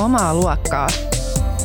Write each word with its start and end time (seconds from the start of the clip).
Omaa 0.00 0.34
luokkaa. 0.34 0.86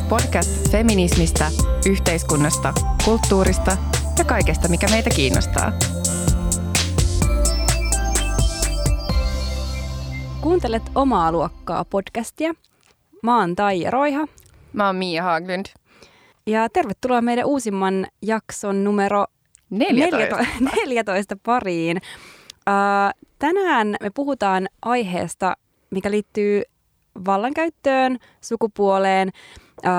Podcast 0.08 0.70
feminismistä, 0.70 1.50
yhteiskunnasta, 1.86 2.74
kulttuurista 3.04 3.76
ja 4.18 4.24
kaikesta, 4.24 4.68
mikä 4.68 4.86
meitä 4.90 5.10
kiinnostaa. 5.16 5.72
Kuuntelet 10.40 10.82
Omaa 10.94 11.32
luokkaa 11.32 11.84
podcastia. 11.84 12.54
Mä 13.22 13.38
oon 13.40 13.56
Taija 13.56 13.90
Roiha. 13.90 14.26
Mä 14.72 14.86
oon 14.86 14.96
Mia 14.96 15.22
Haglund. 15.22 15.66
Ja 16.46 16.68
tervetuloa 16.68 17.20
meidän 17.22 17.46
uusimman 17.46 18.06
jakson 18.22 18.84
numero 18.84 19.24
14. 19.70 20.46
14 20.86 21.36
pariin. 21.46 21.96
Uh, 21.96 23.26
tänään 23.38 23.96
me 24.00 24.10
puhutaan 24.14 24.68
aiheesta, 24.82 25.56
mikä 25.90 26.10
liittyy 26.10 26.62
vallankäyttöön, 27.24 28.18
sukupuoleen, 28.40 29.30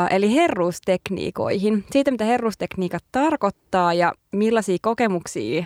eli 0.09 0.35
herruustekniikoihin. 0.35 1.85
Siitä, 1.91 2.12
mitä 2.12 2.25
herruustekniikat 2.25 3.03
tarkoittaa 3.12 3.94
ja 3.94 4.13
millaisia 4.31 4.77
kokemuksia 4.81 5.66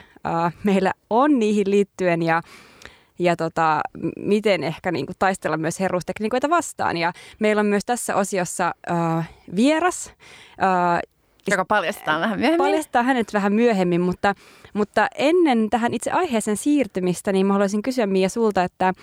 meillä 0.64 0.92
on 1.10 1.40
niihin 1.40 1.72
liittyen 1.72 2.22
ja 2.22 2.42
ja 3.20 3.36
tota, 3.36 3.82
miten 4.18 4.64
ehkä 4.64 4.92
niin 4.92 5.06
kuin, 5.06 5.16
taistella 5.20 5.58
myös 5.58 5.80
herruustekniikoita 5.80 6.50
vastaan. 6.50 6.98
Ja 6.98 7.14
meillä 7.40 7.60
on 7.60 7.66
myös 7.66 7.86
tässä 7.86 8.16
osiossa 8.16 8.76
uh, 8.92 9.24
vieras, 9.56 10.08
uh, 10.08 11.12
joka 11.52 11.66
paljastetaan 11.66 12.22
vähän 12.22 12.40
myöhemmin. 12.40 12.58
Paljastetaan 12.58 13.06
hänet 13.06 13.34
vähän 13.34 13.54
myöhemmin, 13.54 14.02
mutta, 14.02 14.36
mutta 14.74 15.08
ennen 15.16 15.70
tähän 15.70 15.94
itse 15.94 16.12
aiheeseen 16.12 16.58
siirtymistä, 16.58 17.32
niin 17.32 17.46
mä 17.46 17.54
haluaisin 17.54 17.82
kysyä 17.82 18.06
Mia 18.06 18.30
sulta, 18.30 18.64
että, 18.64 18.94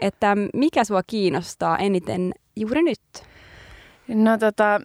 että 0.00 0.36
mikä 0.54 0.84
sua 0.84 1.02
kiinnostaa 1.06 1.78
eniten 1.78 2.32
juuri 2.56 2.82
nyt? 2.82 3.00
No 4.08 4.38
tota, 4.38 4.80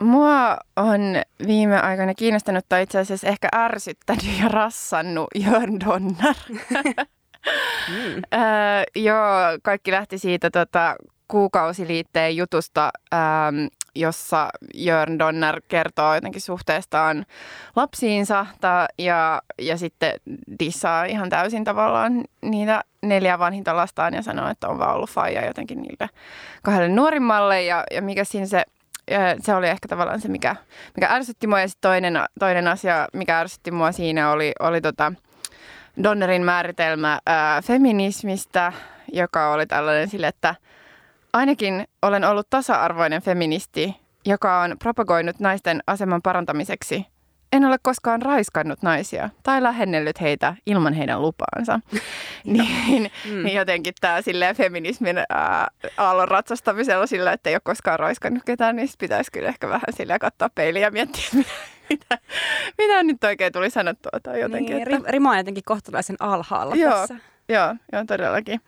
mua 0.00 0.56
on 0.76 1.00
viime 1.46 1.80
aikoina 1.80 2.14
kiinnostanut 2.14 2.64
tai 2.68 2.82
itse 2.82 2.98
asiassa 2.98 3.28
ehkä 3.28 3.48
ärsyttänyt 3.54 4.38
ja 4.42 4.48
rassannut 4.48 5.28
Jörn 5.34 5.80
Donner. 5.80 6.34
mm. 7.88 8.22
öö, 8.34 8.82
joo, 8.96 9.24
kaikki 9.62 9.92
lähti 9.92 10.18
siitä 10.18 10.50
tota, 10.50 10.96
kuukausiliitteen 11.28 12.36
jutusta, 12.36 12.90
ähm, 13.14 13.66
jossa 13.96 14.48
Jörn 14.74 15.18
Donner 15.18 15.60
kertoo 15.68 16.14
jotenkin 16.14 16.42
suhteestaan 16.42 17.26
lapsiinsa 17.76 18.46
ta, 18.60 18.86
ja, 18.98 19.42
ja 19.58 19.76
sitten 19.76 20.12
dissaa 20.58 21.04
ihan 21.04 21.28
täysin 21.28 21.64
tavallaan 21.64 22.24
niitä 22.42 22.84
neljä 23.02 23.38
vanhinta 23.38 23.76
lastaan 23.76 24.14
ja 24.14 24.22
sanoo, 24.22 24.48
että 24.48 24.68
on 24.68 24.78
vaan 24.78 24.94
ollut 24.94 25.10
faija 25.10 25.46
jotenkin 25.46 25.82
niille 25.82 26.08
kahdelle 26.62 26.88
nuorimmalle 26.88 27.62
ja, 27.62 27.84
ja 27.90 28.02
mikä 28.02 28.24
siinä 28.24 28.46
se 28.46 28.64
se 29.40 29.54
oli 29.54 29.68
ehkä 29.68 29.88
tavallaan 29.88 30.20
se, 30.20 30.28
mikä, 30.28 30.56
mikä 30.96 31.08
ärsytti 31.08 31.46
mua. 31.46 31.60
Ja 31.60 31.68
sitten 31.68 31.90
toinen, 31.90 32.20
toinen 32.38 32.68
asia, 32.68 33.08
mikä 33.12 33.38
ärsytti 33.38 33.70
mua 33.70 33.92
siinä 33.92 34.30
oli, 34.30 34.52
oli 34.60 34.80
tota 34.80 35.12
Donnerin 36.02 36.42
määritelmä 36.42 37.18
ää, 37.26 37.62
feminismistä, 37.62 38.72
joka 39.12 39.52
oli 39.52 39.66
tällainen 39.66 40.08
sille, 40.08 40.26
että– 40.26 40.54
Ainakin 41.36 41.84
olen 42.02 42.24
ollut 42.24 42.50
tasa-arvoinen 42.50 43.22
feministi, 43.22 43.96
joka 44.26 44.60
on 44.60 44.76
propagoinut 44.78 45.40
naisten 45.40 45.82
aseman 45.86 46.22
parantamiseksi. 46.22 47.06
En 47.52 47.64
ole 47.64 47.76
koskaan 47.82 48.22
raiskannut 48.22 48.82
naisia 48.82 49.30
tai 49.42 49.62
lähennellyt 49.62 50.20
heitä 50.20 50.54
ilman 50.66 50.92
heidän 50.92 51.22
lupaansa. 51.22 51.80
niin, 52.44 53.10
mm. 53.24 53.42
niin 53.44 53.56
jotenkin 53.56 53.94
tämä 54.00 54.20
feminismin 54.56 55.18
ää, 55.28 55.68
aallon 55.96 56.28
ratsastamisella 56.28 57.06
sillä, 57.06 57.32
että 57.32 57.50
ei 57.50 57.54
ole 57.54 57.60
koskaan 57.64 57.98
raiskannut 57.98 58.42
ketään, 58.44 58.76
niin 58.76 58.88
pitäisi 58.98 59.32
kyllä 59.32 59.48
ehkä 59.48 59.68
vähän 59.68 59.92
sillä 59.96 60.18
katsoa 60.18 60.50
peiliä 60.54 60.82
ja 60.82 60.90
miettiä, 60.90 61.24
mitä, 61.90 62.18
mitä 62.78 63.02
nyt 63.02 63.24
oikein 63.24 63.52
tuli 63.52 63.70
sanottua. 63.70 64.20
Tai 64.22 64.40
jotenkin, 64.40 64.76
niin, 64.76 64.94
että... 64.94 65.10
Rima 65.10 65.30
on 65.30 65.38
jotenkin 65.38 65.64
kohtalaisen 65.66 66.16
alhaalla 66.20 66.74
Joo. 66.74 66.92
tässä. 66.92 67.16
Joo, 67.48 67.74
joo, 67.92 68.04
todellakin. 68.06 68.60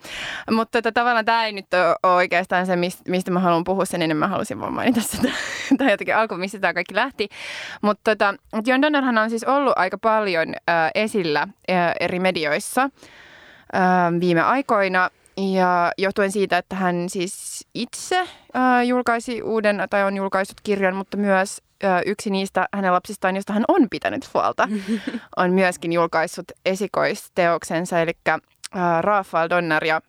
Mutta 0.51 0.79
tota, 0.79 0.93
tavallaan 0.93 1.25
tämä 1.25 1.45
ei 1.45 1.53
nyt 1.53 1.67
ole 2.03 2.15
oikeastaan 2.15 2.67
se, 2.67 2.77
mistä 3.09 3.31
mä 3.31 3.41
haluan 3.41 3.65
puhua 3.65 3.85
sen 3.85 4.03
enemmän. 4.03 4.29
Mä 4.29 4.33
halusin 4.33 4.61
vaan 4.61 4.73
mainita 4.73 5.01
sitä, 5.01 5.29
tai 5.79 5.91
jotenkin 5.91 6.17
alku, 6.17 6.35
mistä 6.35 6.59
tämä 6.59 6.75
kaikki 6.75 6.95
lähti. 6.95 7.29
Mutta 7.83 8.11
tota, 8.11 8.35
John 8.67 8.83
Donnerhan 8.83 9.19
on 9.19 9.31
siis 9.31 9.45
ollut 9.45 9.73
aika 9.77 9.99
paljon 9.99 10.49
äh, 10.49 10.91
esillä 10.95 11.41
äh, 11.41 11.93
eri 12.01 12.21
medioissa 12.21 12.83
äh, 12.83 14.21
viime 14.21 14.43
aikoina. 14.43 15.11
Ja 15.37 15.93
johtuen 15.99 16.33
siitä, 16.33 16.59
että 16.59 16.77
hän 16.77 17.09
siis 17.09 17.67
itse 17.75 18.19
äh, 18.19 18.87
julkaisi 18.87 19.43
uuden, 19.43 19.83
tai 19.91 20.05
on 20.05 20.17
julkaissut 20.17 20.61
kirjan, 20.61 20.97
mutta 20.97 21.17
myös 21.17 21.63
äh, 21.85 22.03
yksi 22.07 22.31
niistä 22.31 22.69
hänen 22.75 22.93
lapsistaan, 22.93 23.37
josta 23.37 23.53
hän 23.53 23.65
on 23.69 23.87
pitänyt 23.91 24.35
huolta, 24.35 24.69
on 25.37 25.53
myöskin 25.53 25.93
julkaissut 25.93 26.45
esikoisteoksensa, 26.67 28.01
eli 28.01 28.13
äh, 28.77 29.03
Rafael 29.03 29.51
Donner 29.51 29.85
ja 29.85 30.01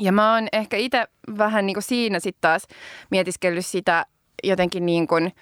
ja 0.00 0.12
mä 0.12 0.34
oon 0.34 0.48
ehkä 0.52 0.76
itse 0.76 1.04
vähän 1.38 1.66
niin 1.66 1.74
kuin 1.74 1.82
siinä 1.82 2.20
sitten 2.20 2.40
taas 2.40 2.62
mietiskellyt 3.10 3.66
sitä 3.66 4.06
jotenkin 4.44 4.86
niin 4.86 5.06
kuin 5.06 5.32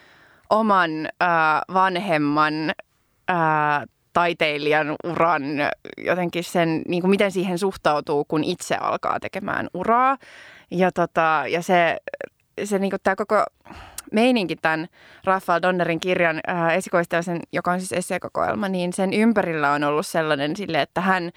oman 0.50 0.90
äh, 1.22 1.28
vanhemman 1.74 2.72
äh, 3.30 3.36
taiteilijan 4.12 4.94
uran, 5.04 5.42
jotenkin 5.98 6.44
sen, 6.44 6.82
niin 6.88 7.00
kuin 7.00 7.10
miten 7.10 7.32
siihen 7.32 7.58
suhtautuu, 7.58 8.24
kun 8.24 8.44
itse 8.44 8.74
alkaa 8.74 9.20
tekemään 9.20 9.68
uraa. 9.74 10.16
Ja, 10.70 10.92
tota, 10.92 11.44
ja 11.48 11.62
se, 11.62 11.96
se 12.64 12.78
niin 12.78 12.90
kuin 12.90 13.00
tämä 13.02 13.16
koko 13.16 13.44
meininki 14.12 14.56
tämän 14.56 14.86
Rafael 15.24 15.62
Donnerin 15.62 16.00
kirjan 16.00 16.40
äh, 16.48 16.76
esikoistelsen, 16.76 17.40
joka 17.52 17.72
on 17.72 17.80
siis 17.80 17.92
esseekokoelma, 17.92 18.68
niin 18.68 18.92
sen 18.92 19.12
ympärillä 19.12 19.72
on 19.72 19.84
ollut 19.84 20.06
sellainen 20.06 20.56
sille, 20.56 20.82
että 20.82 21.00
hän 21.00 21.30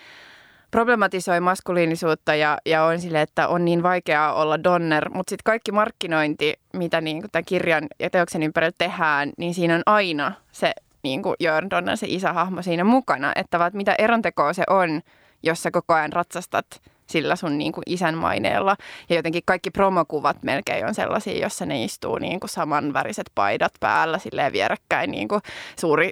problematisoi 0.71 1.39
maskuliinisuutta 1.39 2.35
ja, 2.35 2.57
ja 2.65 2.83
on 2.83 3.01
sille, 3.01 3.21
että 3.21 3.47
on 3.47 3.65
niin 3.65 3.83
vaikeaa 3.83 4.33
olla 4.33 4.63
donner, 4.63 5.09
mutta 5.09 5.29
sitten 5.29 5.43
kaikki 5.43 5.71
markkinointi, 5.71 6.53
mitä 6.73 7.01
niin 7.01 7.23
tämän 7.31 7.45
kirjan 7.45 7.87
ja 7.99 8.09
teoksen 8.09 8.43
ympärillä 8.43 8.75
tehdään, 8.77 9.31
niin 9.37 9.53
siinä 9.53 9.75
on 9.75 9.81
aina 9.85 10.31
se 10.51 10.71
niin 11.03 11.23
kuin 11.23 11.35
Jörn 11.39 11.69
Donner, 11.69 11.97
se 11.97 12.07
isähahmo 12.09 12.61
siinä 12.61 12.83
mukana, 12.83 13.31
että 13.35 13.59
vaat 13.59 13.73
mitä 13.73 13.95
erontekoa 13.97 14.53
se 14.53 14.63
on, 14.69 15.01
jos 15.43 15.63
sä 15.63 15.71
koko 15.71 15.93
ajan 15.93 16.13
ratsastat 16.13 16.65
sillä 17.09 17.35
sun 17.35 17.57
niin 17.57 17.71
kuin 17.71 17.83
isän 17.85 18.17
maineella. 18.17 18.75
Ja 19.09 19.15
jotenkin 19.15 19.41
kaikki 19.45 19.71
promokuvat 19.71 20.43
melkein 20.43 20.85
on 20.87 20.95
sellaisia, 20.95 21.41
jossa 21.41 21.65
ne 21.65 21.83
istuu 21.83 22.17
niin 22.17 22.39
kuin 22.39 22.49
samanväriset 22.49 23.31
paidat 23.35 23.73
päällä 23.79 24.17
silleen 24.17 24.53
vierekkäin. 24.53 25.11
Niin 25.11 25.27
kuin 25.27 25.41
suuri 25.79 26.09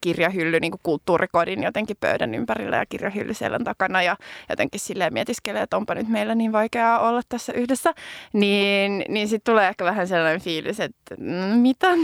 kirjahylly 0.00 0.60
niin 0.60 0.70
kuin 0.70 0.80
kulttuurikodin 0.82 1.62
jotenkin 1.62 1.96
pöydän 2.00 2.34
ympärillä 2.34 2.76
ja 2.76 2.86
kirjahylly 2.86 3.34
selän 3.34 3.64
takana. 3.64 4.02
Ja 4.02 4.16
jotenkin 4.48 4.80
silleen 4.80 5.12
mietiskelee, 5.12 5.62
että 5.62 5.76
onpa 5.76 5.94
nyt 5.94 6.08
meillä 6.08 6.34
niin 6.34 6.52
vaikeaa 6.52 6.98
olla 7.08 7.20
tässä 7.28 7.52
yhdessä. 7.52 7.92
Niin, 8.32 9.04
niin 9.08 9.28
sitten 9.28 9.52
tulee 9.52 9.68
ehkä 9.68 9.84
vähän 9.84 10.08
sellainen 10.08 10.40
fiilis, 10.40 10.80
että 10.80 11.14
mm, 11.18 11.58
mitä? 11.58 11.86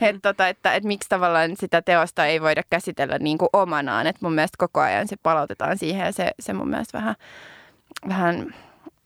Että, 0.00 0.20
tota, 0.22 0.48
että, 0.48 0.74
että 0.74 0.86
miksi 0.86 1.08
tavallaan 1.08 1.50
sitä 1.56 1.82
teosta 1.82 2.26
ei 2.26 2.40
voida 2.40 2.62
käsitellä 2.70 3.18
niin 3.18 3.38
kuin 3.38 3.48
omanaan. 3.52 4.06
Että 4.06 4.18
mun 4.22 4.34
mielestä 4.34 4.56
koko 4.58 4.80
ajan 4.80 5.08
se 5.08 5.16
palautetaan 5.22 5.78
siihen 5.78 6.06
ja 6.06 6.12
se, 6.12 6.30
se 6.40 6.52
mun 6.52 6.68
mielestä 6.68 6.98
vähän 6.98 7.14
vähän, 8.08 8.54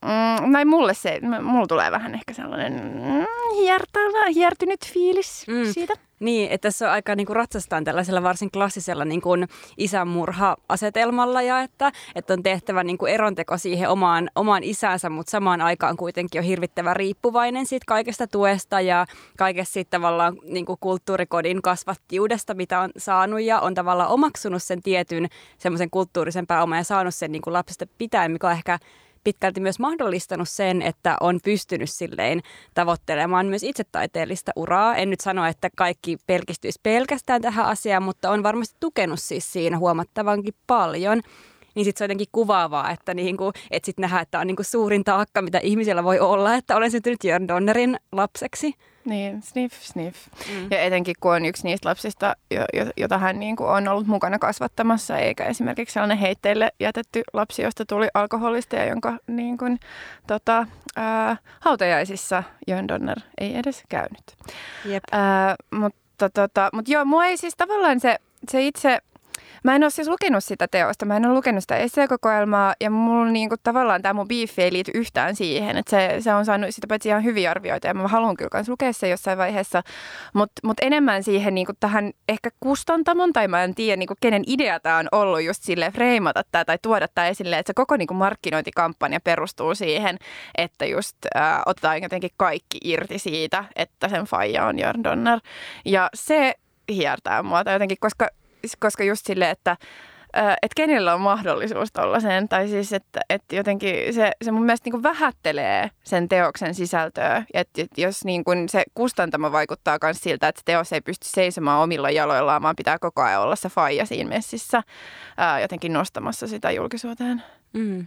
mm, 0.02 0.50
näin 0.50 0.68
mulle 0.68 0.94
se, 0.94 1.20
mulla 1.42 1.66
tulee 1.66 1.90
vähän 1.90 2.14
ehkä 2.14 2.32
sellainen 2.32 2.72
mm, 2.72 3.26
hiertävä, 3.58 4.28
hiertynyt 4.34 4.86
fiilis 4.92 5.46
mm. 5.48 5.72
siitä. 5.72 5.94
Niin, 6.20 6.50
että 6.50 6.68
tässä 6.68 6.86
on 6.86 6.92
aika 6.92 7.14
niin 7.14 7.26
kuin 7.26 7.36
ratsastaan 7.36 7.84
tällaisella 7.84 8.22
varsin 8.22 8.50
klassisella 8.50 9.04
niin 9.04 9.20
kuin 9.20 9.48
isänmurha-asetelmalla 9.78 11.42
ja 11.42 11.60
että, 11.60 11.92
että 12.14 12.32
on 12.32 12.42
tehtävä 12.42 12.84
niin 12.84 12.98
kuin 12.98 13.12
eronteko 13.12 13.58
siihen 13.58 13.88
omaan, 13.88 14.30
omaan 14.34 14.64
isänsä, 14.64 15.10
mutta 15.10 15.30
samaan 15.30 15.60
aikaan 15.60 15.96
kuitenkin 15.96 16.40
on 16.40 16.44
hirvittävä 16.44 16.94
riippuvainen 16.94 17.66
siitä 17.66 17.84
kaikesta 17.86 18.26
tuesta 18.26 18.80
ja 18.80 19.06
kaikesta 19.38 19.72
siitä 19.72 19.90
tavallaan 19.90 20.36
niin 20.42 20.66
kuin 20.66 20.78
kulttuurikodin 20.80 21.62
kasvattiudesta, 21.62 22.54
mitä 22.54 22.80
on 22.80 22.90
saanut 22.96 23.40
ja 23.40 23.60
on 23.60 23.74
tavallaan 23.74 24.10
omaksunut 24.10 24.62
sen 24.62 24.82
tietyn 24.82 25.26
semmoisen 25.58 25.90
kulttuurisen 25.90 26.46
pääoman 26.46 26.78
ja 26.78 26.84
saanut 26.84 27.14
sen 27.14 27.32
niin 27.32 27.42
kuin 27.42 27.54
lapsesta 27.54 27.86
pitäen, 27.98 28.32
mikä 28.32 28.46
on 28.46 28.52
ehkä 28.52 28.78
pitkälti 29.26 29.60
myös 29.60 29.78
mahdollistanut 29.78 30.48
sen, 30.48 30.82
että 30.82 31.16
on 31.20 31.40
pystynyt 31.44 31.90
silleen 31.90 32.42
tavoittelemaan 32.74 33.46
myös 33.46 33.62
itse 33.62 33.84
taiteellista 33.92 34.52
uraa. 34.56 34.96
En 34.96 35.10
nyt 35.10 35.20
sano, 35.20 35.46
että 35.46 35.70
kaikki 35.76 36.16
pelkistyisi 36.26 36.80
pelkästään 36.82 37.42
tähän 37.42 37.66
asiaan, 37.66 38.02
mutta 38.02 38.30
on 38.30 38.42
varmasti 38.42 38.76
tukenut 38.80 39.20
siis 39.20 39.52
siinä 39.52 39.78
huomattavankin 39.78 40.54
paljon. 40.66 41.20
niin 41.74 41.84
sitten 41.84 41.98
se 41.98 42.04
on 42.04 42.06
jotenkin 42.06 42.26
kuvaavaa, 42.32 42.90
että 42.90 43.14
niinku, 43.14 43.52
et 43.70 43.84
sitten 43.84 44.02
nähdään, 44.02 44.22
että 44.22 44.40
on 44.40 44.46
niinku 44.46 44.62
suurin 44.62 45.04
taakka, 45.04 45.42
mitä 45.42 45.58
ihmisellä 45.58 46.04
voi 46.04 46.20
olla, 46.20 46.54
että 46.54 46.76
olen 46.76 46.90
syntynyt 46.90 47.24
Jörn 47.24 47.48
Donnerin 47.48 47.96
lapseksi. 48.12 48.74
Niin, 49.06 49.42
sniff, 49.42 49.82
sniff. 49.82 50.26
Mm. 50.48 50.68
Ja 50.70 50.80
etenkin 50.80 51.14
kun 51.20 51.34
on 51.34 51.44
yksi 51.44 51.64
niistä 51.64 51.88
lapsista, 51.88 52.36
jota 52.96 53.18
hän 53.18 53.38
niin 53.38 53.56
kuin 53.56 53.70
on 53.70 53.88
ollut 53.88 54.06
mukana 54.06 54.38
kasvattamassa, 54.38 55.18
eikä 55.18 55.44
esimerkiksi 55.44 55.92
sellainen 55.92 56.18
heitteille 56.18 56.72
jätetty 56.80 57.22
lapsi, 57.32 57.62
josta 57.62 57.86
tuli 57.86 58.08
alkoholista 58.14 58.76
ja 58.76 58.84
jonka 58.84 59.18
niin 59.26 59.58
kuin, 59.58 59.78
tota, 60.26 60.66
ää, 60.96 61.36
hautajaisissa 61.60 62.42
Jön 62.68 62.88
Donner 62.88 63.20
ei 63.38 63.56
edes 63.56 63.82
käynyt. 63.88 64.36
Jep. 64.84 65.04
Ää, 65.12 65.56
mutta, 65.70 66.30
tota, 66.30 66.70
mutta 66.72 66.92
joo, 66.92 67.04
mua 67.04 67.26
ei 67.26 67.36
siis 67.36 67.54
tavallaan 67.56 68.00
se, 68.00 68.18
se 68.50 68.66
itse 68.66 68.98
Mä 69.66 69.76
en 69.76 69.82
ole 69.82 69.90
siis 69.90 70.08
lukenut 70.08 70.44
sitä 70.44 70.68
teosta, 70.68 71.06
mä 71.06 71.16
en 71.16 71.26
ole 71.26 71.34
lukenut 71.34 71.62
sitä 71.62 71.76
esseekokoelmaa 71.76 72.74
ja 72.80 72.90
mulla 72.90 73.30
niinku 73.30 73.54
tavallaan 73.62 74.02
tämä 74.02 74.12
mun 74.12 74.28
biifi 74.28 74.62
ei 74.62 74.72
liity 74.72 74.90
yhtään 74.94 75.36
siihen, 75.36 75.76
että 75.76 75.90
se, 75.90 76.16
se 76.20 76.34
on 76.34 76.44
saanut 76.44 76.68
sitä 76.70 76.86
paitsi 76.86 77.08
ihan 77.08 77.24
hyviä 77.24 77.50
arvioita 77.50 77.86
ja 77.86 77.94
mä 77.94 78.08
haluan 78.08 78.36
kyllä 78.36 78.50
myös 78.54 78.68
lukea 78.68 78.92
se 78.92 79.08
jossain 79.08 79.38
vaiheessa, 79.38 79.82
mutta 80.32 80.60
mut 80.64 80.76
enemmän 80.82 81.22
siihen 81.22 81.54
niinku 81.54 81.72
tähän 81.80 82.10
ehkä 82.28 82.50
kustantamon 82.60 83.32
tai 83.32 83.48
mä 83.48 83.64
en 83.64 83.74
tiedä 83.74 83.96
niinku 83.96 84.14
kenen 84.20 84.42
idea 84.46 84.80
tämä 84.80 84.98
on 84.98 85.08
ollut 85.12 85.42
just 85.42 85.62
sille 85.62 85.90
freimata 85.90 86.42
tämä 86.52 86.64
tai 86.64 86.78
tuoda 86.82 87.08
tämä 87.08 87.28
esille, 87.28 87.58
että 87.58 87.70
se 87.70 87.74
koko 87.74 87.96
niinku 87.96 88.14
markkinointikampanja 88.14 89.20
perustuu 89.20 89.74
siihen, 89.74 90.18
että 90.58 90.86
just 90.86 91.16
äh, 91.36 91.62
otetaan 91.66 92.02
jotenkin 92.02 92.30
kaikki 92.36 92.78
irti 92.84 93.18
siitä, 93.18 93.64
että 93.76 94.08
sen 94.08 94.24
faija 94.24 94.66
on 94.66 94.78
Jörn 94.78 95.04
Donner. 95.04 95.40
Ja 95.84 96.08
se 96.14 96.54
hiertää 96.88 97.42
mua 97.42 97.64
tai 97.64 97.74
jotenkin, 97.74 97.98
koska 98.00 98.28
koska 98.80 99.04
just 99.04 99.26
silleen, 99.26 99.50
että 99.50 99.76
että 100.62 100.74
kenellä 100.76 101.14
on 101.14 101.20
mahdollisuus 101.20 101.92
sen 102.20 102.48
Tai 102.48 102.68
siis, 102.68 102.92
että, 102.92 103.20
että 103.30 103.56
jotenkin 103.56 104.14
se, 104.14 104.32
se 104.44 104.50
mun 104.50 104.62
mielestä 104.62 104.90
niin 104.90 105.02
vähättelee 105.02 105.90
sen 106.04 106.28
teoksen 106.28 106.74
sisältöä. 106.74 107.42
Että 107.54 107.82
jos 107.96 108.24
niin 108.24 108.44
kuin 108.44 108.68
se 108.68 108.84
kustantama 108.94 109.52
vaikuttaa 109.52 109.98
myös 110.02 110.20
siltä, 110.20 110.48
että 110.48 110.58
se 110.60 110.64
teos 110.64 110.92
ei 110.92 111.00
pysty 111.00 111.28
seisomaan 111.28 111.82
omilla 111.82 112.10
jaloillaan, 112.10 112.62
vaan 112.62 112.76
pitää 112.76 112.98
koko 112.98 113.22
ajan 113.22 113.42
olla 113.42 113.56
se 113.56 113.68
faija 113.68 114.06
siinä 114.06 114.28
messissä 114.28 114.82
ää, 115.36 115.60
jotenkin 115.60 115.92
nostamassa 115.92 116.46
sitä 116.46 116.70
julkisuuteen. 116.70 117.42
Mm. 117.72 118.06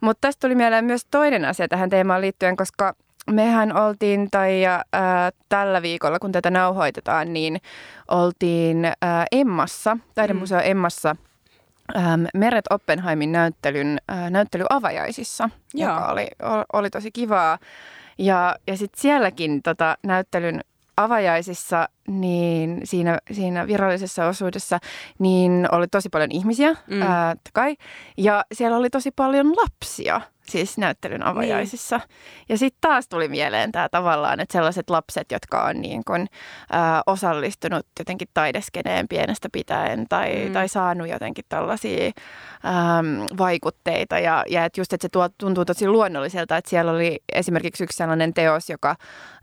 Mutta 0.00 0.20
tästä 0.20 0.40
tuli 0.40 0.54
mieleen 0.54 0.84
myös 0.84 1.06
toinen 1.10 1.44
asia 1.44 1.68
tähän 1.68 1.90
teemaan 1.90 2.20
liittyen, 2.20 2.56
koska 2.56 2.94
mehän 3.30 3.76
oltiin, 3.76 4.30
tai 4.30 4.66
äh, 4.66 4.82
tällä 5.48 5.82
viikolla, 5.82 6.18
kun 6.18 6.32
tätä 6.32 6.50
nauhoitetaan, 6.50 7.32
niin 7.32 7.60
oltiin 8.08 8.84
äh, 8.84 8.92
Emmassa, 9.32 9.96
taidemuseo 10.14 10.58
mm. 10.58 10.64
Emmassa, 10.66 11.16
ähm, 11.96 12.24
Meret 12.34 12.64
Oppenheimin 12.70 13.32
näyttelyn, 13.32 13.98
äh, 14.10 14.30
näyttelyavajaisissa, 14.30 15.50
Joo. 15.74 15.92
joka 15.92 16.06
oli, 16.06 16.28
oli 16.72 16.90
tosi 16.90 17.10
kivaa. 17.12 17.58
Ja, 18.18 18.56
ja 18.66 18.76
sitten 18.76 19.00
sielläkin 19.00 19.62
tota, 19.62 19.96
näyttelyn 20.02 20.60
avajaisissa, 20.96 21.88
niin 22.08 22.80
siinä, 22.84 23.18
siinä 23.32 23.66
virallisessa 23.66 24.26
osuudessa, 24.26 24.78
niin 25.18 25.68
oli 25.72 25.88
tosi 25.88 26.08
paljon 26.08 26.30
ihmisiä, 26.32 26.74
mm. 26.86 27.02
ää, 27.02 27.36
kai, 27.52 27.76
ja 28.16 28.44
siellä 28.52 28.76
oli 28.76 28.90
tosi 28.90 29.10
paljon 29.10 29.56
lapsia 29.56 30.20
siis 30.50 30.78
näyttelyn 30.78 31.20
niin. 31.20 31.28
avajaisissa. 31.28 31.96
Niin. 31.96 32.08
Ja 32.48 32.58
sitten 32.58 32.78
taas 32.80 33.08
tuli 33.08 33.28
mieleen 33.28 33.72
tämä 33.72 33.88
tavallaan, 33.88 34.40
että 34.40 34.52
sellaiset 34.52 34.90
lapset, 34.90 35.32
jotka 35.32 35.64
on 35.64 35.80
niin 35.80 36.02
kun, 36.06 36.20
ä, 36.20 37.02
osallistunut 37.06 37.86
jotenkin 37.98 38.28
taideskeneen 38.34 39.08
pienestä 39.08 39.48
pitäen 39.52 40.06
tai, 40.08 40.44
mm. 40.46 40.52
tai 40.52 40.68
saanut 40.68 41.08
jotenkin 41.08 41.44
tällaisia 41.48 42.06
ä, 42.06 42.12
vaikutteita. 43.38 44.18
Ja, 44.18 44.44
ja 44.48 44.64
et 44.64 44.76
just, 44.76 44.92
että 44.92 45.04
se 45.04 45.08
tuo, 45.08 45.28
tuntuu 45.38 45.64
tosi 45.64 45.88
luonnolliselta, 45.88 46.56
että 46.56 46.70
siellä 46.70 46.92
oli 46.92 47.22
esimerkiksi 47.32 47.84
yksi 47.84 47.96
sellainen 47.96 48.34
teos, 48.34 48.70
joka, 48.70 48.96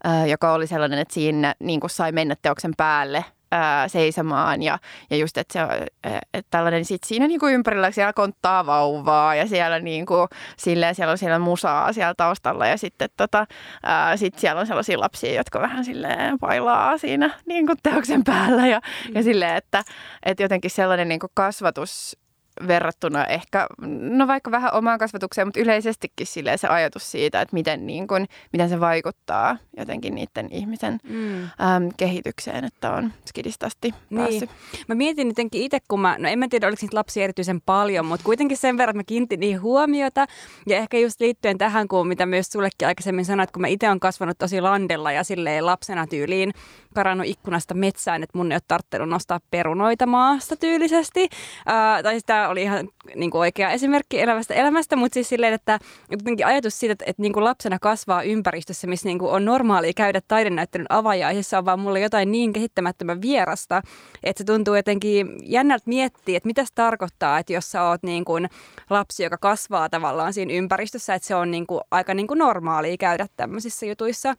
ä, 0.07 0.25
joka 0.25 0.53
oli 0.53 0.67
sellainen, 0.67 0.99
että 0.99 1.13
siinä 1.13 1.55
niin 1.59 1.79
sai 1.87 2.11
mennä 2.11 2.35
teoksen 2.41 2.71
päälle 2.77 3.25
ää, 3.53 3.87
seisomaan 3.87 4.61
ja, 4.63 4.79
ja 5.09 5.17
just, 5.17 5.37
että, 5.37 5.53
se, 5.53 5.85
että 6.33 6.47
tällainen 6.49 6.85
sit 6.85 7.03
siinä 7.03 7.27
niinku 7.27 7.47
ympärillä 7.47 7.91
siellä 7.91 8.13
konttaa 8.13 8.65
vauvaa 8.65 9.35
ja 9.35 9.47
siellä, 9.47 9.79
niinku, 9.79 10.27
silleen, 10.57 10.95
siellä 10.95 11.11
on 11.11 11.17
siellä 11.17 11.39
musaa 11.39 11.93
siellä 11.93 12.13
taustalla 12.17 12.67
ja 12.67 12.77
sitten 12.77 13.09
tota, 13.17 13.47
ää, 13.83 14.17
sit 14.17 14.39
siellä 14.39 14.61
on 14.61 14.67
sellaisia 14.67 14.99
lapsia, 14.99 15.33
jotka 15.33 15.61
vähän 15.61 15.85
silleen 15.85 16.39
pailaa 16.39 16.97
siinä 16.97 17.29
niinku 17.45 17.73
teoksen 17.83 18.23
päällä 18.23 18.67
ja, 18.67 18.79
mm. 18.79 19.15
ja 19.15 19.23
silleen, 19.23 19.55
että, 19.55 19.83
että 20.25 20.43
jotenkin 20.43 20.71
sellainen 20.71 21.07
niinku 21.07 21.27
kasvatus 21.33 22.22
verrattuna 22.67 23.25
ehkä, 23.25 23.67
no 24.09 24.27
vaikka 24.27 24.51
vähän 24.51 24.73
omaan 24.73 24.99
kasvatukseen, 24.99 25.47
mutta 25.47 25.59
yleisestikin 25.59 26.27
silleen 26.27 26.57
se 26.57 26.67
ajatus 26.67 27.11
siitä, 27.11 27.41
että 27.41 27.53
miten, 27.53 27.87
niin 27.87 28.07
kun, 28.07 28.25
miten 28.53 28.69
se 28.69 28.79
vaikuttaa 28.79 29.57
jotenkin 29.77 30.15
niiden 30.15 30.47
ihmisen 30.51 30.97
mm. 31.03 31.43
äm, 31.43 31.49
kehitykseen, 31.97 32.65
että 32.65 32.91
on 32.91 33.13
skidistasti 33.25 33.93
niin. 34.09 34.21
päässyt. 34.21 34.49
Niin. 34.49 34.85
Mä 34.87 34.95
mietin 34.95 35.27
jotenkin 35.27 35.61
itse, 35.61 35.79
kun 35.87 35.99
mä, 35.99 36.15
no 36.19 36.29
en 36.29 36.39
mä 36.39 36.47
tiedä 36.47 36.67
oliko 36.67 36.79
niitä 36.81 36.97
lapsia 36.97 37.23
erityisen 37.23 37.61
paljon, 37.61 38.05
mutta 38.05 38.23
kuitenkin 38.23 38.57
sen 38.57 38.77
verran, 38.77 38.91
että 38.91 38.99
mä 38.99 39.03
kiinnitin 39.03 39.39
niihin 39.39 39.61
huomiota 39.61 40.25
ja 40.67 40.77
ehkä 40.77 40.97
just 40.97 41.19
liittyen 41.19 41.57
tähän, 41.57 41.87
kun 41.87 42.07
mitä 42.07 42.25
myös 42.25 42.47
sullekin 42.47 42.87
aikaisemmin 42.87 43.25
sanoit, 43.25 43.51
kun 43.51 43.61
mä 43.61 43.67
itse 43.67 43.89
on 43.89 43.99
kasvanut 43.99 44.37
tosi 44.37 44.61
landella 44.61 45.11
ja 45.11 45.23
silleen 45.23 45.65
lapsena 45.65 46.07
tyyliin 46.07 46.53
karannut 46.93 47.27
ikkunasta 47.27 47.73
metsään, 47.73 48.23
että 48.23 48.37
mun 48.37 48.51
ei 48.51 48.55
ole 48.55 48.61
tarttunut 48.67 49.09
nostaa 49.09 49.39
perunoita 49.51 50.05
maasta 50.05 50.55
tyylisesti. 50.55 51.29
Ää, 51.65 52.03
tai 52.03 52.19
sitä 52.19 52.42
oli 52.49 52.61
ihan 52.61 52.89
niin 53.15 53.31
kuin 53.31 53.39
oikea 53.39 53.71
esimerkki 53.71 54.21
elävästä 54.21 54.53
elämästä, 54.53 54.95
mutta 54.95 55.13
siis 55.13 55.29
silleen, 55.29 55.53
että 55.53 55.79
jotenkin 56.11 56.45
ajatus 56.45 56.79
siitä, 56.79 56.91
että, 56.91 57.05
että 57.07 57.21
niin 57.21 57.33
kuin 57.33 57.43
lapsena 57.43 57.79
kasvaa 57.79 58.23
ympäristössä, 58.23 58.87
missä 58.87 59.07
niin 59.07 59.19
kuin 59.19 59.31
on 59.31 59.45
normaali 59.45 59.93
käydä 59.93 60.21
taidenäyttelyn 60.27 60.87
avajaisissa, 60.89 61.57
on 61.57 61.65
vaan 61.65 61.79
mulle 61.79 61.99
jotain 61.99 62.31
niin 62.31 62.53
kehittämättömän 62.53 63.21
vierasta, 63.21 63.81
että 64.23 64.41
se 64.41 64.43
tuntuu 64.43 64.75
jotenkin 64.75 65.27
jännältä 65.43 65.83
miettiä, 65.85 66.37
että 66.37 66.47
mitä 66.47 66.65
se 66.65 66.73
tarkoittaa, 66.75 67.39
että 67.39 67.53
jos 67.53 67.71
sä 67.71 67.83
oot 67.83 68.03
niin 68.03 68.25
kuin 68.25 68.49
lapsi, 68.89 69.23
joka 69.23 69.37
kasvaa 69.37 69.89
tavallaan 69.89 70.33
siinä 70.33 70.53
ympäristössä, 70.53 71.13
että 71.15 71.27
se 71.27 71.35
on 71.35 71.51
niin 71.51 71.67
kuin 71.67 71.81
aika 71.91 72.13
niin 72.13 72.27
kuin 72.27 72.37
normaalia 72.37 72.97
käydä 72.97 73.27
tämmöisissä 73.37 73.85
jutuissa. 73.85 74.35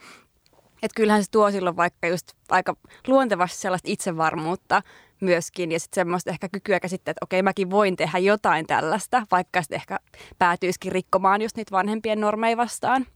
Että 0.82 0.96
kyllähän 0.96 1.24
se 1.24 1.30
tuo 1.30 1.50
silloin 1.50 1.76
vaikka 1.76 2.06
just 2.06 2.32
aika 2.48 2.76
luontevasti 3.06 3.58
sellaista 3.58 3.90
itsevarmuutta 3.92 4.82
myöskin 5.24 5.72
ja 5.72 5.80
sitten 5.80 6.00
semmoista 6.00 6.30
ehkä 6.30 6.48
kykyä 6.48 6.80
käsittää, 6.80 7.10
että 7.10 7.24
okei 7.24 7.42
mäkin 7.42 7.70
voin 7.70 7.96
tehdä 7.96 8.18
jotain 8.18 8.66
tällaista, 8.66 9.26
vaikka 9.30 9.62
sitten 9.62 9.76
ehkä 9.76 9.98
päätyisikin 10.38 10.92
rikkomaan 10.92 11.42
just 11.42 11.56
niitä 11.56 11.70
vanhempien 11.70 12.20
normeja 12.20 12.56
vastaan. 12.56 13.06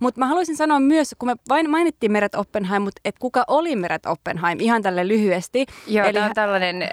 Mutta 0.00 0.18
mä 0.18 0.26
haluaisin 0.26 0.56
sanoa 0.56 0.80
myös, 0.80 1.14
kun 1.18 1.28
me 1.28 1.34
vain 1.48 1.70
mainittiin 1.70 2.12
Meret 2.12 2.34
Oppenheim, 2.34 2.82
mutta 2.82 3.00
et 3.04 3.18
kuka 3.18 3.44
oli 3.48 3.76
Meret 3.76 4.06
Oppenheim, 4.06 4.60
ihan 4.60 4.82
tälle 4.82 5.08
lyhyesti. 5.08 5.66
Joo, 5.86 6.04
Eli... 6.06 6.12
tämä 6.12 6.26
on 6.26 6.34
tällainen, 6.34 6.82
äh, 6.82 6.88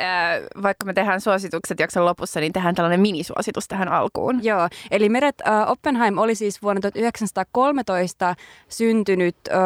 vaikka 0.64 0.86
me 0.86 0.94
tehdään 0.94 1.22
suositukset 1.22 1.80
jakson 1.80 2.06
lopussa, 2.06 2.40
niin 2.40 2.54
tehdään 2.54 2.76
tällainen 2.76 3.00
minisuositus 3.00 3.68
tähän 3.68 3.88
alkuun. 3.88 4.44
Joo, 4.44 4.68
eli 4.92 5.10
Meret 5.10 5.36
äh, 5.48 5.72
Oppenheim 5.72 6.18
oli 6.18 6.36
siis 6.36 6.62
vuonna 6.62 6.82
1913 6.82 8.36
syntynyt 8.70 9.36
äh, 9.52 9.58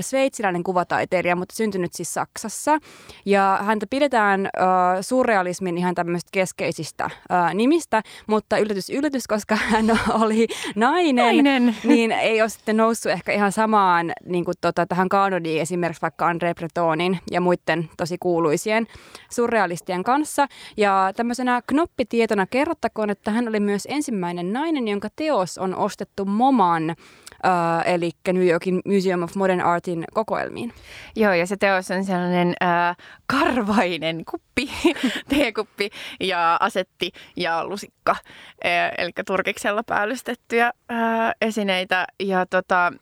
sveitsiläinen 0.00 0.62
kuvataiteilija, 0.62 1.36
mutta 1.36 1.54
syntynyt 1.54 1.92
siis 1.92 2.14
Saksassa. 2.14 2.78
Ja 3.24 3.58
häntä 3.62 3.86
pidetään 3.90 4.46
äh, 4.46 4.62
surrealismin 5.00 5.78
ihan 5.78 5.94
tämmöistä 5.94 6.28
keskeisistä 6.32 7.04
äh, 7.04 7.54
nimistä, 7.54 8.02
mutta 8.26 8.58
yllätys 8.58 8.90
yllätys, 8.90 9.26
koska 9.26 9.56
hän 9.72 9.86
oli 10.08 10.46
nainen, 10.74 11.16
nainen. 11.16 11.76
niin 11.84 12.12
ei 12.12 12.40
ole 12.40 12.47
ole 12.48 12.52
sitten 12.52 12.76
noussut 12.76 13.12
ehkä 13.12 13.32
ihan 13.32 13.52
samaan 13.52 14.12
niin 14.24 14.44
kuin 14.44 14.54
tota, 14.60 14.86
tähän 14.86 15.08
kanoniin 15.08 15.62
esimerkiksi 15.62 16.02
vaikka 16.02 16.32
André 16.32 16.54
Bretonin 16.54 17.18
ja 17.30 17.40
muiden 17.40 17.90
tosi 17.96 18.18
kuuluisien 18.18 18.86
surrealistien 19.30 20.04
kanssa. 20.04 20.46
Ja 20.76 21.12
tämmöisenä 21.16 21.62
knoppitietona 21.66 22.46
kerrottakoon, 22.46 23.10
että 23.10 23.30
hän 23.30 23.48
oli 23.48 23.60
myös 23.60 23.86
ensimmäinen 23.90 24.52
nainen, 24.52 24.88
jonka 24.88 25.08
teos 25.16 25.58
on 25.58 25.74
ostettu 25.74 26.24
MoMAn 26.24 26.96
Uh, 27.44 27.92
eli 27.92 28.10
New 28.32 28.46
Yorkin 28.46 28.80
Museum 28.84 29.22
of 29.22 29.34
Modern 29.34 29.60
Artin 29.60 30.04
kokoelmiin. 30.14 30.72
Joo, 31.16 31.32
ja 31.32 31.46
se 31.46 31.56
teos 31.56 31.90
on 31.90 32.04
sellainen 32.04 32.48
uh, 32.48 32.96
karvainen 33.26 34.24
kuppi, 34.30 34.70
teekuppi 35.34 35.90
ja 36.20 36.56
asetti 36.60 37.12
ja 37.36 37.66
lusikka, 37.66 38.12
uh, 38.12 38.94
eli 38.98 39.10
turkiksella 39.26 39.82
päällystettyjä 39.82 40.72
uh, 40.92 40.96
esineitä. 41.40 42.06
Ja 42.20 42.46
tota, 42.46 42.92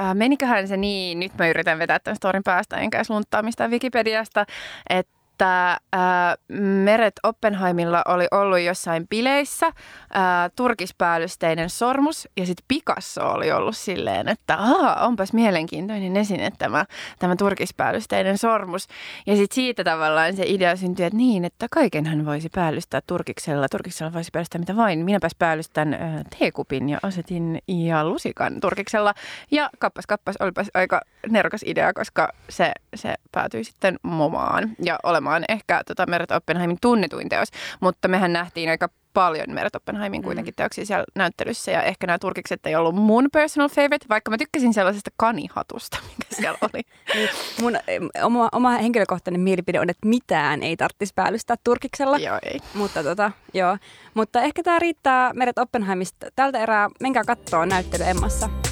uh, 0.00 0.14
meniköhän 0.14 0.68
se 0.68 0.76
niin, 0.76 1.18
nyt 1.20 1.32
mä 1.38 1.48
yritän 1.48 1.78
vetää 1.78 1.98
tämän 1.98 2.16
storin 2.16 2.44
päästä, 2.44 2.76
enkä 2.76 2.98
edes 2.98 3.10
lunttaa 3.10 3.42
mistään 3.42 3.70
Wikipediasta, 3.70 4.46
että 4.90 5.19
että 5.40 5.80
ää, 5.92 6.36
Meret 6.84 7.14
Oppenheimilla 7.22 8.02
oli 8.08 8.26
ollut 8.30 8.60
jossain 8.60 9.08
bileissä 9.08 9.72
ää, 10.12 10.50
turkispäällysteinen 10.56 11.70
sormus 11.70 12.28
ja 12.36 12.46
sitten 12.46 12.64
Picasso 12.68 13.30
oli 13.30 13.52
ollut 13.52 13.76
silleen, 13.76 14.28
että 14.28 14.56
Aa, 14.56 15.06
onpas 15.06 15.32
mielenkiintoinen 15.32 16.16
esine 16.16 16.50
tämä, 16.58 16.84
tämä 17.18 17.36
turkispäällysteinen 17.36 18.38
sormus. 18.38 18.86
Ja 19.26 19.36
sitten 19.36 19.54
siitä 19.54 19.84
tavallaan 19.84 20.36
se 20.36 20.42
idea 20.46 20.76
syntyi, 20.76 21.06
että 21.06 21.16
niin, 21.16 21.44
että 21.44 21.66
kaikenhan 21.70 22.26
voisi 22.26 22.48
päällystää 22.54 23.00
turkiksella. 23.06 23.68
Turkiksella 23.68 24.12
voisi 24.12 24.30
päällystää 24.32 24.58
mitä 24.58 24.76
vain. 24.76 25.04
Minäpäs 25.04 25.32
päällystän 25.38 25.94
ää, 25.94 26.22
teekupin 26.38 26.88
ja 26.88 26.98
asetin 27.02 27.58
ja 27.68 28.04
lusikan 28.04 28.60
turkiksella. 28.60 29.14
Ja 29.50 29.70
kappas 29.78 30.06
kappas, 30.06 30.36
olipas 30.40 30.70
aika 30.74 31.00
nerokas 31.28 31.62
idea, 31.66 31.92
koska 31.92 32.32
se, 32.48 32.72
se 32.94 33.14
päätyi 33.32 33.64
sitten 33.64 33.98
momaan 34.02 34.70
ja 34.82 34.98
olemaan 35.02 35.29
ehkä 35.48 35.82
tota 35.86 36.06
Meret 36.06 36.30
Oppenheimin 36.30 36.78
tunnetuin 36.80 37.28
teos. 37.28 37.48
Mutta 37.80 38.08
mehän 38.08 38.32
nähtiin 38.32 38.70
aika 38.70 38.88
paljon 39.12 39.46
Meret 39.50 39.76
Oppenheimin 39.76 40.22
kuitenkin 40.22 40.52
mm. 40.52 40.56
teoksia 40.56 40.86
siellä 40.86 41.04
näyttelyssä 41.14 41.70
ja 41.70 41.82
ehkä 41.82 42.06
nämä 42.06 42.18
turkikset 42.18 42.66
ei 42.66 42.76
ollut 42.76 42.94
mun 42.94 43.28
personal 43.32 43.68
favorite, 43.68 44.06
vaikka 44.08 44.30
mä 44.30 44.38
tykkäsin 44.38 44.74
sellaisesta 44.74 45.10
kanihatusta, 45.16 45.98
mikä 46.08 46.36
siellä 46.36 46.58
oli. 46.62 46.82
Niin, 47.14 47.28
mun 47.60 47.78
oma, 48.22 48.48
oma 48.52 48.70
henkilökohtainen 48.70 49.40
mielipide 49.40 49.80
on, 49.80 49.90
että 49.90 50.08
mitään 50.08 50.62
ei 50.62 50.76
tarvitsisi 50.76 51.12
päällystää 51.14 51.56
turkiksella. 51.64 52.18
Joo, 52.18 52.38
ei. 52.42 52.60
Mutta, 52.74 53.02
tota, 53.02 53.32
joo. 53.54 53.78
Mutta 54.14 54.42
ehkä 54.42 54.62
tämä 54.62 54.78
riittää 54.78 55.32
Meret 55.34 55.58
Oppenheimista. 55.58 56.26
Tältä 56.36 56.58
erää 56.58 56.88
menkää 57.00 57.24
katsoa 57.24 57.66
näyttely 57.66 58.04
Emmassa. 58.04 58.69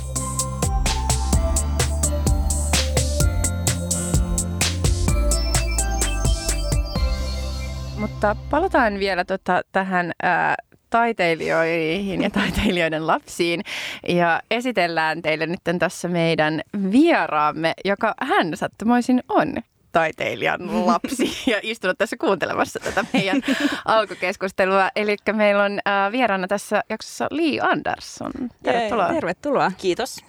Mutta 7.99 8.37
palataan 8.51 8.99
vielä 8.99 9.25
tota, 9.25 9.63
tähän 9.73 10.13
ää, 10.23 10.55
taiteilijoihin 10.91 12.23
ja 12.23 12.31
taiteilijoiden 12.31 13.07
lapsiin. 13.07 13.61
Ja 14.09 14.43
esitellään 14.51 15.23
teille 15.23 15.47
nyt 15.47 15.61
tässä 15.79 16.09
meidän 16.09 16.61
vieraamme, 16.93 17.73
joka 17.85 18.15
hän 18.23 18.57
sattumoisin 18.57 19.23
on 19.29 19.55
taiteilijan 19.93 20.87
lapsi 20.87 21.31
ja 21.53 21.61
istunut 21.63 21.99
tässä 21.99 22.17
kuuntelemassa 22.21 22.81
tätä 22.81 23.05
meidän 23.13 23.43
alkukeskustelua. 23.85 24.89
Eli 24.97 25.17
meillä 25.33 25.65
on 25.65 25.73
äh, 25.89 26.13
vieraana 26.13 26.49
tässä 26.49 26.83
jaksossa 26.91 27.27
Lee 27.31 27.61
Andersson. 27.61 28.33
Tervetuloa. 28.63 29.09
Tervetuloa. 29.09 29.73
Kiitos. 29.79 30.25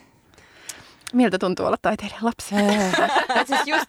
Miltä 1.13 1.39
tuntuu 1.39 1.65
olla 1.65 1.77
taiteilijan 1.81 2.25
lapsi? 2.25 2.55
siis 3.47 3.67
just 3.67 3.85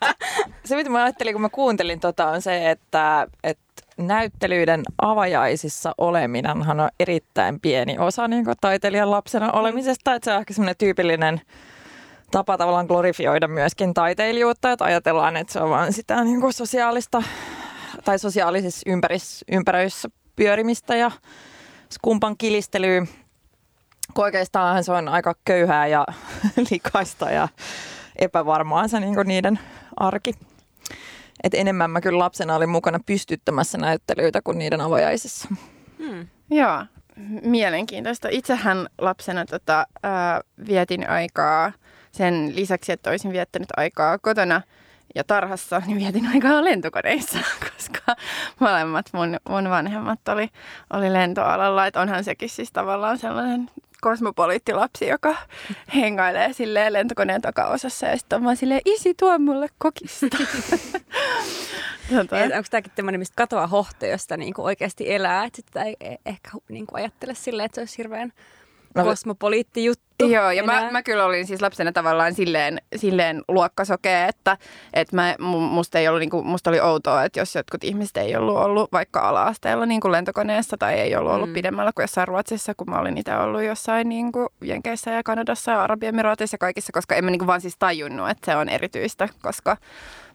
se, 0.65 0.77
mitä 0.77 0.91
mä 0.91 1.03
ajattelin, 1.05 1.35
kun 1.35 1.43
mä 1.43 1.49
kuuntelin 1.49 2.00
tota, 2.00 2.27
on 2.27 2.43
se, 2.43 2.71
että, 2.71 3.27
että 3.45 3.83
näyttelyiden 3.97 4.83
avajaisissa 5.03 5.93
oleminenhan 5.99 6.81
on 6.81 6.89
erittäin 7.00 7.61
pieni 7.61 7.99
osa 7.99 8.29
niin 8.29 8.45
taiteilijan 8.61 9.11
lapsena 9.11 9.53
olemisesta. 9.53 10.15
Että 10.15 10.25
se 10.25 10.35
on 10.35 10.41
ehkä 10.41 10.55
semmoinen 10.55 10.77
tyypillinen 10.79 11.41
tapa 12.31 12.59
tavallaan 12.59 12.87
glorifioida 12.87 13.49
myöskin 13.49 13.95
taiteilijuutta, 13.95 14.73
että 14.73 14.85
ajatellaan, 14.85 15.37
että 15.37 15.53
se 15.53 15.61
on 15.61 15.71
vain 15.71 15.93
sitä 15.93 16.25
niin 16.25 16.41
kuin 16.41 16.53
sosiaalista 16.53 17.23
tai 18.05 18.19
sosiaalisissa 18.19 18.91
ympäris, 18.91 19.45
ympäröissä 19.53 20.09
pyörimistä 20.37 20.97
ja 20.97 21.11
skumpan 21.93 22.37
kilistelyä. 22.39 23.07
Oikeastaan 24.19 24.85
se 24.85 24.93
on 24.93 25.09
aika 25.09 25.35
köyhää 25.45 25.87
ja 25.87 26.07
likaista 26.71 27.31
ja 27.31 27.49
epävarmaa 28.17 28.88
se 28.88 29.00
niin 29.00 29.17
niiden 29.25 29.59
arki. 29.97 30.35
Et 31.45 31.55
enemmän 31.55 31.90
mä 31.90 32.00
kyllä 32.00 32.19
lapsena 32.19 32.57
olin 32.57 32.69
mukana 32.69 33.00
pystyttämässä 33.07 33.79
näyttelyitä 33.79 34.43
kuin 34.43 34.59
niiden 34.59 34.81
avajaisissa. 34.81 35.49
Hmm. 35.99 36.26
Joo, 36.50 36.85
mielenkiintoista. 37.43 38.29
Itsehän 38.31 38.87
lapsena 38.99 39.45
tota, 39.45 39.87
ää, 40.02 40.40
vietin 40.67 41.11
aikaa 41.11 41.73
sen 42.12 42.52
lisäksi, 42.57 42.93
että 42.93 43.11
olisin 43.11 43.33
viettänyt 43.33 43.69
aikaa 43.76 44.19
kotona 44.19 44.62
ja 45.14 45.25
tarhassa, 45.25 45.83
niin 45.87 45.99
vietin 45.99 46.26
aikaa 46.26 46.64
lentokoneissa, 46.64 47.38
koska 47.76 48.17
molemmat 48.59 49.07
mun, 49.12 49.37
mun 49.49 49.71
vanhemmat 49.71 50.29
oli, 50.29 50.49
oli 50.93 51.12
lentoalalla. 51.12 51.87
Että 51.87 52.00
onhan 52.00 52.25
sekin 52.25 52.49
siis 52.49 52.73
tavallaan 52.73 53.19
sellainen 53.19 53.71
kosmopoliittilapsi, 54.00 55.07
joka 55.07 55.37
hengailee 55.97 56.52
silleen 56.52 56.93
lentokoneen 56.93 57.43
takaosassa 57.43 58.07
ja 58.07 58.17
sitten 58.17 58.37
on 58.37 58.45
vaan 58.45 58.57
silleen, 58.57 58.81
isi 58.85 59.14
tuo 59.14 59.38
mulle 59.38 59.67
kokista. 59.79 60.26
tota. 62.11 62.37
Onko 62.37 62.69
tämäkin 62.71 62.93
tämmöinen, 62.95 63.19
mistä 63.19 63.35
katoaa 63.37 63.67
hohto, 63.67 64.07
josta 64.07 64.37
niinku 64.37 64.64
oikeasti 64.64 65.12
elää, 65.12 65.45
että 65.45 65.57
sitä 65.57 65.83
ei 65.83 65.97
e- 66.00 66.17
ehkä 66.26 66.50
niinku 66.69 66.97
ajattele 66.97 67.35
silleen, 67.35 67.64
että 67.67 67.75
se 67.75 67.81
olisi 67.81 67.99
hirveän 67.99 68.33
no, 68.95 69.05
kosmopoliitti 69.05 69.85
juttu. 69.85 70.10
Joo, 70.29 70.50
ja 70.50 70.65
mä, 70.65 70.89
mä 70.91 71.03
kyllä 71.03 71.25
olin 71.25 71.47
siis 71.47 71.62
lapsena 71.62 71.93
tavallaan 71.93 72.35
silleen, 72.35 72.83
silleen 72.97 73.43
luokkasokea, 73.49 74.27
että, 74.27 74.57
että 74.95 75.17
mä, 75.17 75.35
musta, 75.39 75.99
ei 75.99 76.09
ollut, 76.09 76.21
niin 76.21 76.31
kuin, 76.31 76.47
musta 76.47 76.71
oli 76.71 76.81
outoa, 76.81 77.25
että 77.25 77.41
jos 77.41 77.55
jotkut 77.55 77.85
ihmiset 77.85 78.17
ei 78.17 78.37
ollut 78.37 78.57
ollut 78.57 78.93
vaikka 78.93 79.21
ala-asteella 79.21 79.87
niin 79.87 80.00
kuin 80.00 80.12
lentokoneessa 80.12 80.77
tai 80.77 80.95
ei 80.95 81.17
ollut 81.17 81.33
ollut 81.33 81.49
mm. 81.49 81.55
pidemmällä 81.55 81.93
kuin 81.95 82.05
jossain 82.05 82.29
Ruotsissa, 82.29 82.75
kun 82.75 82.91
mä 82.91 82.99
olin 82.99 83.19
itse 83.19 83.37
ollut 83.37 83.62
jossain 83.62 84.09
niin 84.09 84.33
kuin 84.33 84.49
Jenkeissä 84.65 85.11
ja 85.11 85.23
Kanadassa 85.23 85.73
ja 85.73 85.83
Arabiemiraateissa 85.83 86.55
ja 86.55 86.59
kaikissa, 86.59 86.93
koska 86.93 87.15
en 87.15 87.25
mä 87.25 87.31
niin 87.31 87.39
kuin 87.39 87.47
vaan 87.47 87.61
siis 87.61 87.77
tajunnut, 87.79 88.31
että 88.31 88.53
se 88.53 88.57
on 88.57 88.69
erityistä, 88.69 89.29
koska 89.43 89.77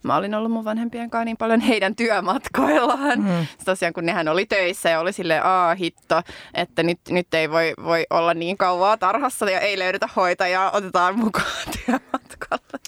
mä 0.06 0.16
olin 0.16 0.36
ollut 0.36 0.52
mun 0.52 0.66
vanhempien 0.66 1.10
kanssa 1.10 1.26
niin 1.26 1.38
paljon 1.38 1.60
heidän 1.60 1.96
työmatkoillaan. 1.96 3.20
Mm. 3.20 3.48
Tosiaan 3.66 3.94
kun 3.94 4.06
nehän 4.06 4.28
oli 4.28 4.46
töissä 4.46 4.90
ja 4.90 5.00
oli 5.00 5.14
sille 5.14 5.40
aa 5.40 5.76
hitto, 5.76 6.22
että 6.54 6.84
nyt, 6.84 7.00
nyt 7.10 7.34
ei 7.34 7.52
voi, 7.52 7.74
voi 7.84 8.06
olla 8.10 8.34
niin 8.34 8.58
kauaa 8.58 8.98
tarhassa 8.98 9.50
ja 9.50 9.60
ei 9.60 9.75
löydetä 9.80 10.10
hoitajaa, 10.16 10.72
otetaan 10.72 11.20
mukaan 11.20 11.68
työmatkalle. 11.86 12.80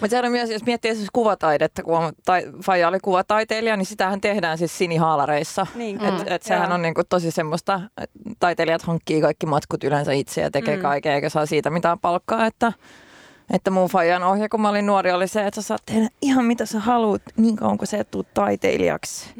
Mutta 0.00 0.10
sehän 0.10 0.24
on 0.24 0.32
myös, 0.32 0.50
jos 0.50 0.64
miettii 0.64 0.94
siis 0.94 1.08
kuvataidetta, 1.12 1.82
kun 1.82 2.12
tai, 2.24 2.42
Faija 2.64 2.88
oli 2.88 3.00
kuvataiteilija, 3.00 3.76
niin 3.76 3.86
sitähän 3.86 4.20
tehdään 4.20 4.58
siis 4.58 4.78
sinihaalareissa. 4.78 5.66
Niin, 5.74 6.04
et, 6.04 6.14
mm, 6.14 6.24
et 6.26 6.42
sehän 6.42 6.72
on 6.72 6.82
niinku 6.82 7.02
tosi 7.08 7.30
semmoista, 7.30 7.80
että 8.00 8.18
taiteilijat 8.40 8.82
hankkii 8.82 9.20
kaikki 9.20 9.46
matkut 9.46 9.84
yleensä 9.84 10.12
itse 10.12 10.40
ja 10.40 10.50
tekee 10.50 10.76
mm. 10.76 10.82
kaiken, 10.82 11.12
eikä 11.12 11.28
saa 11.28 11.46
siitä 11.46 11.70
mitään 11.70 11.98
palkkaa, 11.98 12.46
että 12.46 12.72
että 13.52 13.70
mun 13.70 13.88
fajan 13.88 14.22
ohje, 14.22 14.48
kun 14.48 14.60
mä 14.60 14.68
olin 14.68 14.86
nuori, 14.86 15.12
oli 15.12 15.28
se, 15.28 15.46
että 15.46 15.60
sä 15.60 15.66
saat 15.66 15.82
tehdä 15.86 16.08
ihan 16.22 16.44
mitä 16.44 16.66
sä 16.66 16.80
haluat, 16.80 17.22
niin 17.36 17.56
kauan 17.56 17.78
kuin 17.78 17.88
sä 17.88 17.98
et 17.98 18.10
tuu 18.10 18.24
taiteilijaksi. 18.34 19.30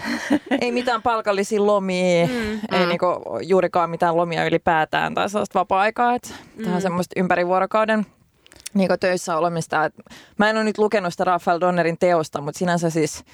ei 0.60 0.72
mitään 0.72 1.02
palkallisia 1.02 1.66
lomia, 1.66 2.26
mm. 2.26 2.52
ei 2.72 2.84
mm. 2.84 2.88
niinku 2.88 3.06
juurikaan 3.42 3.90
mitään 3.90 4.16
lomia 4.16 4.44
ylipäätään 4.44 5.14
tai 5.14 5.30
sellaista 5.30 5.58
vapaa-aikaa. 5.58 6.14
Että 6.14 6.30
mm. 6.56 6.64
Tähän 6.64 6.82
semmoista 6.82 7.20
ympärivuorokauden 7.20 8.06
niin 8.74 8.90
töissä 9.00 9.36
olemista. 9.36 9.84
Et 9.84 9.94
mä 10.38 10.50
en 10.50 10.56
ole 10.56 10.64
nyt 10.64 10.78
lukenut 10.78 11.12
sitä 11.12 11.24
Rafael 11.24 11.60
Donnerin 11.60 11.98
teosta, 11.98 12.40
mutta 12.40 12.58
sinänsä 12.58 12.90
siis 12.90 13.24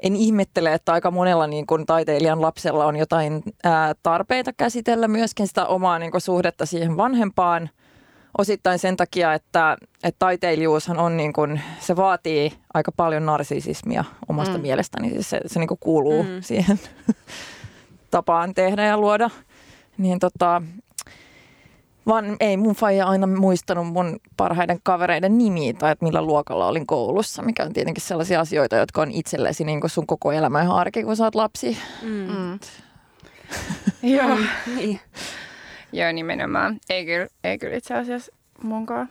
en 0.00 0.16
ihmettele, 0.16 0.72
että 0.72 0.92
aika 0.92 1.10
monella 1.10 1.46
niin 1.46 1.66
kun 1.66 1.86
taiteilijan 1.86 2.42
lapsella 2.42 2.86
on 2.86 2.96
jotain 2.96 3.42
ää, 3.64 3.94
tarpeita 4.02 4.52
käsitellä 4.52 5.08
myöskin 5.08 5.46
sitä 5.46 5.66
omaa 5.66 5.98
niin 5.98 6.12
kun, 6.12 6.20
suhdetta 6.20 6.66
siihen 6.66 6.96
vanhempaan– 6.96 7.70
osittain 8.38 8.78
sen 8.78 8.96
takia, 8.96 9.34
että, 9.34 9.76
että 10.02 10.18
taiteilijuushan 10.18 10.98
on 10.98 11.16
niin 11.16 11.32
kuin, 11.32 11.60
se 11.80 11.96
vaatii 11.96 12.52
aika 12.74 12.92
paljon 12.92 13.26
narsisismia 13.26 14.04
omasta 14.28 14.58
mm. 14.58 14.62
mielestäni. 14.62 15.10
Siis 15.10 15.30
se, 15.30 15.40
se 15.46 15.58
niin 15.58 15.68
kuin 15.68 15.80
kuuluu 15.80 16.22
mm. 16.22 16.28
siihen 16.40 16.80
tapaan 18.10 18.54
tehdä 18.54 18.86
ja 18.86 18.98
luoda. 18.98 19.30
Niin 19.98 20.18
tota, 20.18 20.62
vaan 22.06 22.36
ei 22.40 22.56
mun 22.56 22.74
faija 22.74 23.06
aina 23.06 23.26
muistanut 23.26 23.86
mun 23.86 24.16
parhaiden 24.36 24.78
kavereiden 24.82 25.38
nimiä 25.38 25.72
tai 25.72 25.92
että 25.92 26.04
millä 26.04 26.22
luokalla 26.22 26.66
olin 26.66 26.86
koulussa, 26.86 27.42
mikä 27.42 27.64
on 27.64 27.72
tietenkin 27.72 28.04
sellaisia 28.04 28.40
asioita, 28.40 28.76
jotka 28.76 29.02
on 29.02 29.10
itsellesi 29.10 29.64
niin 29.64 29.80
kuin 29.80 29.90
sun 29.90 30.06
koko 30.06 30.32
elämä 30.32 30.62
ihan 30.62 30.76
arki, 30.76 31.02
kun 31.02 31.16
sä 31.16 31.24
oot 31.24 31.34
lapsi. 31.34 31.78
Mm. 32.02 32.10
Mm. 32.10 32.58
Joo. 34.16 34.38
niin. 34.76 35.00
Joo, 35.96 36.12
nimenomaan. 36.12 36.78
Ei 36.90 37.06
kyllä, 37.06 37.26
ei 37.44 37.58
kyllä 37.58 37.76
itse 37.76 37.94
asiassa 37.94 38.32
munkaan. 38.62 39.08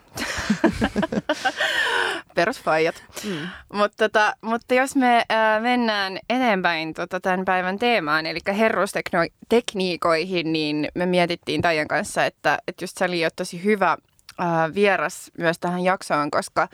Perusfaijat. 2.36 3.04
Mm. 3.24 3.48
Mutta, 3.74 3.96
tota, 3.98 4.36
mutta 4.42 4.74
jos 4.74 4.96
me 4.96 5.18
äh, 5.18 5.62
mennään 5.62 6.20
eteenpäin 6.30 6.94
tota, 6.94 7.20
tämän 7.20 7.46
päivän 7.46 7.80
teemaan, 7.80 8.26
eli 8.26 8.40
herrustekniikoihin, 8.48 10.54
niin 10.54 10.88
me 10.96 11.06
mietittiin 11.06 11.62
Taijan 11.62 11.88
kanssa, 11.88 12.26
että, 12.26 12.58
että 12.68 12.84
just 12.84 12.98
sä 12.98 13.06
oli 13.06 13.22
tosi 13.36 13.64
hyvä 13.64 13.98
äh, 14.42 14.48
vieras 14.76 15.32
myös 15.38 15.60
tähän 15.60 15.84
jaksoon, 15.84 16.32
koska 16.32 16.68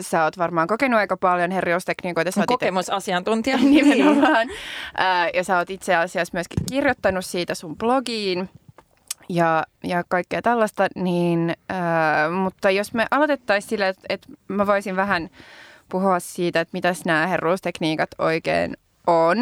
sä 0.00 0.24
oot 0.24 0.38
varmaan 0.38 0.68
kokenut 0.68 1.00
aika 1.00 1.16
paljon 1.16 1.50
herjaustekniikoita. 1.50 2.30
Sä 2.30 2.44
Kokemusasiantuntija. 2.46 3.56
Nimenomaan. 3.62 4.48
Äh, 5.00 5.30
ja 5.34 5.44
sä 5.44 5.58
oot 5.58 5.70
itse 5.70 5.96
asiassa 5.96 6.36
myöskin 6.36 6.64
kirjoittanut 6.70 7.24
siitä 7.24 7.54
sun 7.54 7.76
blogiin 7.76 8.48
ja, 9.28 9.64
ja 9.84 10.04
kaikkea 10.08 10.42
tällaista, 10.42 10.88
niin, 10.94 11.54
äh, 11.70 12.32
mutta 12.42 12.70
jos 12.70 12.94
me 12.94 13.06
aloitettaisiin 13.10 13.68
sillä, 13.68 13.88
että, 13.88 14.02
että 14.08 14.28
mä 14.48 14.66
voisin 14.66 14.96
vähän 14.96 15.30
puhua 15.88 16.20
siitä, 16.20 16.60
että 16.60 16.72
mitäs 16.72 17.04
nämä 17.04 17.26
herruustekniikat 17.26 18.10
oikein 18.18 18.76
on. 19.06 19.38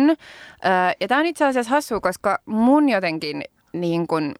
Ja 1.00 1.08
tämä 1.08 1.20
on 1.20 1.26
itse 1.26 1.44
asiassa 1.46 1.70
hassu, 1.70 2.00
koska 2.00 2.38
mun 2.46 2.88
jotenkin 2.88 3.42
niin 3.72 4.06
kun, 4.06 4.34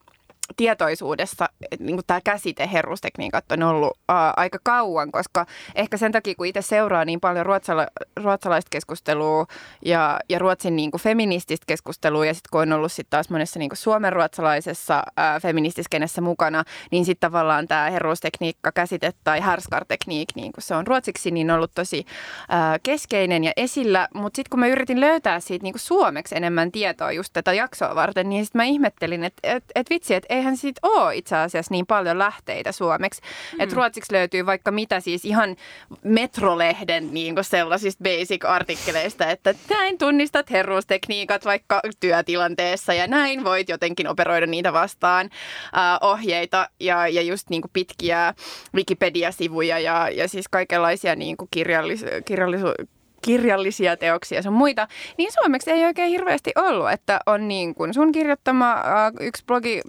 tietoisuudessa 0.56 1.48
niin 1.78 2.00
tämä 2.06 2.20
käsite 2.24 2.70
herrustekniikat 2.72 3.52
on 3.52 3.62
ollut 3.62 3.98
ää, 4.08 4.34
aika 4.36 4.58
kauan, 4.62 5.12
koska 5.12 5.46
ehkä 5.74 5.96
sen 5.96 6.12
takia, 6.12 6.34
kun 6.34 6.46
itse 6.46 6.62
seuraa 6.62 7.04
niin 7.04 7.20
paljon 7.20 7.46
ruotsala, 7.46 7.86
ruotsalaista 8.16 8.68
keskustelua 8.70 9.46
ja, 9.84 10.18
ja 10.28 10.38
Ruotsin 10.38 10.76
niin 10.76 10.90
kuin 10.90 11.00
feminististä 11.00 11.64
keskustelua 11.66 12.26
ja 12.26 12.34
sitten 12.34 12.48
kun 12.50 12.60
on 12.60 12.72
ollut 12.72 12.92
sitten 12.92 13.10
taas 13.10 13.30
monessa 13.30 13.58
niin 13.58 13.68
kuin 13.68 13.76
suomen 13.76 14.12
ruotsalaisessa 14.12 15.02
feministiskenessä 15.42 16.20
mukana, 16.20 16.64
niin 16.90 17.04
sitten 17.04 17.30
tavallaan 17.30 17.68
tämä 17.68 17.90
herrustekniikka 17.90 18.72
käsite 18.72 19.12
tai 19.24 19.40
härskartekniik, 19.40 20.28
niin 20.34 20.52
kuin 20.52 20.62
se 20.62 20.74
on 20.74 20.86
ruotsiksi, 20.86 21.30
niin 21.30 21.50
on 21.50 21.56
ollut 21.56 21.74
tosi 21.74 22.06
ää, 22.48 22.78
keskeinen 22.78 23.44
ja 23.44 23.52
esillä, 23.56 24.08
mutta 24.14 24.36
sitten 24.36 24.50
kun 24.50 24.60
mä 24.60 24.66
yritin 24.66 25.00
löytää 25.00 25.40
siitä 25.40 25.62
niin 25.62 25.72
kuin 25.72 25.80
suomeksi 25.80 26.36
enemmän 26.36 26.72
tietoa 26.72 27.12
just 27.12 27.32
tätä 27.32 27.52
jaksoa 27.52 27.94
varten, 27.94 28.28
niin 28.28 28.44
sitten 28.44 28.58
mä 28.58 28.64
ihmettelin, 28.64 29.24
että 29.24 29.40
et, 29.42 29.64
et 29.74 29.90
vitsi, 29.90 30.14
että 30.14 30.34
eihän 30.40 30.56
siitä 30.56 30.80
ole 30.82 31.16
itse 31.16 31.36
asiassa 31.36 31.74
niin 31.74 31.86
paljon 31.86 32.18
lähteitä 32.18 32.72
suomeksi. 32.72 33.22
Mm. 33.52 33.60
Että 33.60 33.76
ruotsiksi 33.76 34.12
löytyy 34.12 34.46
vaikka 34.46 34.70
mitä 34.70 35.00
siis 35.00 35.24
ihan 35.24 35.56
metrolehden 36.02 37.14
niin 37.14 37.34
sellaisista 37.40 38.04
basic-artikkeleista, 38.04 39.30
että 39.30 39.54
näin 39.70 39.98
tunnistat 39.98 40.50
herruustekniikat 40.50 41.44
vaikka 41.44 41.80
työtilanteessa 42.00 42.94
ja 42.94 43.06
näin 43.06 43.44
voit 43.44 43.68
jotenkin 43.68 44.08
operoida 44.08 44.46
niitä 44.46 44.72
vastaan 44.72 45.26
äh, 45.26 45.98
ohjeita 46.00 46.68
ja, 46.80 47.08
ja 47.08 47.22
just 47.22 47.50
niin 47.50 47.62
kuin 47.62 47.70
pitkiä 47.72 48.34
Wikipedia-sivuja 48.74 49.78
ja, 49.78 50.08
ja 50.10 50.28
siis 50.28 50.48
kaikenlaisia 50.48 51.16
niin 51.16 51.36
kuin 51.36 51.48
kirjallis, 51.50 52.04
kirjallis- 52.24 52.88
kirjallisia 53.22 53.96
teoksia 53.96 54.40
ja 54.44 54.50
muita, 54.50 54.88
niin 55.18 55.32
suomeksi 55.32 55.70
ei 55.70 55.84
oikein 55.84 56.10
hirveästi 56.10 56.52
ollut, 56.56 56.90
että 56.90 57.20
on 57.26 57.48
niin 57.48 57.74
kuin 57.74 57.94
sun 57.94 58.12
kirjoittama 58.12 58.72
äh, 58.72 59.12
yksi 59.20 59.44
blogi 59.46 59.80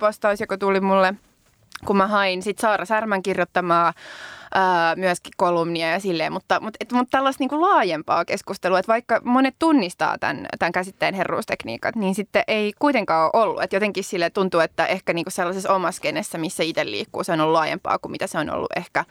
postaus, 0.00 0.40
joka 0.40 0.58
tuli 0.58 0.80
mulle, 0.80 1.14
kun 1.86 1.96
mä 1.96 2.06
hain 2.06 2.42
sit 2.42 2.58
Saara 2.58 2.84
Särmän 2.84 3.22
kirjoittamaa 3.22 3.92
ää, 4.54 4.96
myöskin 4.96 5.32
kolumnia 5.36 5.90
ja 5.90 6.00
silleen, 6.00 6.32
mutta, 6.32 6.60
mutta, 6.60 6.76
et, 6.80 6.92
mutta 6.92 7.10
tällaista 7.10 7.42
niin 7.42 7.48
kuin 7.48 7.60
laajempaa 7.60 8.24
keskustelua, 8.24 8.78
että 8.78 8.92
vaikka 8.92 9.20
monet 9.24 9.54
tunnistaa 9.58 10.18
tämän, 10.18 10.46
tämän 10.58 10.72
käsitteen 10.72 11.14
herruustekniikat, 11.14 11.96
niin 11.96 12.14
sitten 12.14 12.44
ei 12.48 12.72
kuitenkaan 12.78 13.30
ole 13.32 13.42
ollut. 13.42 13.62
Että 13.62 13.76
jotenkin 13.76 14.04
sille 14.04 14.30
tuntuu, 14.30 14.60
että 14.60 14.86
ehkä 14.86 15.12
niin 15.12 15.24
kuin 15.24 15.32
sellaisessa 15.32 15.74
omassa 15.74 16.02
kenessä, 16.02 16.38
missä 16.38 16.62
itse 16.62 16.84
liikkuu, 16.84 17.24
se 17.24 17.32
on 17.32 17.40
ollut 17.40 17.52
laajempaa 17.52 17.98
kuin 17.98 18.12
mitä 18.12 18.26
se 18.26 18.38
on 18.38 18.50
ollut 18.50 18.72
ehkä 18.76 19.04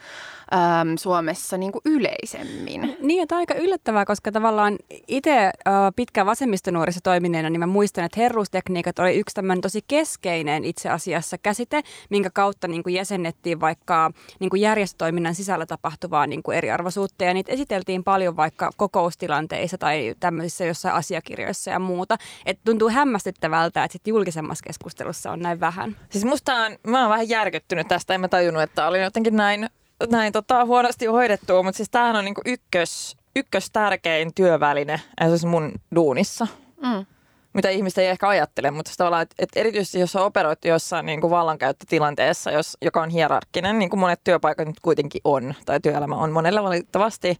äm, 0.54 0.96
Suomessa 0.98 1.56
niin 1.56 1.72
kuin 1.72 1.82
yleisemmin. 1.84 2.96
Niin, 3.00 3.22
että 3.22 3.36
aika 3.36 3.54
yllättävää, 3.54 4.04
koska 4.04 4.32
tavallaan 4.32 4.78
itse 5.08 5.50
pitkään 5.96 6.26
vasemmistonuorissa 6.26 7.00
toimineena, 7.04 7.50
niin 7.50 7.60
mä 7.60 7.66
muistan, 7.66 8.04
että 8.04 8.20
herruustekniikat 8.20 8.98
oli 8.98 9.18
yksi 9.18 9.34
tämmöinen 9.34 9.60
tosi 9.60 9.80
keskeinen 9.88 10.64
itse 10.64 10.88
asiassa 10.88 11.38
käsite, 11.38 11.82
minkä 12.10 12.30
kautta 12.30 12.68
niin 12.68 12.82
kuin 12.82 12.94
jäsennettiin 12.94 13.60
vaikka 13.60 14.10
niin 14.40 14.50
kuin 14.50 14.62
järjestötoiminnan 14.62 15.29
sisällä 15.34 15.66
tapahtuvaa 15.66 16.26
niin 16.26 16.42
kuin 16.42 16.56
eriarvoisuutta, 16.56 17.24
ja 17.24 17.34
niitä 17.34 17.52
esiteltiin 17.52 18.04
paljon 18.04 18.36
vaikka 18.36 18.70
kokoustilanteissa 18.76 19.78
tai 19.78 20.14
tämmöisissä 20.20 20.64
jossain 20.64 20.94
asiakirjoissa 20.94 21.70
ja 21.70 21.78
muuta. 21.78 22.16
Että 22.46 22.62
tuntuu 22.64 22.90
hämmästyttävältä, 22.90 23.84
että 23.84 23.92
sit 23.92 24.06
julkisemmassa 24.06 24.64
keskustelussa 24.66 25.30
on 25.30 25.40
näin 25.40 25.60
vähän. 25.60 25.96
Siis 26.10 26.24
musta 26.24 26.54
on, 26.54 26.78
mä 26.86 27.00
oon 27.00 27.10
vähän 27.10 27.28
järkyttynyt 27.28 27.88
tästä, 27.88 28.14
en 28.14 28.20
mä 28.20 28.28
tajunnut, 28.28 28.62
että 28.62 28.86
oli 28.86 29.02
jotenkin 29.02 29.36
näin 29.36 29.68
näin 30.10 30.32
tota, 30.32 30.64
huonosti 30.64 31.06
hoidettua, 31.06 31.62
mutta 31.62 31.76
siis 31.76 31.90
tämähän 31.90 32.16
on 32.16 32.24
niinku 32.24 32.40
ykkös, 32.46 33.16
ykkös 33.36 33.70
tärkein 33.70 34.34
työväline 34.34 35.00
siis 35.28 35.44
mun 35.44 35.72
duunissa. 35.94 36.46
Mm. 36.82 37.06
Mitä 37.52 37.68
ihmiset 37.68 37.98
ei 37.98 38.06
ehkä 38.06 38.28
ajattele, 38.28 38.70
mutta 38.70 38.92
tavallaan, 38.96 39.22
että, 39.22 39.34
että 39.38 39.60
erityisesti 39.60 40.00
jos 40.00 40.16
operoit 40.16 40.64
jossain 40.64 41.06
niin 41.06 41.20
kuin 41.20 41.30
vallankäyttötilanteessa, 41.30 42.50
jos, 42.50 42.76
joka 42.82 43.02
on 43.02 43.10
hierarkkinen, 43.10 43.78
niin 43.78 43.90
kuin 43.90 44.00
monet 44.00 44.20
työpaikat 44.24 44.66
nyt 44.66 44.80
kuitenkin 44.80 45.20
on, 45.24 45.54
tai 45.66 45.80
työelämä 45.80 46.14
on 46.16 46.32
monella 46.32 46.62
valitettavasti, 46.62 47.36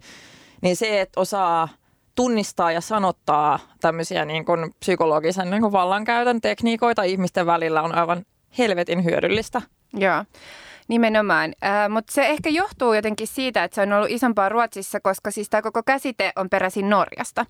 niin 0.62 0.76
se, 0.76 1.00
että 1.00 1.20
osaa 1.20 1.68
tunnistaa 2.14 2.72
ja 2.72 2.80
sanottaa 2.80 3.58
tämmöisiä 3.80 4.24
niin 4.24 4.44
kuin 4.44 4.74
psykologisen 4.80 5.50
niin 5.50 5.62
kuin 5.62 5.72
vallankäytön 5.72 6.40
tekniikoita 6.40 7.02
ihmisten 7.02 7.46
välillä 7.46 7.82
on 7.82 7.94
aivan 7.94 8.24
helvetin 8.58 9.04
hyödyllistä. 9.04 9.62
Joo. 9.92 10.24
Nimenomaan, 10.90 11.52
äh, 11.64 11.88
mutta 11.88 12.12
se 12.12 12.26
ehkä 12.26 12.50
johtuu 12.50 12.92
jotenkin 12.92 13.26
siitä, 13.26 13.64
että 13.64 13.74
se 13.74 13.82
on 13.82 13.92
ollut 13.92 14.10
isompaa 14.10 14.48
Ruotsissa, 14.48 15.00
koska 15.00 15.30
siis 15.30 15.50
tämä 15.50 15.62
koko 15.62 15.82
käsite 15.82 16.32
on 16.36 16.50
peräisin 16.50 16.90
Norjasta. 16.90 17.46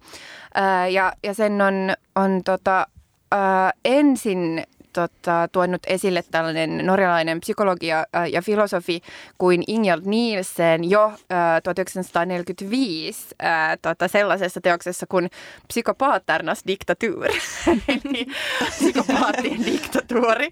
Äh, 0.58 0.90
ja, 0.90 1.12
ja 1.22 1.34
sen 1.34 1.62
on, 1.62 1.74
on 2.16 2.40
tota, 2.44 2.86
äh, 3.34 3.72
ensin 3.84 4.64
tota, 4.92 5.48
tuonut 5.52 5.82
esille 5.86 6.24
tällainen 6.30 6.86
norjalainen 6.86 7.40
psykologia 7.40 8.06
äh, 8.16 8.30
ja 8.30 8.42
filosofi 8.42 9.02
kuin 9.38 9.64
Ingjald 9.66 10.02
Nielsen 10.04 10.90
jo 10.90 11.04
äh, 11.06 11.62
1945 11.64 13.26
äh, 13.44 13.78
tota, 13.82 14.08
sellaisessa 14.08 14.60
teoksessa 14.60 15.06
kuin 15.06 15.30
Psykopaaternas 15.68 16.62
diktatur, 16.66 17.26
eli 17.88 18.26
psykopaattien 18.68 19.66
diktatuuri. 19.66 20.48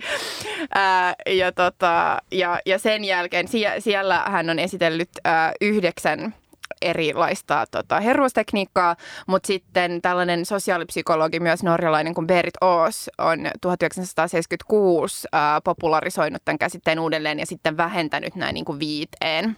Äh, 0.77 1.37
ja, 1.37 1.53
tota, 1.53 2.23
ja, 2.33 2.61
ja 2.67 2.79
sen 2.79 3.05
jälkeen 3.05 3.49
sie, 3.49 3.75
siellä 3.79 4.25
hän 4.27 4.51
on 4.51 4.59
esitellyt 4.59 5.11
äh, 5.27 5.53
yhdeksän 5.61 6.35
erilaista 6.83 7.65
tota, 7.71 8.01
herruustekniikkaa, 8.01 8.97
mutta 9.27 9.47
sitten 9.47 10.03
tällainen 10.03 10.47
sosiaalipsykologi, 10.47 11.41
myös 11.41 11.63
norjalainen 11.63 12.15
kuin 12.15 12.27
Berit 12.27 12.55
Oos, 12.61 13.11
on 13.19 13.39
1976 13.61 15.29
ää, 15.33 15.61
popularisoinut 15.61 16.43
tämän 16.45 16.59
käsitteen 16.59 16.99
uudelleen 16.99 17.39
ja 17.39 17.47
sitten 17.47 17.77
vähentänyt 17.77 18.35
näin 18.35 18.55
niin 18.55 18.65
kuin 18.65 18.79
viiteen 18.79 19.57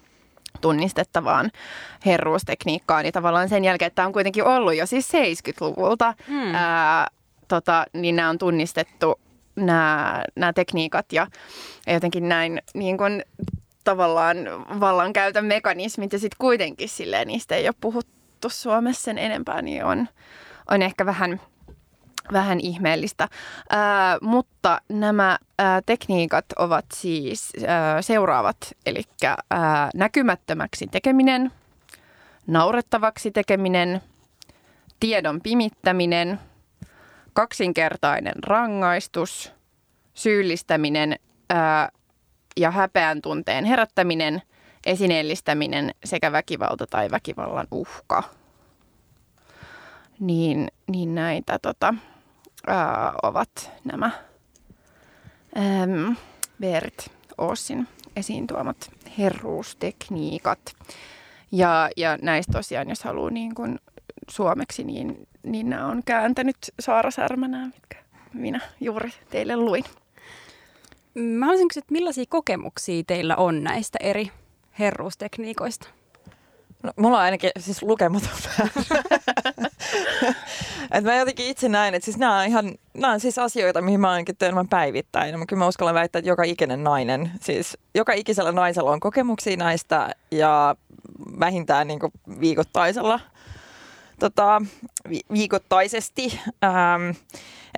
tunnistettavaan 0.60 1.50
herruustekniikkaan. 2.06 3.02
Niin 3.02 3.12
tavallaan 3.12 3.48
sen 3.48 3.64
jälkeen, 3.64 3.86
että 3.86 3.96
tämä 3.96 4.06
on 4.06 4.12
kuitenkin 4.12 4.44
ollut 4.44 4.76
jo 4.76 4.86
siis 4.86 5.12
70-luvulta, 5.12 6.14
hmm. 6.28 6.54
ää, 6.54 7.08
tota, 7.48 7.84
niin 7.92 8.16
nämä 8.16 8.30
on 8.30 8.38
tunnistettu 8.38 9.20
nämä, 9.56 10.24
nämä 10.36 10.52
tekniikat 10.52 11.12
ja 11.12 11.26
jotenkin 11.86 12.28
näin 12.28 12.62
niin 12.74 12.98
kuin 12.98 13.24
tavallaan 13.84 14.36
vallankäytön 14.80 15.44
mekanismit 15.44 16.12
ja 16.12 16.18
sitten 16.18 16.38
kuitenkin 16.38 16.88
silleen 16.88 17.28
niistä 17.28 17.54
ei 17.54 17.68
ole 17.68 17.74
puhuttu 17.80 18.48
Suomessa 18.48 19.02
sen 19.02 19.18
enempää, 19.18 19.62
niin 19.62 19.84
on, 19.84 20.08
on 20.70 20.82
ehkä 20.82 21.06
vähän, 21.06 21.40
vähän 22.32 22.60
ihmeellistä. 22.60 23.28
Ää, 23.70 24.18
mutta 24.20 24.80
nämä 24.88 25.38
ää, 25.58 25.82
tekniikat 25.86 26.44
ovat 26.58 26.84
siis 26.94 27.52
ää, 27.66 28.02
seuraavat, 28.02 28.56
eli 28.86 29.02
näkymättömäksi 29.94 30.86
tekeminen, 30.86 31.52
naurettavaksi 32.46 33.30
tekeminen, 33.30 34.00
tiedon 35.00 35.40
pimittäminen, 35.40 36.40
kaksinkertainen 37.32 38.44
rangaistus, 38.46 39.52
syyllistäminen, 40.14 41.18
ää, 41.50 41.88
ja 42.56 42.70
häpeän 42.70 43.22
tunteen 43.22 43.64
herättäminen, 43.64 44.42
esineellistäminen 44.86 45.90
sekä 46.04 46.32
väkivalta 46.32 46.86
tai 46.86 47.10
väkivallan 47.10 47.66
uhka. 47.70 48.22
Niin, 50.20 50.68
niin 50.88 51.14
näitä 51.14 51.58
tota, 51.58 51.94
ää, 52.66 53.12
ovat 53.22 53.70
nämä 53.84 54.10
äm, 55.82 56.16
Berit 56.60 57.10
Oossin 57.38 57.88
esiin 58.16 58.46
tuomat 58.46 58.90
herruustekniikat. 59.18 60.60
Ja, 61.52 61.90
ja 61.96 62.18
näistä 62.22 62.52
tosiaan, 62.52 62.88
jos 62.88 63.04
haluaa 63.04 63.30
niin 63.30 63.54
kuin 63.54 63.78
suomeksi, 64.30 64.84
niin, 64.84 65.28
niin 65.42 65.70
nämä 65.70 65.86
on 65.86 66.02
kääntänyt 66.04 66.56
Saara 66.80 67.10
Särmänää, 67.10 67.66
mitkä 67.66 67.96
minä 68.32 68.60
juuri 68.80 69.10
teille 69.30 69.56
luin. 69.56 69.84
Mä 71.22 71.46
haluaisin 71.46 71.68
kysyä, 71.68 71.80
että 71.80 71.92
millaisia 71.92 72.24
kokemuksia 72.28 73.02
teillä 73.06 73.36
on 73.36 73.64
näistä 73.64 73.98
eri 74.02 74.30
herruustekniikoista? 74.78 75.88
No, 76.82 76.92
mulla 76.96 77.16
on 77.16 77.22
ainakin 77.22 77.50
siis 77.58 77.82
lukematon 77.82 78.28
Et 80.90 81.04
mä 81.04 81.14
jotenkin 81.14 81.46
itse 81.46 81.68
näen, 81.68 81.94
että 81.94 82.04
siis 82.04 82.18
nämä 82.18 82.38
on 82.38 82.46
ihan 82.46 82.74
nämä 82.94 83.12
on 83.12 83.20
siis 83.20 83.38
asioita, 83.38 83.82
mihin 83.82 84.00
mä 84.00 84.10
ainakin 84.10 84.36
törmän 84.36 84.68
päivittäin. 84.68 85.38
Mä 85.38 85.46
kyllä 85.46 85.60
mä 85.60 85.68
uskallan 85.68 85.94
väittää, 85.94 86.18
että 86.18 86.28
joka 86.28 86.42
ikinen 86.42 86.84
nainen, 86.84 87.30
siis 87.40 87.78
joka 87.94 88.12
ikisellä 88.12 88.52
naisella 88.52 88.90
on 88.90 89.00
kokemuksia 89.00 89.56
näistä 89.56 90.14
ja 90.30 90.76
vähintään 91.40 91.88
niin 91.88 92.00
viikoittaisella 92.40 93.20
tota, 94.20 94.62
vi- 95.08 95.20
viikoittaisesti. 95.32 96.40
Ähm, 96.64 97.16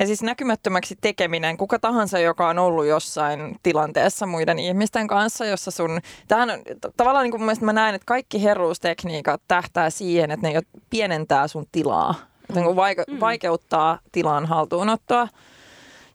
ja 0.00 0.06
siis 0.06 0.22
näkymättömäksi 0.22 0.96
tekeminen, 1.00 1.56
kuka 1.56 1.78
tahansa, 1.78 2.18
joka 2.18 2.48
on 2.48 2.58
ollut 2.58 2.86
jossain 2.86 3.56
tilanteessa 3.62 4.26
muiden 4.26 4.58
ihmisten 4.58 5.06
kanssa, 5.06 5.46
jossa 5.46 5.70
sun... 5.70 6.00
Tähän 6.28 6.50
on, 6.50 6.58
tavallaan 6.96 7.22
niin 7.22 7.30
kuin 7.30 7.42
mun 7.42 7.56
mä 7.60 7.72
näen, 7.72 7.94
että 7.94 8.06
kaikki 8.06 8.42
herruustekniikat 8.42 9.42
tähtää 9.48 9.90
siihen, 9.90 10.30
että 10.30 10.48
ne 10.48 10.60
pienentää 10.90 11.48
sun 11.48 11.66
tilaa. 11.72 12.14
Niin 12.54 12.64
vaike- 12.64 13.12
mm. 13.12 13.20
vaikeuttaa 13.20 13.98
tilan 14.12 14.46
haltuunottoa. 14.46 15.28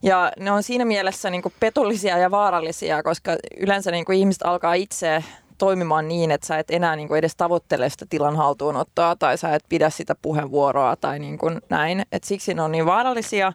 Ja 0.02 0.32
ne 0.38 0.50
on 0.52 0.62
siinä 0.62 0.84
mielessä 0.84 1.30
niin 1.30 1.42
kuin 1.42 1.54
petollisia 1.60 2.18
ja 2.18 2.30
vaarallisia, 2.30 3.02
koska 3.02 3.36
yleensä 3.56 3.90
niin 3.90 4.04
kuin 4.04 4.18
ihmiset 4.18 4.42
alkaa 4.42 4.74
itse 4.74 5.24
toimimaan 5.58 6.08
niin, 6.08 6.30
että 6.30 6.46
sä 6.46 6.58
et 6.58 6.70
enää 6.70 6.96
niin 6.96 7.08
kuin 7.08 7.18
edes 7.18 7.36
tavoittele 7.36 7.90
sitä 7.90 8.06
tilan 8.10 8.36
haltuunottoa 8.36 9.16
tai 9.16 9.38
sä 9.38 9.54
et 9.54 9.64
pidä 9.68 9.90
sitä 9.90 10.14
puheenvuoroa 10.22 10.96
tai 10.96 11.18
niin 11.18 11.38
kuin 11.38 11.60
näin. 11.70 12.02
Et 12.12 12.24
siksi 12.24 12.54
ne 12.54 12.62
on 12.62 12.72
niin 12.72 12.86
vaarallisia. 12.86 13.52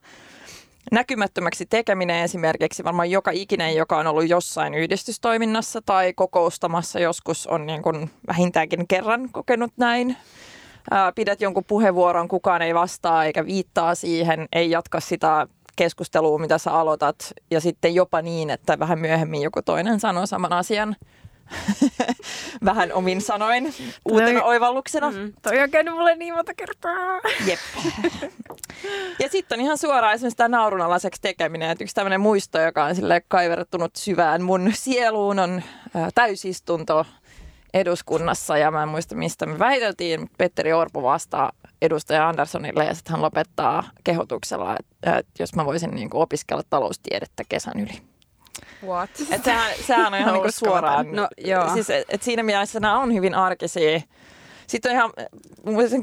Näkymättömäksi 0.91 1.65
tekeminen 1.65 2.23
esimerkiksi, 2.23 2.83
varmaan 2.83 3.11
joka 3.11 3.31
ikinen, 3.31 3.75
joka 3.75 3.97
on 3.97 4.07
ollut 4.07 4.29
jossain 4.29 4.73
yhdistystoiminnassa 4.73 5.81
tai 5.85 6.13
kokoustamassa 6.13 6.99
joskus, 6.99 7.47
on 7.47 7.65
niin 7.65 7.81
kuin 7.81 8.09
vähintäänkin 8.27 8.87
kerran 8.87 9.29
kokenut 9.31 9.71
näin. 9.77 10.17
pidät 11.15 11.41
jonkun 11.41 11.63
puheenvuoron, 11.67 12.27
kukaan 12.27 12.61
ei 12.61 12.75
vastaa 12.75 13.25
eikä 13.25 13.45
viittaa 13.45 13.95
siihen, 13.95 14.47
ei 14.53 14.69
jatka 14.69 14.99
sitä 14.99 15.47
keskustelua, 15.75 16.37
mitä 16.39 16.57
sä 16.57 16.71
aloitat, 16.71 17.15
ja 17.51 17.61
sitten 17.61 17.95
jopa 17.95 18.21
niin, 18.21 18.49
että 18.49 18.79
vähän 18.79 18.99
myöhemmin 18.99 19.41
joku 19.41 19.61
toinen 19.61 19.99
sanoo 19.99 20.25
saman 20.25 20.53
asian 20.53 20.95
vähän 22.65 22.93
omin 22.93 23.21
sanoin 23.21 23.73
uutena 24.05 24.39
Toi, 24.39 24.49
oivalluksena. 24.49 25.11
Mm, 25.11 25.33
toi 25.41 25.59
on 25.59 25.69
käynyt 25.71 25.93
mulle 25.93 26.15
niin 26.15 26.33
monta 26.33 26.53
kertaa. 26.53 27.19
Jep. 27.45 27.59
ja 29.19 29.29
sitten 29.29 29.59
on 29.59 29.65
ihan 29.65 29.77
suoraan 29.77 30.13
esimerkiksi 30.13 30.37
tämä 30.37 30.57
naurunalaiseksi 30.57 31.21
tekeminen. 31.21 31.69
Että 31.69 31.83
yksi 31.83 31.95
tämmöinen 31.95 32.21
muisto, 32.21 32.61
joka 32.61 32.85
on 32.85 32.95
sille 32.95 33.21
kaivertunut 33.27 33.95
syvään 33.95 34.41
mun 34.41 34.71
sieluun, 34.73 35.39
on 35.39 35.63
täysistunto 36.15 37.05
eduskunnassa. 37.73 38.57
Ja 38.57 38.71
mä 38.71 38.83
en 38.83 38.89
muista, 38.89 39.15
mistä 39.15 39.45
me 39.45 39.59
väiteltiin. 39.59 40.29
Petteri 40.37 40.73
Orpo 40.73 41.03
vastaa 41.03 41.51
edustaja 41.81 42.29
Anderssonille 42.29 42.85
ja 42.85 42.93
sitten 42.93 43.11
hän 43.11 43.21
lopettaa 43.21 43.83
kehotuksella, 44.03 44.75
että, 44.79 45.17
että 45.17 45.43
jos 45.43 45.55
mä 45.55 45.65
voisin 45.65 45.91
niin 45.91 46.09
kuin 46.09 46.21
opiskella 46.21 46.63
taloustiedettä 46.69 47.43
kesän 47.49 47.79
yli. 47.79 48.12
What? 48.85 49.09
Et 49.31 49.43
sehän, 49.43 49.71
sehän 49.87 50.13
on 50.13 50.19
ihan 50.19 50.33
niin 50.33 50.51
suoraan. 50.51 51.11
No, 51.11 51.27
joo. 51.37 51.73
Siis, 51.73 51.89
et, 51.89 52.05
et 52.09 52.23
siinä 52.23 52.43
mielessä 52.43 52.79
nämä 52.79 52.99
on 52.99 53.13
hyvin 53.13 53.35
arkisia. 53.35 54.01
Sitten 54.67 54.91
on 54.91 54.95
ihan 54.95 55.11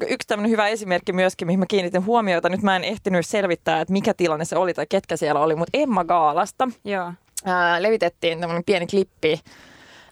yksi 0.09 0.29
tämmöinen 0.29 0.51
hyvä 0.51 0.69
esimerkki 0.69 1.13
myöskin, 1.13 1.47
mihin 1.47 1.59
mä 1.59 1.67
kiinnitin 1.67 2.07
huomiota. 2.07 2.49
Nyt 2.49 2.63
mä 2.63 2.77
en 2.77 2.85
ehtinyt 2.85 3.27
selvittää, 3.27 3.81
että 3.81 3.93
mikä 3.93 4.15
tilanne 4.15 4.45
se 4.45 4.57
oli 4.57 4.75
tai 4.75 4.87
ketkä 4.89 5.17
siellä 5.17 5.41
oli, 5.41 5.57
mutta 5.57 5.79
Emma 5.79 6.05
Gaalasta 6.05 6.69
Joo. 6.85 7.13
Ää, 7.45 7.83
levitettiin 7.83 8.41
tämmöinen 8.41 8.65
pieni 8.65 8.87
klippi 8.87 9.41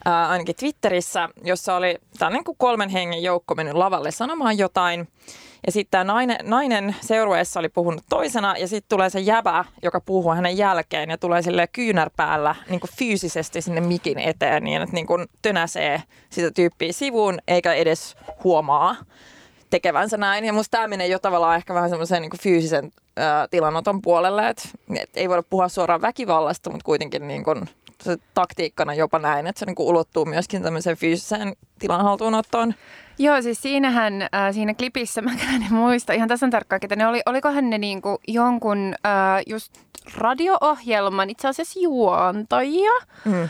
ää, 0.05 0.29
ainakin 0.29 0.55
Twitterissä, 0.55 1.29
jossa 1.43 1.75
oli 1.75 1.97
tämmöinen 2.19 2.43
kuin 2.43 2.57
kolmen 2.57 2.89
hengen 2.89 3.23
joukko 3.23 3.55
mennyt 3.55 3.75
lavalle 3.75 4.11
sanomaan 4.11 4.57
jotain. 4.57 5.07
Ja 5.65 5.71
sitten 5.71 5.91
tämä 5.91 6.03
nainen, 6.03 6.37
nainen 6.43 6.95
seurueessa 7.01 7.59
oli 7.59 7.69
puhunut 7.69 8.03
toisena 8.09 8.57
ja 8.57 8.67
sitten 8.67 8.89
tulee 8.89 9.09
se 9.09 9.19
jäbä, 9.19 9.65
joka 9.83 10.01
puhuu 10.01 10.31
hänen 10.31 10.57
jälkeen 10.57 11.09
ja 11.09 11.17
tulee 11.17 11.41
sille 11.41 11.67
kyynärpäällä 11.67 12.55
niin 12.69 12.79
kuin 12.79 12.91
fyysisesti 12.97 13.61
sinne 13.61 13.81
mikin 13.81 14.19
eteen 14.19 14.63
niin, 14.63 14.81
että 14.81 14.95
niin 14.95 15.07
kuin 15.07 15.27
tönäsee 15.41 16.03
sitä 16.29 16.51
tyyppiä 16.51 16.93
sivuun 16.93 17.39
eikä 17.47 17.73
edes 17.73 18.15
huomaa 18.43 18.95
tekevänsä 19.69 20.17
näin. 20.17 20.45
Ja 20.45 20.53
musta 20.53 20.71
tämä 20.71 20.87
menee 20.87 21.07
jo 21.07 21.19
tavallaan 21.19 21.55
ehkä 21.55 21.73
vähän 21.73 21.89
semmoisen 21.89 22.21
niin 22.21 22.41
fyysisen 22.41 22.91
ää, 23.17 23.47
tilanoton 23.47 24.01
puolelle, 24.01 24.49
että 24.49 24.69
et 24.95 25.09
ei 25.15 25.29
voida 25.29 25.43
puhua 25.49 25.69
suoraan 25.69 26.01
väkivallasta, 26.01 26.69
mutta 26.69 26.85
kuitenkin 26.85 27.27
niin 27.27 27.43
kuin, 27.43 27.69
se 28.03 28.17
taktiikkana 28.33 28.93
jopa 28.93 29.19
näin, 29.19 29.47
että 29.47 29.59
se 29.59 29.65
niin 29.65 29.75
kuin 29.75 29.89
ulottuu 29.89 30.25
myöskin 30.25 30.63
tämmöiseen 30.63 30.97
fyysiseen 30.97 31.53
tilan 31.79 32.03
haltuunottoon. 32.03 32.73
Joo, 33.17 33.41
siis 33.41 33.61
siinähän, 33.61 34.21
äh, 34.21 34.53
siinä 34.53 34.73
klipissä, 34.73 35.21
mä 35.21 35.31
en 35.55 35.73
muista 35.73 36.13
ihan 36.13 36.29
tasan 36.29 36.49
tarkkaan, 36.49 36.79
että 36.83 36.95
ne 36.95 37.07
oli, 37.07 37.21
olikohan 37.25 37.69
ne 37.69 37.77
niinku 37.77 38.19
jonkun 38.27 38.95
äh, 39.05 39.43
just 39.47 39.73
radio-ohjelman 40.17 41.29
itse 41.29 41.47
asiassa 41.47 41.79
juontajia, 41.79 42.91
mm. 43.25 43.43
äh, 43.43 43.49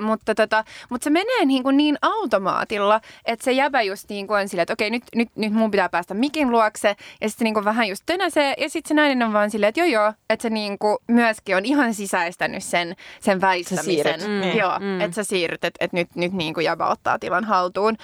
mutta, 0.00 0.34
tota, 0.34 0.64
mutta 0.90 1.04
se 1.04 1.10
menee 1.10 1.44
niin, 1.44 1.62
kuin 1.62 1.76
niin 1.76 1.98
automaatilla, 2.02 3.00
että 3.24 3.44
se 3.44 3.52
jäbä 3.52 3.82
just 3.82 4.08
niin 4.08 4.26
kuin 4.26 4.40
on 4.40 4.48
silleen, 4.48 4.62
että 4.62 4.72
okei, 4.72 4.90
nyt, 4.90 5.04
nyt, 5.14 5.28
nyt 5.36 5.52
mun 5.52 5.70
pitää 5.70 5.88
päästä 5.88 6.14
mikin 6.14 6.50
luokse, 6.50 6.96
ja 7.20 7.28
sitten 7.28 7.44
niin 7.44 7.54
kuin 7.54 7.64
vähän 7.64 7.88
just 7.88 8.02
tönäsee, 8.06 8.54
ja 8.58 8.70
sitten 8.70 8.88
se 8.88 8.94
nainen 8.94 9.22
on 9.22 9.32
vaan 9.32 9.50
silleen, 9.50 9.68
että 9.68 9.80
joo 9.80 9.88
joo, 9.88 10.12
että 10.30 10.42
se 10.42 10.50
niin 10.50 10.78
kuin 10.78 10.96
myöskin 11.06 11.56
on 11.56 11.64
ihan 11.64 11.94
sisäistänyt 11.94 12.64
sen, 12.64 12.96
sen 13.20 13.40
väistämisen. 13.40 14.20
Sä 14.20 14.28
mm. 14.28 14.58
Joo, 14.58 14.78
mm. 14.78 15.00
että 15.00 15.14
sä 15.14 15.24
siirryt, 15.24 15.64
että, 15.64 15.84
että 15.84 15.96
nyt, 15.96 16.08
nyt 16.14 16.32
niin 16.32 16.54
kuin 16.54 16.64
jäbä 16.64 16.86
ottaa 16.86 17.18
tilan 17.18 17.44
haltuun. 17.44 17.96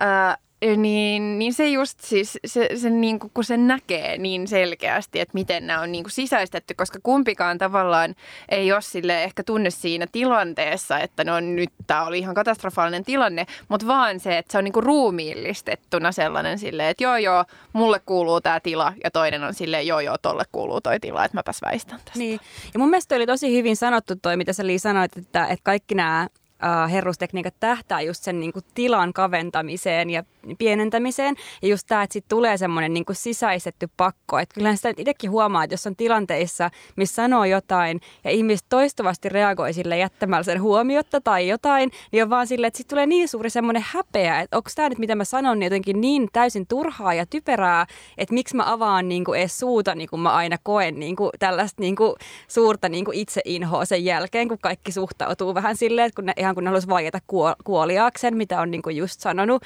Äh, 0.00 0.38
niin, 0.76 1.38
niin 1.38 1.54
se 1.54 1.68
just 1.68 2.00
siis, 2.00 2.38
se, 2.46 2.68
se 2.76 2.90
niin 2.90 3.18
kuin, 3.18 3.30
kun 3.34 3.44
se 3.44 3.56
näkee 3.56 4.18
niin 4.18 4.48
selkeästi, 4.48 5.20
että 5.20 5.34
miten 5.34 5.66
nämä 5.66 5.80
on 5.80 5.92
niin 5.92 6.04
kuin 6.04 6.12
sisäistetty, 6.12 6.74
koska 6.74 6.98
kumpikaan 7.02 7.58
tavallaan 7.58 8.14
ei 8.48 8.72
ole 8.72 8.82
sille 8.82 9.24
ehkä 9.24 9.42
tunne 9.42 9.70
siinä 9.70 10.06
tilanteessa, 10.12 10.98
että 10.98 11.24
no 11.24 11.40
nyt 11.40 11.70
tämä 11.86 12.06
oli 12.06 12.18
ihan 12.18 12.34
katastrofaalinen 12.34 13.04
tilanne, 13.04 13.46
mutta 13.68 13.86
vaan 13.86 14.20
se, 14.20 14.38
että 14.38 14.52
se 14.52 14.58
on 14.58 14.64
niin 14.64 14.72
kuin 14.72 14.84
ruumiillistettuna 14.84 16.12
sellainen 16.12 16.58
silleen, 16.58 16.88
että 16.88 17.04
joo 17.04 17.16
joo, 17.16 17.44
mulle 17.72 18.00
kuuluu 18.06 18.40
tämä 18.40 18.60
tila 18.60 18.92
ja 19.04 19.10
toinen 19.10 19.44
on 19.44 19.54
silleen, 19.54 19.86
joo 19.86 20.00
joo, 20.00 20.18
tolle 20.18 20.44
kuuluu 20.52 20.80
toi 20.80 21.00
tila, 21.00 21.24
että 21.24 21.36
mäpäs 21.36 21.62
väistän 21.62 22.00
tästä. 22.04 22.18
Niin, 22.18 22.40
ja 22.74 22.80
mun 22.80 22.90
mielestä 22.90 23.16
oli 23.16 23.26
tosi 23.26 23.56
hyvin 23.56 23.76
sanottu 23.76 24.14
toi, 24.22 24.36
mitä 24.36 24.52
sä 24.52 24.66
Li 24.66 24.78
sanoit, 24.78 25.16
että, 25.16 25.46
että 25.46 25.64
kaikki 25.64 25.94
nämä 25.94 26.28
uh, 26.62 26.92
herrustekniikat 26.92 27.54
tähtää 27.60 28.00
just 28.00 28.22
sen 28.22 28.40
niin 28.40 28.52
kuin, 28.52 28.64
tilan 28.74 29.12
kaventamiseen 29.12 30.10
ja 30.10 30.24
pienentämiseen. 30.58 31.34
Ja 31.62 31.68
just 31.68 31.86
tämä, 31.88 32.02
että 32.02 32.12
sitten 32.12 32.36
tulee 32.36 32.56
semmoinen 32.56 32.94
niin 32.94 33.04
sisäistetty 33.12 33.88
pakko. 33.96 34.38
Että 34.38 34.54
kyllähän 34.54 34.76
sitä 34.76 34.92
itsekin 34.96 35.30
huomaa, 35.30 35.64
että 35.64 35.74
jos 35.74 35.86
on 35.86 35.96
tilanteissa, 35.96 36.70
missä 36.96 37.14
sanoo 37.14 37.44
jotain 37.44 38.00
ja 38.24 38.30
ihmiset 38.30 38.66
toistuvasti 38.68 39.28
reagoi 39.28 39.72
sille 39.72 39.98
jättämällä 39.98 40.42
sen 40.42 40.62
huomiota 40.62 41.20
tai 41.20 41.48
jotain, 41.48 41.90
niin 42.12 42.22
on 42.22 42.30
vaan 42.30 42.46
silleen, 42.46 42.68
että 42.68 42.78
sitten 42.78 42.94
tulee 42.94 43.06
niin 43.06 43.28
suuri 43.28 43.50
semmoinen 43.50 43.84
häpeä, 43.86 44.40
että 44.40 44.56
onko 44.56 44.70
tämä 44.74 44.88
nyt, 44.88 44.98
mitä 44.98 45.14
mä 45.14 45.24
sanon, 45.24 45.58
niin 45.58 45.66
jotenkin 45.66 46.00
niin 46.00 46.28
täysin 46.32 46.66
turhaa 46.66 47.14
ja 47.14 47.26
typerää, 47.26 47.86
että 48.18 48.34
miksi 48.34 48.56
mä 48.56 48.72
avaan 48.72 49.08
niin 49.08 49.24
kuin 49.24 49.40
edes 49.40 49.58
suuta, 49.58 49.94
niin 49.94 50.08
kuin 50.08 50.20
mä 50.20 50.32
aina 50.32 50.56
koen 50.62 51.00
niin 51.00 51.16
kuin 51.16 51.30
tällaista 51.38 51.82
niin 51.82 51.96
kuin 51.96 52.14
suurta 52.48 52.88
niin 52.88 53.04
kuin 53.04 53.18
itseinhoa 53.18 53.84
sen 53.84 54.04
jälkeen, 54.04 54.48
kun 54.48 54.58
kaikki 54.60 54.92
suhtautuu 54.92 55.54
vähän 55.54 55.76
silleen, 55.76 56.06
että 56.06 56.16
kun 56.16 56.26
ne, 56.26 56.32
ihan 56.36 56.54
kun 56.54 56.64
ne 56.64 56.68
haluaisi 56.68 56.88
vaieta 56.88 57.18
kuoliaaksen, 57.64 58.36
mitä 58.36 58.60
on 58.60 58.70
niin 58.70 58.82
kuin 58.82 58.96
just 58.96 59.20
sanonut, 59.20 59.62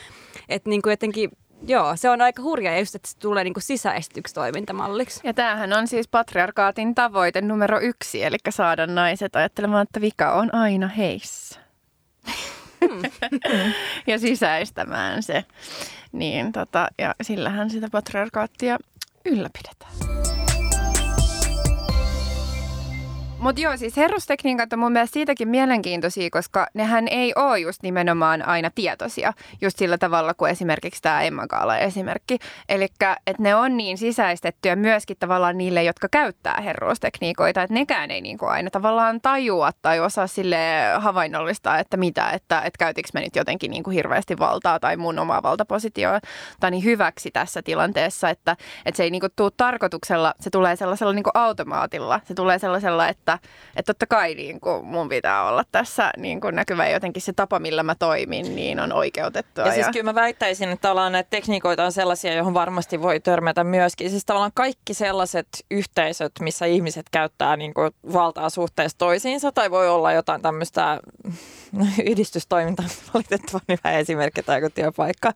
että 0.48 0.69
niin 0.70 0.82
kuin 0.82 0.92
jotenkin 0.92 1.30
Joo, 1.66 1.96
se 1.96 2.10
on 2.10 2.20
aika 2.20 2.42
hurja 2.42 2.78
just, 2.78 2.94
että 2.94 3.08
se 3.08 3.18
tulee 3.18 3.44
niin 3.44 3.54
sisäistyksi 3.58 4.34
toimintamalliksi. 4.34 5.20
Ja 5.24 5.34
tämähän 5.34 5.72
on 5.72 5.88
siis 5.88 6.08
patriarkaatin 6.08 6.94
tavoite 6.94 7.40
numero 7.40 7.80
yksi, 7.80 8.24
eli 8.24 8.36
saada 8.50 8.86
naiset 8.86 9.36
ajattelemaan, 9.36 9.82
että 9.82 10.00
vika 10.00 10.32
on 10.32 10.54
aina 10.54 10.88
heissä. 10.88 11.60
Hmm. 12.88 13.02
ja 14.06 14.18
sisäistämään 14.18 15.22
se. 15.22 15.44
Niin, 16.12 16.52
tota, 16.52 16.88
ja 16.98 17.14
sillähän 17.22 17.70
sitä 17.70 17.88
patriarkaattia 17.92 18.78
ylläpidetään. 19.24 19.92
Mutta 23.40 23.60
joo, 23.60 23.76
siis 23.76 23.96
herrustekniikat 23.96 24.72
on 24.72 24.78
mun 24.78 24.92
mielestä 24.92 25.14
siitäkin 25.14 25.48
mielenkiintoisia, 25.48 26.28
koska 26.32 26.66
nehän 26.74 27.08
ei 27.08 27.32
ole 27.36 27.58
just 27.58 27.82
nimenomaan 27.82 28.48
aina 28.48 28.70
tietoisia, 28.74 29.32
just 29.60 29.78
sillä 29.78 29.98
tavalla 29.98 30.34
kuin 30.34 30.50
esimerkiksi 30.50 31.02
tämä 31.02 31.22
Emma 31.22 31.46
Gaala 31.46 31.78
esimerkki. 31.78 32.38
Eli 32.68 32.84
että 33.26 33.42
ne 33.42 33.54
on 33.54 33.76
niin 33.76 33.98
sisäistettyjä 33.98 34.76
myöskin 34.76 35.16
tavallaan 35.20 35.58
niille, 35.58 35.82
jotka 35.82 36.08
käyttää 36.10 36.60
herrustekniikoita, 36.60 37.62
että 37.62 37.74
nekään 37.74 38.10
ei 38.10 38.20
niinku 38.20 38.46
aina 38.46 38.70
tavallaan 38.70 39.20
tajua 39.20 39.70
tai 39.82 40.00
osaa 40.00 40.26
sille 40.26 40.56
havainnollistaa, 40.98 41.78
että 41.78 41.96
mitä, 41.96 42.30
että, 42.30 42.58
että 42.60 42.78
käytinkö 42.78 43.08
mä 43.14 43.20
nyt 43.20 43.36
jotenkin 43.36 43.70
niinku 43.70 43.90
hirveästi 43.90 44.38
valtaa 44.38 44.80
tai 44.80 44.96
mun 44.96 45.18
omaa 45.18 45.42
valtapositioa 45.42 46.20
tai 46.60 46.70
niin 46.70 46.84
hyväksi 46.84 47.30
tässä 47.30 47.62
tilanteessa, 47.62 48.30
että, 48.30 48.56
että 48.86 48.96
se 48.96 49.02
ei 49.02 49.10
niinku 49.10 49.28
tule 49.36 49.50
tarkoituksella, 49.56 50.34
se 50.40 50.50
tulee 50.50 50.76
sellaisella 50.76 51.12
niinku 51.12 51.30
automaatilla, 51.34 52.20
se 52.24 52.34
tulee 52.34 52.58
sellaisella, 52.58 53.08
että 53.08 53.29
että, 53.34 53.48
että 53.76 53.94
totta 53.94 54.06
kai 54.06 54.34
niin 54.34 54.60
kuin 54.60 54.84
mun 54.84 55.08
pitää 55.08 55.48
olla 55.48 55.64
tässä 55.72 56.10
niin 56.16 56.40
kuin 56.40 56.54
näkyvä 56.54 56.88
jotenkin 56.88 57.22
se 57.22 57.32
tapa, 57.32 57.58
millä 57.58 57.82
mä 57.82 57.94
toimin, 57.94 58.56
niin 58.56 58.80
on 58.80 58.92
oikeutettua. 58.92 59.64
Ja, 59.64 59.68
ja 59.68 59.74
siis 59.74 59.86
kyllä 59.92 60.04
mä 60.04 60.14
väittäisin, 60.14 60.68
että 60.68 60.82
tavallaan 60.82 61.12
näitä 61.12 61.30
tekniikoita 61.30 61.84
on 61.84 61.92
sellaisia, 61.92 62.34
johon 62.34 62.54
varmasti 62.54 63.02
voi 63.02 63.20
törmätä 63.20 63.64
myöskin. 63.64 64.10
Siis 64.10 64.24
tavallaan 64.24 64.52
kaikki 64.54 64.94
sellaiset 64.94 65.48
yhteisöt, 65.70 66.32
missä 66.40 66.66
ihmiset 66.66 67.06
käyttää 67.10 67.56
niin 67.56 67.74
kuin 67.74 67.90
valtaa 68.12 68.50
suhteessa 68.50 68.98
toisiinsa, 68.98 69.52
tai 69.52 69.70
voi 69.70 69.88
olla 69.88 70.12
jotain 70.12 70.42
tämmöistä 70.42 71.00
yhdistystoimintaa, 72.10 72.86
valitettavan 73.14 73.60
hyvä 73.68 73.98
esimerkki 73.98 74.42
tai 74.42 74.60
joku 74.60 74.72
työpaikka 74.74 75.32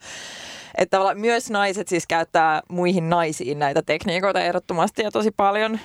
että 0.79 0.99
myös 1.15 1.51
naiset 1.51 1.89
siis 1.89 2.07
käyttää 2.07 2.63
muihin 2.69 3.11
naisiin 3.11 3.59
näitä 3.59 3.83
tekniikoita 3.83 4.41
ehdottomasti 4.41 5.03
ja 5.03 5.11
tosi 5.11 5.31
paljon. 5.31 5.79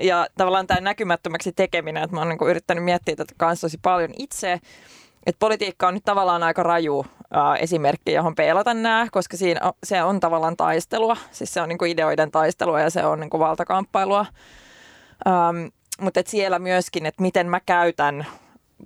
Ja 0.00 0.26
tavallaan 0.36 0.66
tämä 0.66 0.80
näkymättömäksi 0.80 1.52
tekeminen, 1.52 2.02
että 2.02 2.16
mä 2.16 2.20
oon 2.20 2.28
niin 2.28 2.48
yrittänyt 2.50 2.84
miettiä 2.84 3.16
tätä 3.16 3.34
kanssa 3.36 3.64
tosi 3.64 3.78
paljon 3.82 4.10
itse, 4.18 4.60
että 5.26 5.38
politiikka 5.38 5.88
on 5.88 5.94
nyt 5.94 6.04
tavallaan 6.04 6.42
aika 6.42 6.62
raju 6.62 7.06
ää, 7.30 7.56
esimerkki, 7.56 8.12
johon 8.12 8.34
peilata 8.34 8.74
nämä, 8.74 9.06
koska 9.12 9.36
siinä 9.36 9.72
se 9.84 10.02
on 10.02 10.20
tavallaan 10.20 10.56
taistelua. 10.56 11.16
Siis 11.30 11.54
se 11.54 11.60
on 11.60 11.78
kuin 11.78 11.90
ideoiden 11.90 12.30
taistelua 12.30 12.80
ja 12.80 12.90
se 12.90 13.04
on 13.04 13.20
niin 13.20 13.30
valtakamppailua. 13.30 14.26
Mutta 16.00 16.20
siellä 16.26 16.58
myöskin, 16.58 17.06
että 17.06 17.22
miten 17.22 17.46
mä 17.46 17.60
käytän, 17.60 18.26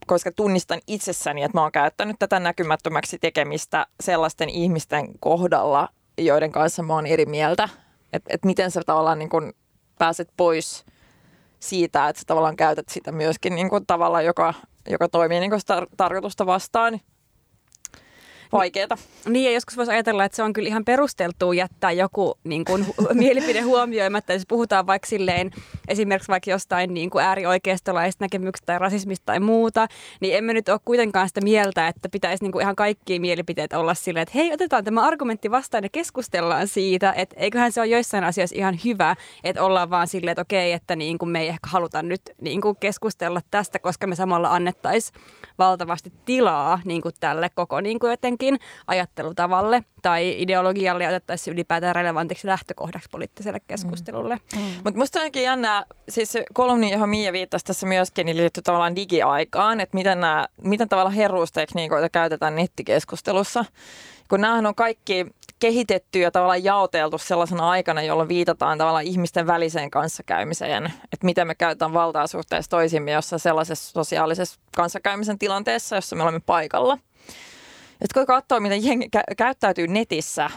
koska 0.07 0.33
tunnistan 0.33 0.80
itsessäni, 0.87 1.42
että 1.42 1.59
mä 1.59 1.62
oon 1.62 1.72
käyttänyt 1.72 2.16
tätä 2.18 2.40
näkymättömäksi 2.40 3.18
tekemistä 3.18 3.87
sellaisten 4.00 4.48
ihmisten 4.48 5.18
kohdalla, 5.20 5.88
joiden 6.18 6.52
kanssa 6.52 6.83
mä 6.83 6.94
oon 6.94 7.07
eri 7.07 7.26
mieltä. 7.26 7.68
Että 8.12 8.35
et 8.35 8.44
miten 8.44 8.70
sä 8.70 8.83
tavallaan 8.87 9.18
niin 9.18 9.28
kun 9.28 9.52
pääset 9.98 10.28
pois 10.37 10.85
siitä, 11.61 12.09
että 12.09 12.20
sä 12.20 12.24
tavallaan 12.26 12.57
käytät 12.57 12.88
sitä 12.88 13.12
myöskin 13.12 13.54
niin 13.54 13.70
kun 13.70 13.87
tavalla, 13.87 14.22
joka, 14.22 14.54
joka 14.88 15.09
toimii 15.09 15.40
niin 15.40 15.52
tar- 15.52 15.94
tarkoitusta 15.96 16.46
vastaan 16.46 17.00
vaikeaa. 18.52 18.96
Niin, 19.28 19.44
ja 19.44 19.52
joskus 19.52 19.76
voisi 19.76 19.92
ajatella, 19.92 20.24
että 20.24 20.37
se 20.37 20.42
on 20.42 20.52
kyllä 20.52 20.68
ihan 20.68 20.85
perusteltua 20.85 21.54
jättää 21.54 21.92
joku 21.92 22.38
niin 22.44 22.64
kuin, 22.64 22.87
mielipide 23.14 23.61
huomioimatta. 23.61 24.33
Jos 24.33 24.42
puhutaan 24.48 24.87
vaikka 24.87 25.09
silleen, 25.09 25.50
esimerkiksi 25.88 26.28
vaikka 26.28 26.50
jostain 26.50 26.94
niin 26.94 27.11
kuin 27.11 27.24
äärioikeistolaisista 27.24 28.24
näkemyksistä 28.24 28.66
tai 28.66 28.78
rasismista 28.78 29.26
tai 29.26 29.40
muuta, 29.40 29.87
niin 30.20 30.37
emme 30.37 30.54
nyt 30.54 30.68
ole 30.68 30.80
kuitenkaan 30.85 31.28
sitä 31.28 31.40
mieltä, 31.40 31.88
että 31.88 32.09
pitäisi 32.09 32.44
niin 32.44 32.52
kuin 32.52 32.62
ihan 32.62 32.76
kaikki 32.76 33.18
mielipiteet 33.18 33.72
olla 33.72 33.94
silleen, 33.94 34.22
että 34.22 34.33
hei, 34.35 34.52
otetaan 34.52 34.85
tämä 34.85 35.07
argumentti 35.07 35.50
vastaan 35.50 35.85
ja 35.85 35.88
keskustellaan 35.92 36.68
siitä, 36.68 37.12
että 37.16 37.37
eiköhän 37.38 37.72
se 37.72 37.80
ole 37.80 37.88
joissain 37.88 38.24
asioissa 38.24 38.57
ihan 38.57 38.78
hyvä, 38.85 39.16
että 39.44 39.62
ollaan 39.62 39.90
vaan 39.90 40.09
silleen, 40.09 40.33
että 40.33 40.42
okei, 40.42 40.72
että 40.72 40.96
niin 40.96 41.18
kuin 41.18 41.28
me 41.28 41.40
ei 41.40 41.48
ehkä 41.48 41.68
haluta 41.68 42.02
nyt 42.02 42.20
niin 42.40 42.61
kuin 42.61 42.76
keskustella 42.80 43.40
tästä, 43.50 43.78
koska 43.78 44.07
me 44.07 44.14
samalla 44.14 44.54
annettaisiin 44.54 45.20
valtavasti 45.59 46.12
tilaa 46.24 46.80
niin 46.85 47.02
kuin 47.02 47.14
tälle 47.20 47.50
koko 47.54 47.80
niin 47.80 47.98
kuin 47.98 48.12
jotenkin 48.35 48.59
ajattelutavalle 48.87 49.85
tai 50.03 50.42
ideologialle 50.42 51.05
ja 51.05 51.11
otettaisiin 51.11 51.53
ylipäätään 51.53 51.94
relevantiksi 51.94 52.47
lähtökohdaksi 52.47 53.09
poliittiselle 53.12 53.61
keskustelulle. 53.68 54.35
Mm. 54.35 54.61
Mm. 54.61 54.66
Mutta 54.85 54.99
musta 54.99 55.20
onkin 55.20 55.42
jännä, 55.42 55.85
siis 56.09 56.33
se 56.33 56.44
kolumni, 56.55 56.92
johon 56.92 57.09
Mia 57.09 57.33
viittasi 57.33 57.64
tässä 57.64 57.87
myöskin, 57.87 58.27
niin 58.27 58.37
liittyy 58.37 58.62
tavallaan 58.62 58.97
digiaikaan, 58.97 59.81
että 59.81 59.97
miten, 59.97 60.20
nämä, 60.20 60.47
miten 60.62 60.88
tavallaan 60.88 61.14
herruustekniikoita 61.14 62.09
käytetään 62.09 62.57
nettikeskustelussa. 62.57 63.64
Kun 64.29 64.40
näähän 64.40 64.66
on 64.66 64.75
kaikki 64.75 65.27
kehitetty 65.59 66.18
ja 66.18 66.31
tavallaan 66.31 66.64
jaoteltu 66.64 67.18
sellaisena 67.18 67.70
aikana, 67.70 68.03
jolloin 68.03 68.29
viitataan 68.29 68.79
tavallaan 68.79 69.05
ihmisten 69.05 69.47
väliseen 69.47 69.90
kanssakäymiseen. 69.90 70.85
Että 70.85 71.25
miten 71.25 71.47
me 71.47 71.55
käytetään 71.55 71.92
valtaa 71.92 72.27
suhteessa 72.27 72.70
toisimme 72.70 73.11
jossain 73.11 73.40
sellaisessa 73.40 73.92
sosiaalisessa 73.92 74.61
kanssakäymisen 74.77 75.38
tilanteessa, 75.38 75.97
jossa 75.97 76.16
me 76.16 76.23
olemme 76.23 76.40
paikalla. 76.47 76.99
Ja 78.05 78.09
kun 78.14 78.27
katsoo, 78.27 78.61
miten 78.61 78.85
jengi 78.85 79.09
kä- 79.17 79.35
käyttäytyy 79.37 79.87
netissä, 79.87 80.51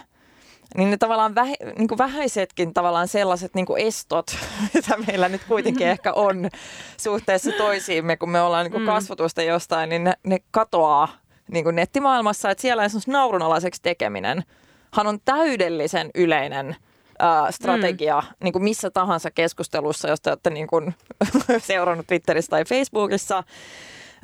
niin 0.76 0.90
ne 0.90 0.96
tavallaan 0.96 1.34
vähe, 1.34 1.56
niin 1.78 1.88
kuin 1.88 1.98
vähäisetkin 1.98 2.74
tavallaan 2.74 3.08
sellaiset 3.08 3.54
niin 3.54 3.66
kuin 3.66 3.82
estot, 3.86 4.36
mitä 4.74 4.96
meillä 5.06 5.28
nyt 5.28 5.42
kuitenkin 5.48 5.86
ehkä 5.86 6.12
on 6.12 6.50
suhteessa 6.96 7.50
toisiimme, 7.52 8.16
kun 8.16 8.30
me 8.30 8.40
ollaan 8.40 8.64
niin 8.64 8.72
kuin 8.72 8.82
mm. 8.82 8.86
kasvatusta 8.86 9.42
jostain, 9.42 9.88
niin 9.88 10.04
ne, 10.04 10.12
ne 10.22 10.38
katoaa 10.50 11.08
niin 11.52 11.64
kuin 11.64 11.76
nettimaailmassa. 11.76 12.50
Että 12.50 12.62
siellä 12.62 12.84
esimerkiksi 12.84 13.10
naurunalaiseksi 13.10 13.82
tekeminen– 13.82 14.42
hän 14.94 15.06
on 15.06 15.18
täydellisen 15.24 16.10
yleinen 16.14 16.76
ää, 17.18 17.52
strategia 17.52 18.20
mm. 18.20 18.34
niin 18.44 18.52
kuin 18.52 18.64
missä 18.64 18.90
tahansa 18.90 19.30
keskustelussa, 19.30 20.08
jos 20.08 20.20
te 20.20 20.30
olette 20.30 20.50
niin 20.50 20.66
kuin, 20.66 20.94
seurannut 21.58 22.06
Twitterissä 22.06 22.50
tai 22.50 22.64
Facebookissa. 22.64 23.44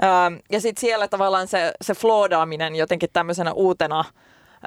Ää, 0.02 0.32
ja 0.52 0.60
sitten 0.60 0.80
siellä 0.80 1.08
tavallaan 1.08 1.48
se, 1.48 1.72
se 1.82 1.94
floodaaminen 1.94 2.76
jotenkin 2.76 3.08
tämmöisenä 3.12 3.52
uutena 3.52 4.04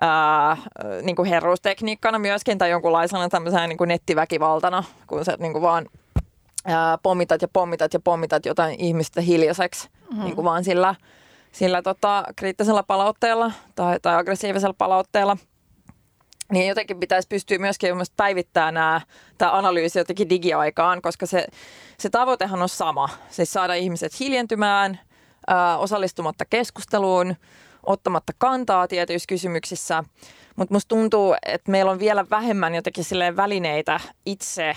ää, 0.02 0.58
niin 1.02 1.16
kuin 1.16 1.30
herruustekniikkana 1.30 2.20
myöskin 2.20 2.58
tai 2.58 2.70
jonkunlaisena 2.70 3.30
tämmöisenä 3.30 3.68
niin 3.68 3.78
kuin 3.78 3.88
nettiväkivaltana, 3.88 4.84
kun 5.08 5.26
sä 5.26 5.38
niin 5.40 5.54
kuin 5.54 5.62
vaan 5.62 5.86
ää, 6.66 6.98
pommitat 7.04 7.42
ja 7.42 7.48
pommitat 7.54 7.94
ja 7.94 8.00
pommitat 8.00 8.46
jotain 8.46 8.76
ihmistä 8.80 9.22
hiljaiseksi 9.22 9.90
mm-hmm. 9.90 10.24
niin 10.24 10.36
kuin 10.36 10.46
vaan 10.46 10.64
sillä, 10.64 10.96
sillä 11.52 11.82
tota, 11.82 12.24
kriittisellä 12.36 12.84
palautteella 12.84 13.52
tai, 13.76 14.00
tai 14.00 14.16
aggressiivisella 14.16 14.76
palautteella– 14.78 15.38
niin 16.52 16.68
jotenkin 16.68 17.00
pitäisi 17.00 17.28
pystyä 17.28 17.58
myöskin 17.58 17.96
päivittämään 18.18 18.74
nämä, 18.74 19.02
tämä 19.38 19.52
analyysi 19.52 20.00
jotenkin 20.00 20.30
digiaikaan, 20.30 21.02
koska 21.02 21.26
se, 21.26 21.48
se 21.98 22.10
tavoitehan 22.10 22.62
on 22.62 22.70
sama. 22.70 23.10
Siis 23.30 23.54
saada 23.54 23.74
ihmiset 23.74 24.20
hiljentymään, 24.20 25.00
osallistumatta 25.78 26.46
keskusteluun, 26.46 27.36
ottamatta 27.84 28.34
kantaa 28.38 28.88
tietyissä 28.88 29.28
kysymyksissä. 29.28 30.04
Mutta 30.56 30.74
musta 30.74 30.88
tuntuu, 30.88 31.36
että 31.46 31.72
meillä 31.72 31.92
on 31.92 32.00
vielä 32.00 32.26
vähemmän 32.30 32.76
jotenkin 32.76 33.06
välineitä 33.36 34.00
itse 34.26 34.76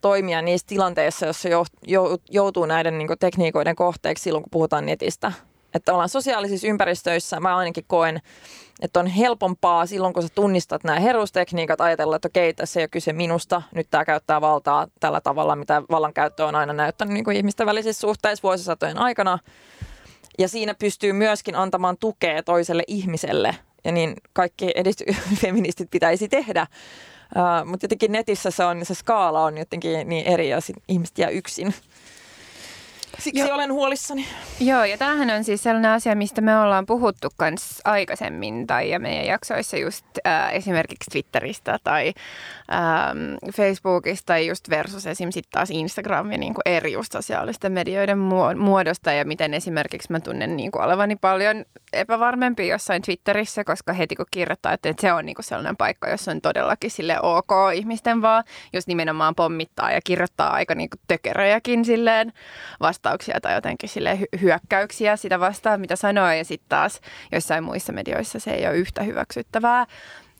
toimia 0.00 0.42
niissä 0.42 0.66
tilanteissa, 0.66 1.26
joissa 1.26 1.48
jo, 1.48 1.64
jo, 1.86 2.18
joutuu 2.30 2.66
näiden 2.66 2.98
niin 2.98 3.08
tekniikoiden 3.20 3.76
kohteeksi 3.76 4.22
silloin, 4.22 4.42
kun 4.42 4.50
puhutaan 4.50 4.86
netistä. 4.86 5.32
Että 5.74 5.92
ollaan 5.92 6.08
sosiaalisissa 6.08 6.66
ympäristöissä, 6.66 7.40
mä 7.40 7.56
ainakin 7.56 7.84
koen, 7.86 8.20
että 8.80 9.00
on 9.00 9.06
helpompaa 9.06 9.86
silloin, 9.86 10.14
kun 10.14 10.22
sä 10.22 10.28
tunnistat 10.34 10.84
nämä 10.84 11.00
herustekniikat, 11.00 11.80
ajatella, 11.80 12.16
että 12.16 12.28
okei, 12.28 12.54
tässä 12.54 12.80
ei 12.80 12.82
ole 12.82 12.88
kyse 12.88 13.12
minusta, 13.12 13.62
nyt 13.74 13.86
tämä 13.90 14.04
käyttää 14.04 14.40
valtaa 14.40 14.86
tällä 15.00 15.20
tavalla, 15.20 15.56
mitä 15.56 15.82
vallankäyttö 15.90 16.46
on 16.46 16.54
aina 16.54 16.72
näyttänyt 16.72 17.14
niin 17.14 17.24
kuin 17.24 17.36
ihmisten 17.36 17.66
välisissä 17.66 18.00
suhteissa 18.00 18.42
vuosisatojen 18.42 18.98
aikana. 18.98 19.38
Ja 20.38 20.48
siinä 20.48 20.74
pystyy 20.74 21.12
myöskin 21.12 21.54
antamaan 21.54 21.96
tukea 21.98 22.42
toiselle 22.42 22.82
ihmiselle, 22.86 23.56
ja 23.84 23.92
niin 23.92 24.16
kaikki 24.32 24.70
edisty- 24.76 25.14
feministit 25.42 25.90
pitäisi 25.90 26.28
tehdä. 26.28 26.66
Uh, 27.36 27.68
mutta 27.68 27.84
jotenkin 27.84 28.12
netissä 28.12 28.50
se, 28.50 28.64
on, 28.64 28.84
se 28.84 28.94
skaala 28.94 29.44
on 29.44 29.58
jotenkin 29.58 30.08
niin 30.08 30.26
eri, 30.26 30.48
ja 30.48 30.58
ihmiset 30.88 31.18
jää 31.18 31.30
yksin. 31.30 31.74
Siksi 33.22 33.40
Joo. 33.40 33.54
olen 33.54 33.72
huolissani. 33.72 34.26
Joo, 34.60 34.84
ja 34.84 34.98
tämähän 34.98 35.30
on 35.30 35.44
siis 35.44 35.62
sellainen 35.62 35.90
asia, 35.90 36.14
mistä 36.14 36.40
me 36.40 36.58
ollaan 36.58 36.86
puhuttu 36.86 37.28
kans 37.36 37.80
aikaisemmin 37.84 38.66
tai 38.66 38.90
ja 38.90 39.00
meidän 39.00 39.26
jaksoissa 39.26 39.76
just 39.76 40.06
äh, 40.26 40.54
esimerkiksi 40.54 41.10
Twitteristä 41.10 41.78
tai 41.84 42.12
ähm, 42.72 43.52
Facebookista 43.56 44.26
tai 44.26 44.46
just 44.46 44.70
versus 44.70 45.06
esim. 45.06 45.30
sitten 45.30 45.50
taas 45.52 45.70
Instagram 45.70 46.32
ja 46.32 46.38
niin 46.38 46.54
kuin 46.54 46.62
eri 46.66 46.92
just 46.92 47.12
sosiaalisten 47.12 47.72
medioiden 47.72 48.18
muodosta 48.58 49.12
ja 49.12 49.24
miten 49.24 49.54
esimerkiksi 49.54 50.12
mä 50.12 50.20
tunnen 50.20 50.56
niin 50.56 50.72
kuin 50.72 50.84
olevani 50.84 51.16
paljon 51.16 51.64
epävarmempi 51.92 52.68
jossain 52.68 53.02
Twitterissä, 53.02 53.64
koska 53.64 53.92
heti 53.92 54.16
kun 54.16 54.26
kirjoittaa, 54.30 54.72
että 54.72 54.94
se 55.00 55.12
on 55.12 55.26
niin 55.26 55.34
kuin 55.34 55.44
sellainen 55.44 55.76
paikka, 55.76 56.08
jossa 56.08 56.30
on 56.30 56.40
todellakin 56.40 56.90
sille 56.90 57.20
ok 57.22 57.50
ihmisten 57.74 58.22
vaan, 58.22 58.44
jos 58.72 58.86
nimenomaan 58.86 59.34
pommittaa 59.34 59.92
ja 59.92 60.00
kirjoittaa 60.04 60.52
aika 60.52 60.74
niin 60.74 60.90
kuin 60.90 61.00
tökeröjäkin 61.08 61.84
silleen 61.84 62.32
vastauksia 63.12 63.40
tai 63.40 63.54
jotenkin 63.54 63.88
sille 63.88 64.18
hyökkäyksiä 64.40 65.16
sitä 65.16 65.40
vastaan, 65.40 65.80
mitä 65.80 65.96
sanoo 65.96 66.30
ja 66.30 66.44
sitten 66.44 66.68
taas 66.68 67.00
joissain 67.32 67.64
muissa 67.64 67.92
medioissa 67.92 68.40
se 68.40 68.50
ei 68.50 68.66
ole 68.66 68.76
yhtä 68.76 69.02
hyväksyttävää. 69.02 69.86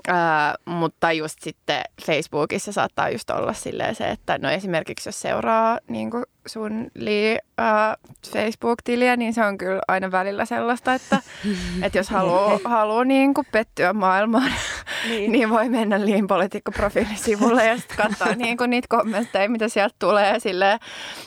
Ää, 0.08 0.54
mutta 0.64 1.12
just 1.12 1.38
sitten 1.40 1.82
Facebookissa 2.06 2.72
saattaa 2.72 3.10
just 3.10 3.30
olla 3.30 3.52
silleen 3.52 3.94
se, 3.94 4.10
että 4.10 4.38
no 4.38 4.50
esimerkiksi 4.50 5.08
jos 5.08 5.20
seuraa 5.20 5.78
niin 5.88 6.10
sun 6.46 6.90
li, 6.94 7.38
ää, 7.58 7.96
Facebook-tiliä, 8.32 9.16
niin 9.16 9.34
se 9.34 9.44
on 9.44 9.58
kyllä 9.58 9.80
aina 9.88 10.10
välillä 10.10 10.44
sellaista, 10.44 10.94
että, 10.94 11.20
että 11.82 11.98
jos 11.98 12.10
haluaa 12.10 12.58
haluu 12.64 13.02
niin 13.02 13.34
pettyä 13.52 13.92
maailmaan, 13.92 14.52
niin. 15.08 15.32
niin 15.32 15.50
voi 15.50 15.68
mennä 15.68 16.04
Liin 16.04 16.26
poliitikkoprofiilin 16.26 17.18
sivulle 17.18 17.66
ja 17.66 17.76
sitten 17.76 17.96
katsoa 17.96 18.34
niin 18.34 18.56
kuin 18.56 18.70
niitä 18.70 18.86
kommentteja, 18.88 19.50
mitä 19.50 19.68
sieltä 19.68 19.94
tulee 19.98 20.40
sille 20.40 20.78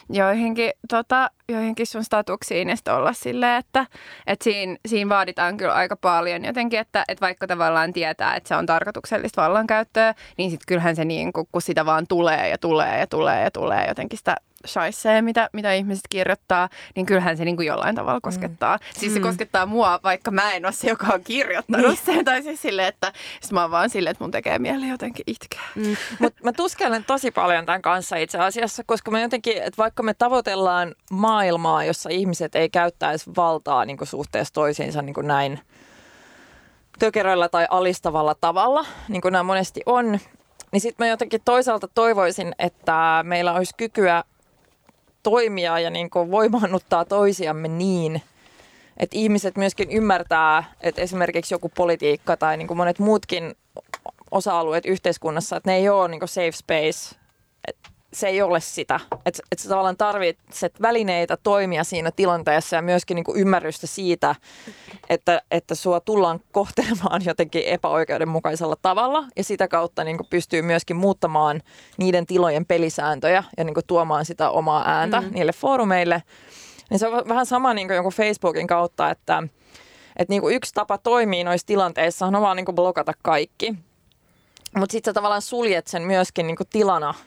joihinkin, 0.09 0.71
tota, 0.89 1.31
joihinkin 1.49 1.87
sun 1.87 2.03
statuksiin 2.03 2.69
ja 2.69 2.75
sitten 2.75 2.93
olla 2.93 3.13
silleen, 3.13 3.59
että, 3.59 3.85
että 4.27 4.43
siinä, 4.43 4.77
siinä 4.87 5.09
vaaditaan 5.09 5.57
kyllä 5.57 5.73
aika 5.73 5.95
paljon 5.95 6.45
jotenkin, 6.45 6.79
että, 6.79 7.03
että 7.07 7.25
vaikka 7.25 7.47
tavallaan 7.47 7.93
tietää, 7.93 8.35
että 8.35 8.47
se 8.47 8.55
on 8.55 8.65
tarkoituksellista 8.65 9.41
vallankäyttöä, 9.41 10.13
niin 10.37 10.49
sitten 10.49 10.65
kyllähän 10.67 10.95
se 10.95 11.05
niin 11.05 11.33
kuin, 11.33 11.47
kun 11.51 11.61
sitä 11.61 11.85
vaan 11.85 12.07
tulee 12.07 12.49
ja 12.49 12.57
tulee 12.57 12.99
ja 12.99 13.07
tulee 13.07 13.43
ja 13.43 13.51
tulee 13.51 13.85
jotenkin 13.87 14.17
sitä 14.17 14.35
shaisee, 14.65 15.21
mitä, 15.21 15.49
mitä 15.53 15.73
ihmiset 15.73 16.03
kirjoittaa, 16.09 16.69
niin 16.95 17.05
kyllähän 17.05 17.37
se 17.37 17.45
niin 17.45 17.55
kuin 17.55 17.67
jollain 17.67 17.95
tavalla 17.95 18.19
koskettaa. 18.21 18.77
Mm. 18.77 18.99
Siis 18.99 19.13
se 19.13 19.19
mm. 19.19 19.23
koskettaa 19.23 19.65
mua, 19.65 19.99
vaikka 20.03 20.31
mä 20.31 20.53
en 20.53 20.65
ole 20.65 20.73
se, 20.73 20.89
joka 20.89 21.07
on 21.13 21.23
kirjoittanut 21.23 21.87
niin. 21.87 21.99
sen. 22.05 22.25
Tai 22.25 22.43
siis 22.43 22.61
silleen, 22.61 22.87
että 22.87 23.11
sit 23.41 23.51
mä 23.51 23.61
oon 23.61 23.71
vaan 23.71 23.89
silleen, 23.89 24.11
että 24.11 24.23
mun 24.23 24.31
tekee 24.31 24.59
mieli 24.59 24.89
jotenkin 24.89 25.23
itkeä. 25.27 25.61
Mm. 25.75 25.95
Mutta 26.19 26.43
mä 26.43 26.53
tuskelen 26.53 27.03
tosi 27.03 27.31
paljon 27.31 27.65
tämän 27.65 27.81
kanssa 27.81 28.15
itse 28.15 28.37
asiassa, 28.37 28.83
koska 28.85 29.11
me 29.11 29.21
jotenkin, 29.21 29.57
että 29.57 29.77
vaikka 29.77 30.03
me 30.03 30.13
tavoitellaan 30.13 30.95
maailmaa, 31.11 31.83
jossa 31.83 32.09
ihmiset 32.09 32.55
ei 32.55 32.69
käyttäisi 32.69 33.31
valtaa 33.37 33.85
niin 33.85 33.97
kuin 33.97 34.07
suhteessa 34.07 34.53
toisiinsa 34.53 35.01
niin 35.01 35.13
kuin 35.13 35.27
näin 35.27 35.59
tökeröllä 36.99 37.49
tai 37.49 37.67
alistavalla 37.69 38.35
tavalla, 38.41 38.85
niin 39.09 39.21
kuin 39.21 39.31
nämä 39.31 39.43
monesti 39.43 39.81
on. 39.85 40.19
Niin 40.71 40.81
sitten 40.81 41.05
mä 41.05 41.09
jotenkin 41.09 41.41
toisaalta 41.45 41.87
toivoisin, 41.87 42.55
että 42.59 43.23
meillä 43.23 43.53
olisi 43.53 43.73
kykyä 43.77 44.23
toimia 45.25 45.79
ja 45.79 45.89
niin 45.89 46.09
kuin 46.09 46.31
voimaannuttaa 46.31 47.05
toisiamme 47.05 47.67
niin, 47.67 48.21
että 48.97 49.17
ihmiset 49.17 49.57
myöskin 49.57 49.91
ymmärtää, 49.91 50.63
että 50.81 51.01
esimerkiksi 51.01 51.53
joku 51.53 51.69
politiikka 51.69 52.37
tai 52.37 52.57
niin 52.57 52.67
kuin 52.67 52.77
monet 52.77 52.99
muutkin 52.99 53.55
osa-alueet 54.31 54.85
yhteiskunnassa, 54.85 55.57
että 55.57 55.69
ne 55.69 55.77
ei 55.77 55.89
ole 55.89 56.07
niin 56.07 56.19
kuin 56.19 56.29
safe 56.29 56.51
space. 56.51 57.15
Että 57.67 57.89
se 58.15 58.27
ei 58.27 58.41
ole 58.41 58.59
sitä. 58.59 58.99
Että 59.25 59.43
et 59.51 59.59
sä 59.59 59.69
tavallaan 59.69 59.97
tarvitset 59.97 60.81
välineitä 60.81 61.37
toimia 61.37 61.83
siinä 61.83 62.11
tilanteessa 62.11 62.75
ja 62.75 62.81
myöskin 62.81 63.15
niin 63.15 63.23
kuin 63.23 63.39
ymmärrystä 63.39 63.87
siitä, 63.87 64.35
että, 65.09 65.41
että 65.51 65.75
sua 65.75 65.99
tullaan 65.99 66.39
kohtelemaan 66.51 67.25
jotenkin 67.25 67.63
epäoikeudenmukaisella 67.65 68.75
tavalla 68.81 69.23
ja 69.35 69.43
sitä 69.43 69.67
kautta 69.67 70.03
niin 70.03 70.17
kuin 70.17 70.27
pystyy 70.29 70.61
myöskin 70.61 70.95
muuttamaan 70.95 71.61
niiden 71.97 72.25
tilojen 72.25 72.65
pelisääntöjä 72.65 73.43
ja 73.57 73.63
niin 73.63 73.73
kuin 73.73 73.87
tuomaan 73.87 74.25
sitä 74.25 74.49
omaa 74.49 74.83
ääntä 74.89 75.21
mm. 75.21 75.27
niille 75.31 75.51
foorumeille. 75.51 76.23
Niin 76.89 76.99
se 76.99 77.07
on 77.07 77.27
vähän 77.27 77.45
sama 77.45 77.73
niin 77.73 77.87
kuin 77.87 77.95
jonkun 77.95 78.13
Facebookin 78.13 78.67
kautta, 78.67 79.09
että, 79.09 79.43
että 80.17 80.31
niin 80.31 80.41
kuin 80.41 80.55
yksi 80.55 80.73
tapa 80.73 80.97
toimii 80.97 81.43
noissa 81.43 81.67
tilanteissa 81.67 82.25
on 82.25 82.41
vaan 82.41 82.57
niin 82.57 82.65
kuin 82.65 82.75
blokata 82.75 83.13
kaikki. 83.21 83.75
Mutta 84.77 84.91
sitten 84.91 85.11
sä 85.11 85.13
tavallaan 85.13 85.41
suljet 85.41 85.87
sen 85.87 86.03
myöskin 86.03 86.47
niin 86.47 86.57
kuin 86.57 86.67
tilana– 86.71 87.13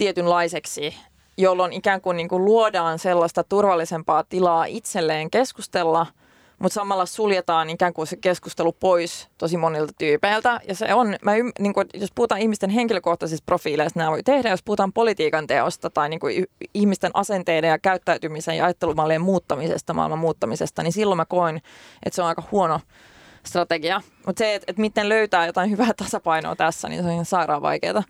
tietynlaiseksi, 0.00 0.94
jolloin 1.36 1.72
ikään 1.72 2.00
kuin, 2.00 2.16
niin 2.16 2.28
kuin 2.28 2.44
luodaan 2.44 2.98
sellaista 2.98 3.44
turvallisempaa 3.44 4.24
tilaa 4.24 4.64
itselleen 4.64 5.30
keskustella, 5.30 6.06
mutta 6.58 6.74
samalla 6.74 7.06
suljetaan 7.06 7.70
ikään 7.70 7.92
kuin 7.92 8.06
se 8.06 8.16
keskustelu 8.16 8.72
pois 8.72 9.28
tosi 9.38 9.56
monilta 9.56 9.92
tyypeiltä. 9.98 10.60
Ja 10.68 10.74
se 10.74 10.94
on, 10.94 11.16
mä 11.22 11.36
ym, 11.36 11.52
niin 11.58 11.74
kuin, 11.74 11.86
jos 11.94 12.10
puhutaan 12.14 12.40
ihmisten 12.40 12.70
henkilökohtaisista 12.70 13.44
profiileista, 13.46 13.98
nämä 13.98 14.10
voi 14.10 14.22
tehdä, 14.22 14.50
jos 14.50 14.62
puhutaan 14.62 14.92
politiikan 14.92 15.46
teosta 15.46 15.90
tai 15.90 16.08
niin 16.08 16.20
kuin 16.20 16.44
ihmisten 16.74 17.10
asenteiden 17.14 17.70
ja 17.70 17.78
käyttäytymisen 17.78 18.56
ja 18.56 18.64
ajattelumallien 18.64 19.20
muuttamisesta, 19.20 19.94
maailman 19.94 20.18
muuttamisesta, 20.18 20.82
niin 20.82 20.92
silloin 20.92 21.16
mä 21.16 21.24
koen, 21.24 21.56
että 22.06 22.14
se 22.14 22.22
on 22.22 22.28
aika 22.28 22.42
huono 22.52 22.80
strategia. 23.46 24.00
Mutta 24.26 24.38
se, 24.38 24.54
että, 24.54 24.64
että 24.68 24.80
miten 24.80 25.08
löytää 25.08 25.46
jotain 25.46 25.70
hyvää 25.70 25.94
tasapainoa 25.96 26.56
tässä, 26.56 26.88
niin 26.88 27.02
se 27.02 27.08
on 27.08 27.14
ihan 27.14 27.24
sairaan 27.24 27.62
vaikeaa. 27.62 28.02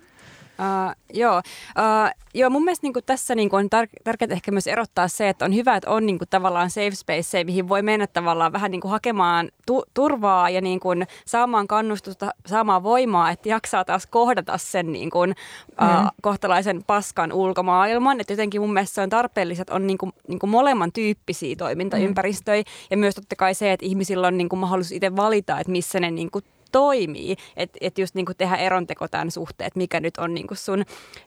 Uh, 0.61 0.95
joo. 1.15 1.37
Uh, 1.39 2.11
joo, 2.35 2.51
mun 2.51 2.65
mielestä 2.65 2.87
niin 2.87 3.05
tässä 3.07 3.35
niin 3.35 3.49
on 3.53 3.65
tar- 3.65 4.03
tärkeää 4.05 4.33
ehkä 4.33 4.51
myös 4.51 4.67
erottaa 4.67 5.09
se, 5.09 5.29
että 5.29 5.45
on 5.45 5.55
hyvä, 5.55 5.77
että 5.77 5.91
on 5.91 6.07
niin 6.07 6.19
kuin, 6.19 6.29
tavallaan 6.29 6.71
safe 6.71 6.91
space, 6.91 7.45
mihin 7.45 7.69
voi 7.69 7.83
mennä 7.83 8.07
tavallaan 8.07 8.53
vähän 8.53 8.71
niin 8.71 8.81
kuin 8.81 8.91
hakemaan 8.91 9.49
tu- 9.67 9.85
turvaa 9.95 10.51
ja 10.51 10.61
niin 10.61 10.81
kuin, 10.81 11.07
saamaan 11.27 11.69
kannustusta, 11.69 12.31
saamaan 12.47 12.83
voimaa, 12.83 13.31
että 13.31 13.49
jaksaa 13.49 13.85
taas 13.85 14.07
kohdata 14.07 14.59
sen 14.59 14.93
niin 14.93 15.11
kuin, 15.11 15.35
uh, 15.83 16.03
mm. 16.03 16.09
kohtalaisen 16.23 16.85
paskan 16.87 17.33
ulkomaailman. 17.33 18.21
Että 18.21 18.33
jotenkin 18.33 18.61
mun 18.61 18.73
mielestä 18.73 18.95
se 18.95 19.01
on 19.01 19.11
tarpeellista, 19.11 19.63
että 19.63 19.75
on 19.75 19.87
niin 19.87 19.99
kuin, 19.99 20.13
niin 20.29 20.39
kuin 20.39 20.51
molemman 20.51 20.93
tyyppisiä 20.93 21.57
toimintaympäristöjä 21.57 22.63
mm. 22.63 22.87
ja 22.91 22.97
myös 22.97 23.15
totta 23.15 23.37
kai 23.37 23.55
se, 23.55 23.73
että 23.73 23.87
ihmisillä 23.87 24.27
on 24.27 24.39
niin 24.39 24.49
kuin 24.49 24.61
mahdollisuus 24.61 24.93
itse 24.93 25.17
valita, 25.17 25.61
että 25.61 25.73
missä 25.73 26.01
ne 26.01 26.11
niin 26.11 26.31
kuin 26.31 26.45
toimii. 26.73 27.37
Että 27.57 27.79
et 27.81 27.99
just 27.99 28.15
niin 28.15 28.27
kuin 28.27 28.37
tehdä 28.37 28.57
eronteko 28.57 29.09
tämän 29.09 29.31
suhteen, 29.31 29.67
että 29.67 29.79
mikä 29.79 30.01
nyt 30.01 30.17
on 30.19 30.35
niin 30.35 30.47
kuin 30.47 30.59
sun 30.59 30.85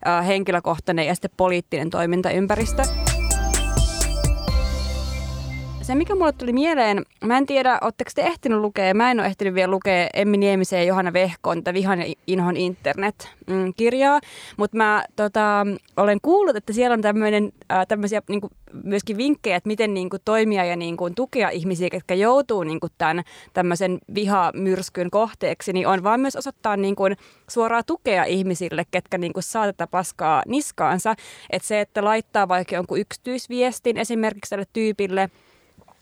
äh, 0.08 0.27
henkilökohtainen 0.27 1.08
ja 1.08 1.15
sitten 1.15 1.32
poliittinen 1.38 1.89
toimintaympäristö. 1.89 3.12
Se, 5.84 5.96
mikä 5.96 6.15
mulle 6.15 6.32
tuli 6.32 6.54
mieleen, 6.54 7.06
mä 7.24 7.38
en 7.38 7.46
tiedä, 7.46 7.80
oletteko 7.82 8.12
te 8.15 8.22
ehtinyt 8.22 8.60
lukea, 8.60 8.93
mä 8.93 9.12
en 9.12 9.19
ole 9.19 9.28
ehtinyt 9.28 9.54
vielä 9.54 9.72
lukea 9.72 10.08
Emmi 10.13 10.38
Niemisen 10.38 10.80
ja 10.80 10.84
Johanna 10.84 11.13
Vehkon 11.13 11.58
tätä 11.58 11.74
Vihan 11.74 12.00
ja 12.00 12.13
Inhon 12.28 12.58
internet-kirjaa, 12.58 14.19
mutta 14.58 14.78
mä 14.78 15.04
tota, 15.15 15.67
olen 15.98 16.19
kuullut, 16.22 16.56
että 16.56 16.74
siellä 16.74 16.93
on 16.93 17.02
tämmöinen, 17.02 17.52
äh, 17.72 17.88
tämmöisiä 17.88 18.22
niin 18.30 18.41
kuin, 18.41 18.52
myöskin 18.84 19.17
vinkkejä, 19.17 19.56
että 19.56 19.67
miten 19.67 19.93
niin 19.93 20.10
kuin, 20.10 20.22
toimia 20.26 20.65
ja 20.65 20.76
niin 20.76 20.98
kuin, 20.98 21.15
tukea 21.15 21.50
ihmisiä, 21.50 21.89
jotka 21.93 22.13
joutuu 22.13 22.63
niin 22.63 22.80
kuin, 22.80 22.91
tämän 22.98 23.24
tämmöisen 23.54 23.98
vihamyrskyn 24.15 25.10
kohteeksi, 25.12 25.74
niin 25.74 25.88
on 25.88 26.04
vaan 26.04 26.19
myös 26.19 26.36
osoittaa 26.36 26.78
niin 26.78 26.96
kuin, 26.96 27.17
suoraa 27.50 27.84
tukea 27.84 28.24
ihmisille, 28.24 28.84
ketkä 28.91 29.17
niin 29.17 29.34
kuin, 29.34 29.43
saa 29.43 29.65
tätä 29.65 29.88
paskaa 29.88 30.43
niskaansa. 30.48 31.15
Että 31.50 31.67
se, 31.67 31.82
että 31.82 32.04
laittaa 32.04 32.48
vaikka 32.48 32.76
jonkun 32.76 33.00
yksityisviestin 33.00 33.98
esimerkiksi 33.98 34.50
tälle 34.50 34.65
tyypille, 34.74 35.30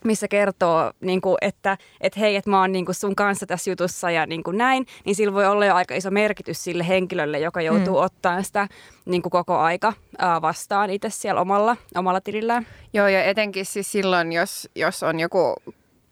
missä 0.03 0.27
kertoo, 0.27 0.91
niin 1.01 1.21
kuin, 1.21 1.37
että 1.41 1.77
et 2.01 2.17
hei, 2.17 2.35
että 2.35 2.49
mä 2.49 2.59
oon 2.59 2.71
niin 2.71 2.85
kuin 2.85 2.95
sun 2.95 3.15
kanssa 3.15 3.45
tässä 3.45 3.71
jutussa 3.71 4.11
ja 4.11 4.25
niin 4.25 4.43
kuin 4.43 4.57
näin, 4.57 4.85
niin 5.05 5.15
sillä 5.15 5.33
voi 5.33 5.47
olla 5.47 5.65
jo 5.65 5.75
aika 5.75 5.95
iso 5.95 6.11
merkitys 6.11 6.63
sille 6.63 6.87
henkilölle, 6.87 7.39
joka 7.39 7.61
joutuu 7.61 7.97
mm. 7.97 8.05
ottaa 8.05 8.43
sitä 8.43 8.67
niin 9.05 9.21
kuin 9.21 9.31
koko 9.31 9.57
aika 9.57 9.93
ää, 10.17 10.41
vastaan 10.41 10.89
itse 10.89 11.09
siellä 11.09 11.41
omalla, 11.41 11.77
omalla 11.95 12.21
tilillään. 12.21 12.67
Joo, 12.93 13.07
ja 13.07 13.23
etenkin 13.23 13.65
siis 13.65 13.91
silloin, 13.91 14.33
jos, 14.33 14.69
jos 14.75 15.03
on 15.03 15.19
joku 15.19 15.55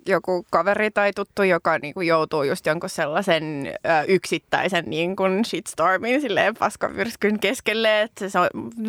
joku 0.09 0.45
kaveri 0.51 0.91
tai 0.91 1.11
tuttu, 1.13 1.43
joka 1.43 1.77
niin 1.77 1.93
kuin 1.93 2.07
joutuu 2.07 2.43
just 2.43 2.65
jonkun 2.65 2.89
sellaisen 2.89 3.43
ö, 3.67 4.03
yksittäisen 4.07 4.85
niin 4.87 5.15
kuin 5.15 5.45
shitstormin 5.45 6.21
silleen 6.21 6.55
paskamyrskyn 6.55 7.39
keskelle, 7.39 8.01
että 8.01 8.29
se 8.29 8.39
on, 8.39 8.47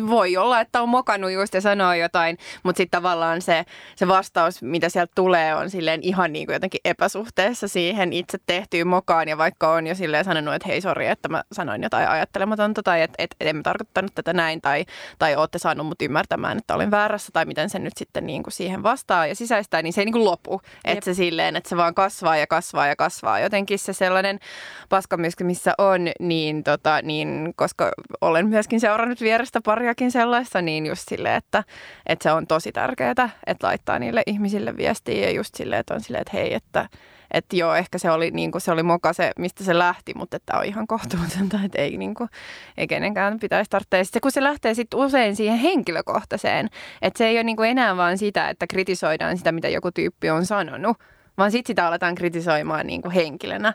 voi 0.09 0.37
olla, 0.37 0.61
että 0.61 0.81
on 0.81 0.89
mokannut 0.89 1.31
just 1.31 1.53
ja 1.53 1.61
sanoo 1.61 1.93
jotain, 1.93 2.37
mutta 2.63 2.77
sitten 2.77 3.01
tavallaan 3.01 3.41
se, 3.41 3.65
se 3.95 4.07
vastaus, 4.07 4.61
mitä 4.61 4.89
sieltä 4.89 5.11
tulee, 5.15 5.55
on 5.55 5.69
silleen 5.69 5.99
ihan 6.03 6.33
niin 6.33 6.45
kuin 6.45 6.53
jotenkin 6.53 6.81
epäsuhteessa 6.85 7.67
siihen 7.67 8.13
itse 8.13 8.37
tehtyyn 8.45 8.87
mokaan. 8.87 9.27
Ja 9.27 9.37
vaikka 9.37 9.71
on 9.71 9.87
jo 9.87 9.95
silleen 9.95 10.25
sanonut, 10.25 10.53
että 10.53 10.67
hei 10.67 10.81
sori, 10.81 11.07
että 11.07 11.29
mä 11.29 11.43
sanoin 11.51 11.83
jotain 11.83 12.07
ajattelematonta 12.07 12.83
tai 12.83 13.01
että 13.01 13.15
et, 13.17 13.35
et 13.39 13.47
en 13.47 13.55
mä 13.55 13.61
tarkoittanut 13.63 14.15
tätä 14.15 14.33
näin 14.33 14.61
tai, 14.61 14.85
tai 15.19 15.35
ootte 15.35 15.59
saanut 15.59 15.87
mut 15.87 16.01
ymmärtämään, 16.01 16.57
että 16.57 16.75
olin 16.75 16.91
väärässä 16.91 17.29
tai 17.33 17.45
miten 17.45 17.69
se 17.69 17.79
nyt 17.79 17.97
sitten 17.97 18.25
niin 18.27 18.43
kuin 18.43 18.53
siihen 18.53 18.83
vastaa 18.83 19.27
ja 19.27 19.35
sisäistää, 19.35 19.81
niin 19.81 19.93
se 19.93 20.01
ei 20.01 20.05
niin 20.05 20.13
kuin 20.13 20.25
lopu. 20.25 20.61
Että 20.85 21.10
se 21.13 21.17
silleen, 21.17 21.55
että 21.55 21.69
se 21.69 21.77
vaan 21.77 21.95
kasvaa 21.95 22.37
ja 22.37 22.47
kasvaa 22.47 22.87
ja 22.87 22.95
kasvaa. 22.95 23.39
Jotenkin 23.39 23.79
se 23.79 23.93
sellainen 23.93 24.39
paskamysky, 24.89 25.43
missä 25.43 25.73
on, 25.77 26.01
niin, 26.19 26.63
tota, 26.63 27.01
niin 27.01 27.53
koska 27.55 27.91
olen 28.21 28.47
myöskin 28.47 28.79
seurannut 28.79 29.21
vierestä 29.21 29.61
pariakin 29.65 30.11
sellaista, 30.11 30.61
niin 30.61 30.85
just 30.85 31.07
silleen, 31.09 31.35
että, 31.35 31.63
että 32.05 32.23
se 32.23 32.31
on 32.31 32.47
tosi 32.47 32.71
tärkeää, 32.71 33.29
että 33.47 33.67
laittaa 33.67 33.99
niille 33.99 34.23
ihmisille 34.25 34.77
viestiä 34.77 35.25
ja 35.25 35.31
just 35.31 35.55
silleen, 35.55 35.79
että 35.79 35.93
on 35.93 36.01
silleen, 36.01 36.21
että 36.21 36.37
hei, 36.37 36.53
että 36.53 36.89
että 37.33 37.55
joo, 37.55 37.75
ehkä 37.75 37.97
se 37.97 38.11
oli, 38.11 38.31
niin 38.31 38.51
kuin, 38.51 38.61
se 38.61 38.71
oli 38.71 38.83
moka 38.83 39.13
se, 39.13 39.31
mistä 39.39 39.63
se 39.63 39.77
lähti, 39.77 40.13
mutta 40.15 40.37
että 40.37 40.57
on 40.57 40.65
ihan 40.65 40.87
kohtuutonta, 40.87 41.59
että 41.65 41.81
ei, 41.81 41.97
niin 41.97 42.13
kuin, 42.13 42.29
ei 42.77 42.87
kenenkään 42.87 43.39
pitäisi 43.39 43.69
tarvitse. 43.69 43.97
Ja 43.97 44.03
sitten 44.03 44.21
kun 44.21 44.31
se 44.31 44.43
lähtee 44.43 44.73
sitten 44.73 44.99
usein 44.99 45.35
siihen 45.35 45.57
henkilökohtaiseen, 45.57 46.69
että 47.01 47.17
se 47.17 47.27
ei 47.27 47.35
ole 47.35 47.43
niin 47.43 47.57
kuin 47.57 47.69
enää 47.69 47.97
vaan 47.97 48.17
sitä, 48.17 48.49
että 48.49 48.67
kritisoidaan 48.67 49.37
sitä, 49.37 49.51
mitä 49.51 49.69
joku 49.69 49.91
tyyppi 49.91 50.29
on 50.29 50.45
sanonut, 50.45 50.97
vaan 51.37 51.51
sitten 51.51 51.67
sitä 51.67 51.87
aletaan 51.87 52.15
kritisoimaan 52.15 52.87
niin 52.87 53.01
kuin 53.01 53.11
henkilönä. 53.11 53.73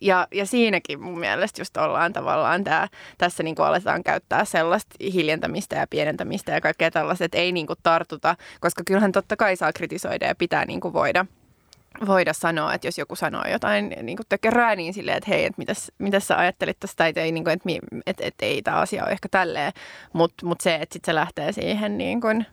Ja, 0.00 0.26
ja 0.34 0.46
siinäkin 0.46 1.02
mun 1.02 1.18
mielestä 1.18 1.60
just 1.60 1.76
ollaan 1.76 2.12
tavallaan 2.12 2.64
tää, 2.64 2.88
tässä 3.18 3.42
niin 3.42 3.54
aletaan 3.58 4.02
käyttää 4.02 4.44
sellaista 4.44 4.94
hiljentämistä 5.12 5.76
ja 5.76 5.86
pienentämistä 5.86 6.52
ja 6.52 6.60
kaikkea 6.60 6.90
tällaista, 6.90 7.24
että 7.24 7.38
ei 7.38 7.52
niin 7.52 7.66
kuin 7.66 7.78
tartuta, 7.82 8.36
koska 8.60 8.82
kyllähän 8.86 9.12
totta 9.12 9.36
kai 9.36 9.56
saa 9.56 9.72
kritisoida 9.72 10.26
ja 10.26 10.34
pitää 10.34 10.64
niin 10.64 10.80
kuin 10.80 10.94
voida 10.94 11.26
voida 12.06 12.32
sanoa, 12.32 12.74
että 12.74 12.86
jos 12.86 12.98
joku 12.98 13.16
sanoo 13.16 13.42
jotain 13.52 13.94
niin 14.02 14.16
kuin 14.16 14.26
tökerää, 14.28 14.76
niin 14.76 14.94
silleen, 14.94 15.16
että 15.16 15.30
hei, 15.30 15.44
että 15.44 15.58
mitäs, 15.58 15.92
mitäs 15.98 16.26
sä 16.28 16.38
ajattelit 16.38 16.80
tästä, 16.80 17.06
että 17.06 17.20
ei, 17.20 17.32
niin 17.32 17.44
kuin, 17.44 17.52
että, 17.52 17.68
että, 18.06 18.24
että 18.26 18.46
ei 18.46 18.62
tämä 18.62 18.76
asia 18.76 19.04
ole 19.04 19.12
ehkä 19.12 19.28
tälleen, 19.30 19.72
mutta 20.12 20.46
mut 20.46 20.60
se, 20.60 20.74
että 20.74 20.92
sitten 20.92 21.12
se 21.12 21.14
lähtee 21.14 21.52
siihen 21.52 21.98
niin 21.98 22.20
kuin, 22.20 22.46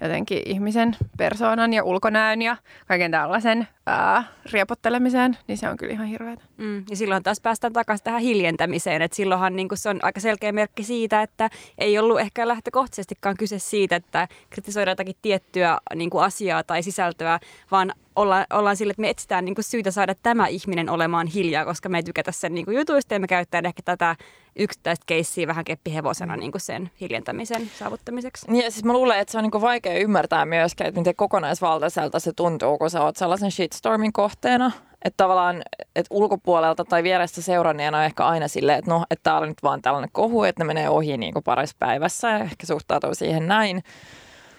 jotenkin 0.00 0.42
ihmisen 0.46 0.96
persoonan 1.16 1.72
ja 1.72 1.84
ulkonäön 1.84 2.42
ja 2.42 2.56
kaiken 2.86 3.10
tällaisen 3.10 3.68
ää, 3.86 4.24
riepottelemiseen, 4.52 5.36
niin 5.46 5.58
se 5.58 5.68
on 5.68 5.76
kyllä 5.76 5.92
ihan 5.92 6.06
hirveätä. 6.06 6.42
Mm, 6.56 6.84
ja 6.90 6.96
silloin 6.96 7.22
taas 7.22 7.40
päästään 7.40 7.72
takaisin 7.72 8.04
tähän 8.04 8.20
hiljentämiseen, 8.20 9.02
että 9.02 9.16
silloinhan 9.16 9.56
niin 9.56 9.68
se 9.74 9.88
on 9.88 9.98
aika 10.02 10.20
selkeä 10.20 10.52
merkki 10.52 10.84
siitä, 10.84 11.22
että 11.22 11.50
ei 11.78 11.98
ollut 11.98 12.20
ehkä 12.20 12.48
lähtökohtaisestikaan 12.48 13.36
kyse 13.36 13.58
siitä, 13.58 13.96
että 13.96 14.28
kritisoidaan 14.50 14.92
jotakin 14.92 15.16
tiettyä 15.22 15.78
niin 15.94 16.10
asiaa 16.20 16.62
tai 16.62 16.82
sisältöä, 16.82 17.40
vaan 17.70 17.92
ollaan, 18.16 18.46
ollaan 18.52 18.76
sille, 18.76 18.90
että 18.90 19.00
me 19.00 19.10
etsitään 19.10 19.44
niin 19.44 19.54
syytä 19.60 19.90
saada 19.90 20.14
tämä 20.22 20.46
ihminen 20.46 20.90
olemaan 20.90 21.26
hiljaa, 21.26 21.64
koska 21.64 21.88
me 21.88 21.98
ei 21.98 22.02
tykätä 22.02 22.32
sen 22.32 22.54
niin 22.54 22.66
jutuista 22.68 23.14
ja 23.14 23.20
me 23.20 23.26
käyttää 23.26 23.62
ehkä 23.64 23.82
tätä 23.84 24.16
yksittäistä 24.56 25.04
keissiä 25.06 25.46
vähän 25.46 25.64
keppihevosena 25.64 26.36
mm. 26.36 26.40
niin 26.40 26.52
kuin 26.52 26.62
sen 26.62 26.90
hiljentämisen 27.00 27.70
saavuttamiseksi. 27.78 28.50
Niin, 28.50 28.64
ja 28.64 28.70
siis 28.70 28.84
mä 28.84 28.92
luulen, 28.92 29.18
että 29.18 29.32
se 29.32 29.38
on 29.38 29.44
niin 29.44 29.50
kuin 29.50 29.62
vaikea 29.62 29.98
ymmärtää 29.98 30.46
myöskään, 30.46 30.88
että 30.88 31.00
miten 31.00 31.16
kokonaisvaltaiselta 31.16 32.20
se 32.20 32.32
tuntuu, 32.36 32.78
kun 32.78 32.90
sä 32.90 33.02
oot 33.02 33.16
sellaisen 33.16 33.50
shitstormin 33.50 34.12
kohteena. 34.12 34.72
Että 35.04 35.16
tavallaan 35.16 35.62
että 35.96 36.14
ulkopuolelta 36.14 36.84
tai 36.84 37.02
vierestä 37.02 37.42
seuranneena 37.42 37.98
on 37.98 38.04
ehkä 38.04 38.26
aina 38.26 38.48
silleen, 38.48 38.78
että 38.78 38.90
no, 38.90 39.04
että 39.10 39.22
tää 39.22 39.38
on 39.38 39.48
nyt 39.48 39.62
vaan 39.62 39.82
tällainen 39.82 40.10
kohu, 40.12 40.44
että 40.44 40.64
ne 40.64 40.66
menee 40.66 40.88
ohi 40.88 41.16
niin 41.16 41.32
kuin 41.32 41.42
parissa 41.42 41.76
päivässä 41.78 42.28
ja 42.28 42.38
ehkä 42.38 42.66
suhtautuu 42.66 43.14
siihen 43.14 43.48
näin. 43.48 43.82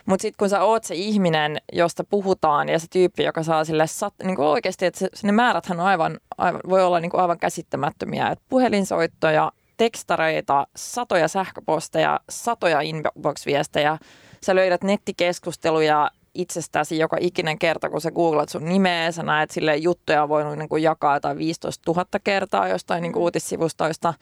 Mutta 0.05 0.21
sitten 0.21 0.37
kun 0.37 0.49
sä 0.49 0.63
oot 0.63 0.83
se 0.83 0.95
ihminen, 0.95 1.57
josta 1.73 2.03
puhutaan 2.03 2.69
ja 2.69 2.79
se 2.79 2.87
tyyppi, 2.89 3.23
joka 3.23 3.43
saa 3.43 3.65
sille 3.65 3.87
sat, 3.87 4.13
niin 4.23 4.35
kuin 4.35 4.47
oikeasti, 4.47 4.85
että 4.85 4.99
se, 4.99 5.09
ne 5.23 5.31
määräthän 5.31 5.79
on 5.79 5.85
aivan, 5.85 6.19
aivan, 6.37 6.61
voi 6.69 6.83
olla 6.83 6.99
niin 6.99 7.11
kuin 7.11 7.21
aivan 7.21 7.39
käsittämättömiä. 7.39 8.29
Et 8.29 8.39
puhelinsoittoja, 8.49 9.51
tekstareita, 9.81 10.67
satoja 10.75 11.27
sähköposteja, 11.27 12.19
satoja 12.29 12.81
inbox-viestejä. 12.81 13.97
Sä 14.45 14.55
löydät 14.55 14.83
nettikeskusteluja 14.83 16.11
itsestäsi 16.33 16.97
joka 16.97 17.17
ikinen 17.19 17.59
kerta, 17.59 17.89
kun 17.89 18.01
sä 18.01 18.11
googlat 18.11 18.49
sun 18.49 18.65
nimeä, 18.65 19.11
sä 19.11 19.23
näet 19.23 19.51
sille 19.51 19.75
juttuja 19.75 20.29
voinut 20.29 20.57
niin 20.57 20.69
kuin 20.69 20.83
jakaa 20.83 21.19
tai 21.19 21.37
15 21.37 21.91
000 21.91 22.05
kertaa 22.23 22.67
jostain 22.67 23.01
niin 23.01 23.13
kuin 23.13 23.23
uutissivustoista. 23.23 24.13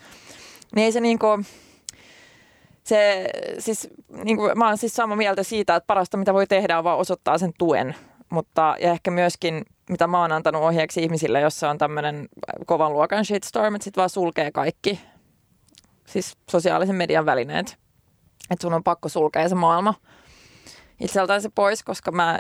Niin 0.75 0.85
ei 0.85 0.91
se 0.91 0.99
niin 0.99 1.19
kuin, 1.19 1.45
se, 2.83 3.29
siis, 3.57 3.89
niin 4.23 4.37
kuin, 4.37 4.57
mä 4.57 4.67
oon 4.67 4.77
siis 4.77 4.95
samaa 4.95 5.17
mieltä 5.17 5.43
siitä, 5.43 5.75
että 5.75 5.87
parasta 5.87 6.17
mitä 6.17 6.33
voi 6.33 6.47
tehdä 6.47 6.77
on 6.77 6.83
vaan 6.83 6.99
osoittaa 6.99 7.37
sen 7.37 7.51
tuen. 7.57 7.95
Mutta, 8.29 8.75
ja 8.79 8.91
ehkä 8.91 9.11
myöskin, 9.11 9.65
mitä 9.89 10.07
mä 10.07 10.21
oon 10.21 10.31
antanut 10.31 10.61
ohjeeksi 10.61 11.03
ihmisille, 11.03 11.41
jos 11.41 11.59
se 11.59 11.67
on 11.67 11.77
tämmöinen 11.77 12.29
kovan 12.65 12.93
luokan 12.93 13.25
shitstorm, 13.25 13.75
että 13.75 13.83
sit 13.83 13.97
vaan 13.97 14.09
sulkee 14.09 14.51
kaikki, 14.51 14.99
siis 16.09 16.37
sosiaalisen 16.51 16.95
median 16.95 17.25
välineet. 17.25 17.77
Että 18.51 18.61
sun 18.61 18.73
on 18.73 18.83
pakko 18.83 19.09
sulkea 19.09 19.49
se 19.49 19.55
maailma 19.55 19.93
itseltään 20.99 21.41
se 21.41 21.49
pois, 21.55 21.83
koska 21.83 22.11
mä 22.11 22.39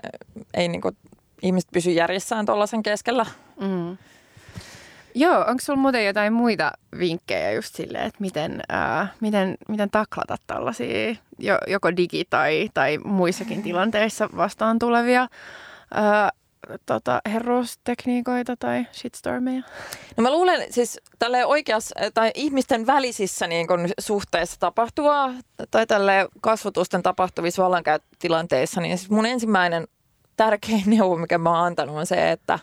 ei 0.53 0.67
niin 0.67 0.81
kuin, 0.81 0.97
ihmiset 1.41 1.69
pysy 1.73 1.91
järjissään 1.91 2.45
tuollaisen 2.45 2.83
keskellä. 2.83 3.25
Mm. 3.61 3.97
Joo, 5.15 5.39
onko 5.39 5.61
sulla 5.61 5.79
muuten 5.79 6.05
jotain 6.05 6.33
muita 6.33 6.71
vinkkejä 6.99 7.51
just 7.51 7.75
silleen, 7.75 8.05
että 8.05 8.21
miten, 8.21 8.61
ää, 8.69 9.07
miten, 9.19 9.55
miten 9.67 9.89
taklata 9.89 10.35
tällaisia 10.47 11.15
jo, 11.37 11.57
joko 11.67 11.89
digi- 11.89 12.27
tai, 12.29 12.69
tai 12.73 12.97
muissakin 12.97 13.63
tilanteissa 13.63 14.29
vastaan 14.37 14.79
tulevia 14.79 15.27
ää, 15.93 16.29
tota, 16.85 17.21
herruustekniikoita 17.29 18.55
tai 18.57 18.85
shitstormeja? 18.91 19.61
No 20.17 20.23
mä 20.23 20.31
luulen 20.31 20.73
siis 20.73 20.99
tälle 21.19 21.45
oikeassa 21.45 21.95
tai 22.13 22.31
ihmisten 22.35 22.87
välisissä 22.87 23.47
niin 23.47 23.67
kun 23.67 23.89
suhteissa 23.99 24.59
tapahtuvaa 24.59 25.33
tai 25.71 25.87
tälle 25.87 26.27
kasvotusten 26.41 27.03
tapahtuvissa 27.03 27.63
vallankäyttötilanteissa, 27.63 28.81
niin 28.81 28.97
siis 28.97 29.11
mun 29.11 29.25
ensimmäinen 29.25 29.87
tärkein 30.37 30.83
neuvo, 30.97 31.15
mikä 31.15 31.37
mä 31.37 31.49
oon 31.49 31.65
antanut 31.65 31.95
on 31.95 32.05
se, 32.05 32.31
että, 32.31 32.59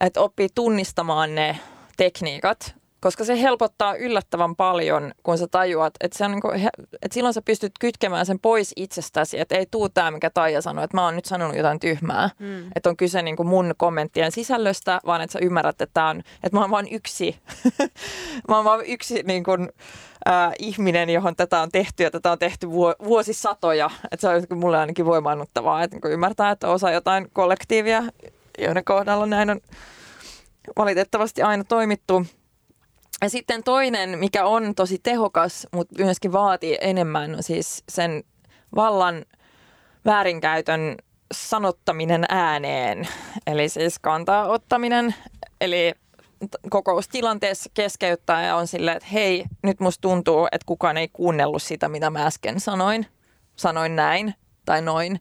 että 0.00 0.20
oppii 0.20 0.48
tunnistamaan 0.54 1.34
ne 1.34 1.58
tekniikat, 1.96 2.74
koska 3.00 3.24
se 3.24 3.42
helpottaa 3.42 3.94
yllättävän 3.94 4.56
paljon, 4.56 5.12
kun 5.22 5.38
sä 5.38 5.46
tajuat, 5.46 5.94
että, 6.00 6.18
se 6.18 6.24
on 6.24 6.30
niin 6.30 6.40
kuin, 6.40 6.60
että 7.02 7.14
silloin 7.14 7.34
sä 7.34 7.42
pystyt 7.42 7.72
kytkemään 7.80 8.26
sen 8.26 8.38
pois 8.38 8.72
itsestäsi, 8.76 9.40
että 9.40 9.54
ei 9.54 9.66
tuu 9.70 9.88
tämä, 9.88 10.10
mikä 10.10 10.30
Taija 10.30 10.62
sanoi, 10.62 10.84
että 10.84 10.96
mä 10.96 11.04
oon 11.04 11.16
nyt 11.16 11.24
sanonut 11.24 11.56
jotain 11.56 11.80
tyhmää, 11.80 12.30
mm. 12.38 12.70
että 12.76 12.90
on 12.90 12.96
kyse 12.96 13.22
niin 13.22 13.36
kuin 13.36 13.46
mun 13.46 13.74
kommenttien 13.76 14.32
sisällöstä, 14.32 15.00
vaan 15.06 15.20
että 15.20 15.32
sä 15.32 15.38
ymmärrät, 15.42 15.80
että, 15.80 15.94
tää 15.94 16.08
on, 16.08 16.18
että 16.18 16.56
mä 16.56 16.60
oon 16.60 16.70
vain 16.70 16.88
yksi, 16.90 17.36
mä 18.48 18.56
oon 18.56 18.64
vain 18.64 18.86
yksi 18.86 19.22
niin 19.22 19.44
kuin, 19.44 19.68
äh, 20.28 20.52
ihminen, 20.58 21.10
johon 21.10 21.36
tätä 21.36 21.60
on 21.60 21.70
tehty 21.72 22.02
ja 22.02 22.10
tätä 22.10 22.32
on 22.32 22.38
tehty 22.38 22.70
vuosisatoja, 23.04 23.90
että 24.12 24.20
se 24.20 24.28
on 24.28 24.34
niinku 24.34 24.54
mulle 24.54 24.78
ainakin 24.78 25.06
voimaannuttavaa, 25.06 25.82
että 25.82 25.96
niin 26.02 26.12
ymmärtää, 26.12 26.50
että 26.50 26.68
osa 26.68 26.90
jotain 26.90 27.28
kollektiivia, 27.32 28.02
joiden 28.58 28.84
kohdalla 28.84 29.26
näin 29.26 29.50
on 29.50 29.60
valitettavasti 30.76 31.42
aina 31.42 31.64
toimittu, 31.64 32.26
ja 33.22 33.30
sitten 33.30 33.62
toinen, 33.62 34.18
mikä 34.18 34.44
on 34.44 34.74
tosi 34.74 34.98
tehokas, 34.98 35.66
mutta 35.72 36.04
myöskin 36.04 36.32
vaatii 36.32 36.78
enemmän, 36.80 37.34
on 37.34 37.42
siis 37.42 37.84
sen 37.88 38.24
vallan 38.74 39.24
väärinkäytön 40.04 40.96
sanottaminen 41.34 42.24
ääneen. 42.28 43.08
Eli 43.46 43.68
siis 43.68 43.98
kantaa 43.98 44.46
ottaminen, 44.46 45.14
eli 45.60 45.92
kokoustilanteessa 46.70 47.70
keskeyttää 47.74 48.46
ja 48.46 48.56
on 48.56 48.66
silleen, 48.66 48.96
että 48.96 49.08
hei, 49.12 49.44
nyt 49.62 49.80
musta 49.80 50.00
tuntuu, 50.00 50.48
että 50.52 50.66
kukaan 50.66 50.96
ei 50.96 51.08
kuunnellut 51.08 51.62
sitä, 51.62 51.88
mitä 51.88 52.10
mä 52.10 52.26
äsken 52.26 52.60
sanoin. 52.60 53.06
Sanoin 53.56 53.96
näin 53.96 54.34
tai 54.64 54.82
noin. 54.82 55.20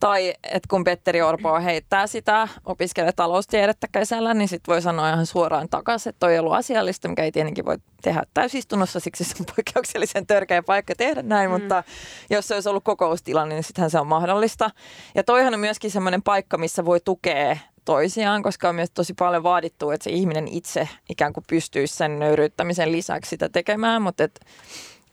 Tai 0.00 0.34
että 0.44 0.68
kun 0.70 0.84
Petteri 0.84 1.22
Orpo 1.22 1.60
heittää 1.60 2.06
sitä, 2.06 2.48
opiskelee 2.64 3.12
taloustiedettä 3.12 3.86
kesällä, 3.92 4.34
niin 4.34 4.48
sitten 4.48 4.72
voi 4.72 4.82
sanoa 4.82 5.08
ihan 5.10 5.26
suoraan 5.26 5.68
takaisin, 5.68 6.10
että 6.10 6.20
toi 6.20 6.32
ei 6.32 6.38
ollut 6.38 6.54
asiallista, 6.54 7.08
mikä 7.08 7.24
ei 7.24 7.32
tietenkin 7.32 7.64
voi 7.64 7.78
tehdä 8.02 8.22
täysistunnossa, 8.34 9.00
siksi 9.00 9.24
se 9.24 9.34
on 9.40 9.46
poikkeuksellisen 9.56 10.26
törkeä 10.26 10.62
paikka 10.62 10.94
tehdä 10.94 11.22
näin, 11.22 11.50
mm. 11.50 11.60
mutta 11.60 11.84
jos 12.30 12.48
se 12.48 12.54
olisi 12.54 12.68
ollut 12.68 12.84
kokoustilanne, 12.84 13.54
niin 13.54 13.64
sittenhän 13.64 13.90
se 13.90 14.00
on 14.00 14.06
mahdollista. 14.06 14.70
Ja 15.14 15.24
toihan 15.24 15.54
on 15.54 15.60
myöskin 15.60 15.90
semmoinen 15.90 16.22
paikka, 16.22 16.58
missä 16.58 16.84
voi 16.84 17.00
tukea 17.04 17.56
toisiaan, 17.84 18.42
koska 18.42 18.68
on 18.68 18.74
myös 18.74 18.90
tosi 18.90 19.14
paljon 19.14 19.42
vaadittu, 19.42 19.90
että 19.90 20.04
se 20.04 20.10
ihminen 20.10 20.48
itse 20.48 20.88
ikään 21.08 21.32
kuin 21.32 21.44
pystyisi 21.48 21.96
sen 21.96 22.18
nöyryyttämisen 22.18 22.92
lisäksi 22.92 23.28
sitä 23.28 23.48
tekemään, 23.48 24.02
mutta 24.02 24.24
et, 24.24 24.40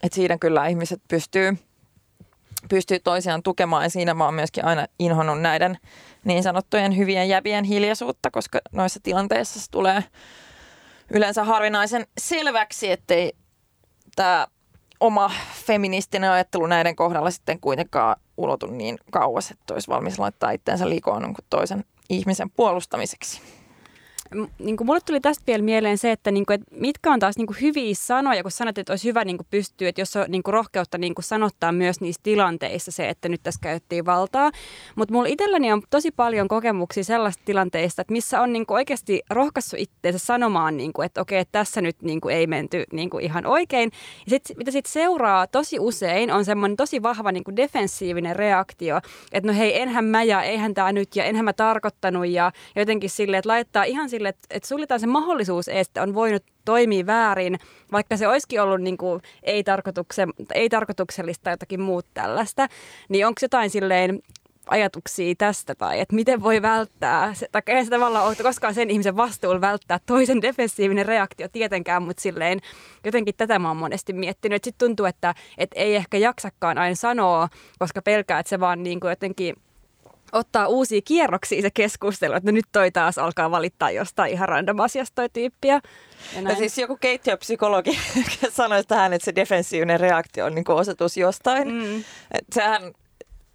et 0.03 0.13
siinä 0.13 0.37
kyllä 0.37 0.67
ihmiset 0.67 1.01
pystyy 1.07 1.57
pystyy 2.69 2.99
toisiaan 2.99 3.43
tukemaan 3.43 3.83
ja 3.83 3.89
siinä 3.89 4.13
mä 4.13 4.25
oon 4.25 4.33
myöskin 4.33 4.65
aina 4.65 4.85
inhonnut 4.99 5.41
näiden 5.41 5.77
niin 6.23 6.43
sanottujen 6.43 6.97
hyvien 6.97 7.29
jävien 7.29 7.63
hiljaisuutta, 7.63 8.31
koska 8.31 8.59
noissa 8.71 8.99
tilanteissa 9.03 9.59
se 9.59 9.71
tulee 9.71 10.03
yleensä 11.13 11.43
harvinaisen 11.43 12.07
selväksi, 12.17 12.91
ettei 12.91 13.33
tämä 14.15 14.47
oma 14.99 15.31
feministinen 15.65 16.31
ajattelu 16.31 16.65
näiden 16.65 16.95
kohdalla 16.95 17.31
sitten 17.31 17.59
kuitenkaan 17.59 18.15
ulotu 18.37 18.67
niin 18.67 18.97
kauas, 19.11 19.51
että 19.51 19.73
olisi 19.73 19.87
valmis 19.87 20.19
laittaa 20.19 20.51
itseensä 20.51 20.89
likoon 20.89 21.35
toisen 21.49 21.85
ihmisen 22.09 22.49
puolustamiseksi 22.49 23.41
niin 24.59 24.77
kuin 24.77 24.85
mulle 24.85 24.99
tuli 25.05 25.19
tästä 25.21 25.43
vielä 25.47 25.63
mieleen 25.63 25.97
se, 25.97 26.11
että, 26.11 26.31
niin 26.31 26.45
kuin, 26.45 26.55
että 26.55 26.75
mitkä 26.79 27.11
on 27.11 27.19
taas 27.19 27.37
niin 27.37 27.47
kuin 27.47 27.57
hyviä 27.61 27.93
sanoja, 27.97 28.43
kun 28.43 28.51
sanot, 28.51 28.77
että 28.77 28.93
olisi 28.93 29.07
hyvä 29.07 29.25
niin 29.25 29.37
kuin 29.37 29.47
pystyä, 29.49 29.89
että 29.89 30.01
jos 30.01 30.15
on 30.15 30.25
niin 30.27 30.43
kuin 30.43 30.53
rohkeutta 30.53 30.97
niin 30.97 31.15
kuin 31.15 31.25
sanottaa 31.25 31.71
myös 31.71 32.01
niissä 32.01 32.21
tilanteissa 32.23 32.91
se, 32.91 33.09
että 33.09 33.29
nyt 33.29 33.43
tässä 33.43 33.59
käytettiin 33.63 34.05
valtaa. 34.05 34.51
Mutta 34.95 35.13
mulla 35.13 35.27
itselläni 35.27 35.71
on 35.71 35.81
tosi 35.89 36.11
paljon 36.11 36.47
kokemuksia 36.47 37.03
sellaista 37.03 37.43
tilanteista, 37.45 38.01
että 38.01 38.11
missä 38.11 38.41
on 38.41 38.53
niin 38.53 38.65
kuin 38.65 38.75
oikeasti 38.75 39.21
rohkaissut 39.29 39.79
itseensä 39.79 40.25
sanomaan, 40.25 40.77
niin 40.77 40.93
kuin, 40.93 41.05
että 41.05 41.21
okei, 41.21 41.39
että 41.39 41.59
tässä 41.59 41.81
nyt 41.81 42.01
niin 42.01 42.21
kuin 42.21 42.35
ei 42.35 42.47
menty 42.47 42.83
niin 42.93 43.09
kuin 43.09 43.23
ihan 43.23 43.45
oikein. 43.45 43.91
Ja 44.25 44.29
sit, 44.29 44.57
mitä 44.57 44.71
sitten 44.71 44.91
seuraa 44.91 45.47
tosi 45.47 45.79
usein 45.79 46.31
on 46.31 46.45
semmoinen 46.45 46.77
tosi 46.77 47.03
vahva 47.03 47.31
niin 47.31 47.43
kuin 47.43 47.55
defensiivinen 47.55 48.35
reaktio, 48.35 48.97
että 49.31 49.51
no 49.51 49.57
hei, 49.57 49.81
enhän 49.81 50.05
mä 50.05 50.23
ja 50.23 50.43
eihän 50.43 50.73
tämä 50.73 50.91
nyt 50.91 51.15
ja 51.15 51.23
enhän 51.23 51.45
mä 51.45 51.53
tarkoittanut 51.53 52.27
ja 52.27 52.51
jotenkin 52.75 53.09
silleen, 53.09 53.39
että 53.39 53.49
laittaa 53.49 53.83
ihan 53.83 54.09
sille, 54.15 54.29
että, 54.29 54.47
että 54.49 54.67
suljetaan 54.67 54.99
se 54.99 55.07
mahdollisuus, 55.07 55.67
että 55.67 56.01
on 56.01 56.13
voinut 56.13 56.43
toimia 56.65 57.05
väärin, 57.05 57.59
vaikka 57.91 58.17
se 58.17 58.27
olisikin 58.27 58.61
ollut 58.61 58.81
niin 58.81 58.97
kuin 58.97 59.21
ei, 59.43 59.63
tarkoitukse, 59.63 60.27
ei 60.53 60.69
tarkoituksellista 60.69 61.49
jotakin 61.49 61.81
muuta 61.81 62.09
tällaista, 62.13 62.67
niin 63.09 63.27
onko 63.27 63.39
jotain 63.41 63.69
silleen 63.69 64.19
ajatuksia 64.67 65.35
tästä 65.37 65.75
tai 65.75 65.99
että 65.99 66.15
miten 66.15 66.43
voi 66.43 66.61
välttää, 66.61 67.33
se, 67.33 67.47
tai 67.51 67.61
ei 67.67 67.83
se 67.83 67.89
tavallaan 67.89 68.27
ole 68.27 68.35
koskaan 68.35 68.73
sen 68.73 68.89
ihmisen 68.89 69.17
vastuulla 69.17 69.61
välttää 69.61 69.99
toisen 70.05 70.41
defensiivinen 70.41 71.05
reaktio 71.05 71.47
tietenkään, 71.49 72.03
mutta 72.03 72.21
silleen 72.21 72.59
jotenkin 73.05 73.35
tätä 73.37 73.59
mä 73.59 73.67
oon 73.67 73.77
monesti 73.77 74.13
miettinyt, 74.13 74.63
sitten 74.63 74.87
tuntuu, 74.87 75.05
että, 75.05 75.35
että 75.57 75.79
ei 75.79 75.95
ehkä 75.95 76.17
jaksakaan 76.17 76.77
aina 76.77 76.95
sanoa, 76.95 77.49
koska 77.79 78.01
pelkää, 78.01 78.39
että 78.39 78.49
se 78.49 78.59
vaan 78.59 78.83
niin 78.83 78.99
kuin 78.99 79.09
jotenkin 79.09 79.55
ottaa 80.31 80.67
uusia 80.67 81.01
kierroksia 81.05 81.61
se 81.61 81.71
keskustelu, 81.71 82.33
että 82.33 82.51
no 82.51 82.55
nyt 82.55 82.65
toi 82.71 82.91
taas 82.91 83.17
alkaa 83.17 83.51
valittaa 83.51 83.91
jostain 83.91 84.31
ihan 84.31 84.49
random 84.49 84.79
asiasta 84.79 85.15
toi 85.15 85.29
tyyppiä. 85.29 85.81
Ja, 86.35 86.41
ja 86.49 86.55
siis 86.55 86.77
joku 86.77 86.97
keittiöpsykologi 87.01 87.99
sanoi 88.51 88.83
tähän, 88.83 89.13
että 89.13 89.25
se 89.25 89.35
defensiivinen 89.35 89.99
reaktio 89.99 90.45
on 90.45 90.55
niin 90.55 90.65
kuin 90.65 90.75
osoitus 90.75 91.17
jostain. 91.17 91.73
Mm. 91.73 91.97
Et 92.31 92.45
sehän, 92.53 92.93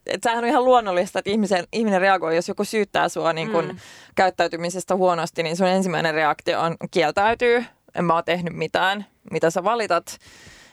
et 0.06 0.22
sehän 0.22 0.38
on 0.38 0.50
ihan 0.50 0.64
luonnollista, 0.64 1.18
että 1.18 1.30
ihmisen, 1.30 1.64
ihminen 1.72 2.00
reagoi, 2.00 2.36
jos 2.36 2.48
joku 2.48 2.64
syyttää 2.64 3.08
sua 3.08 3.32
niin 3.32 3.50
kuin 3.50 3.66
mm. 3.66 3.78
käyttäytymisestä 4.14 4.96
huonosti, 4.96 5.42
niin 5.42 5.56
sun 5.56 5.66
ensimmäinen 5.66 6.14
reaktio 6.14 6.60
on 6.60 6.76
kieltäytyy, 6.90 7.64
en 7.94 8.04
mä 8.04 8.14
oon 8.14 8.24
tehnyt 8.24 8.54
mitään, 8.54 9.06
mitä 9.30 9.50
sä 9.50 9.64
valitat. 9.64 10.18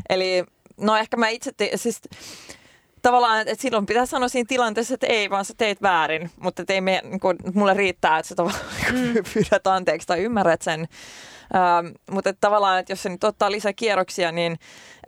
Eli 0.09 0.43
no 0.77 0.95
ehkä 0.95 1.17
mä 1.17 1.29
itse, 1.29 1.51
te, 1.57 1.71
siis 1.75 2.01
tavallaan, 3.07 3.39
että 3.39 3.61
silloin 3.61 3.85
pitää 3.85 4.05
sanoa 4.05 4.27
siinä 4.27 4.47
tilanteessa, 4.47 4.93
että 4.93 5.07
ei, 5.07 5.29
vaan 5.29 5.45
sä 5.45 5.53
teit 5.57 5.81
väärin, 5.81 6.31
mutta 6.39 6.63
ei 6.69 6.81
me, 6.81 7.01
niin 7.03 7.19
kuin, 7.19 7.37
mulle 7.53 7.73
riittää, 7.73 8.17
että 8.17 8.29
sä 8.29 8.35
tavallaan 8.35 8.65
mm. 8.91 9.13
pyydät 9.33 9.67
anteeksi 9.67 10.07
tai 10.07 10.23
ymmärrät 10.23 10.61
sen. 10.61 10.87
Ähm, 11.55 11.87
mutta 12.11 12.29
että 12.29 12.41
tavallaan, 12.41 12.79
että 12.79 12.91
jos 12.91 13.03
se 13.03 13.09
nyt 13.09 13.23
ottaa 13.23 13.51
lisää 13.51 13.73
kierroksia, 13.73 14.31
niin 14.31 14.59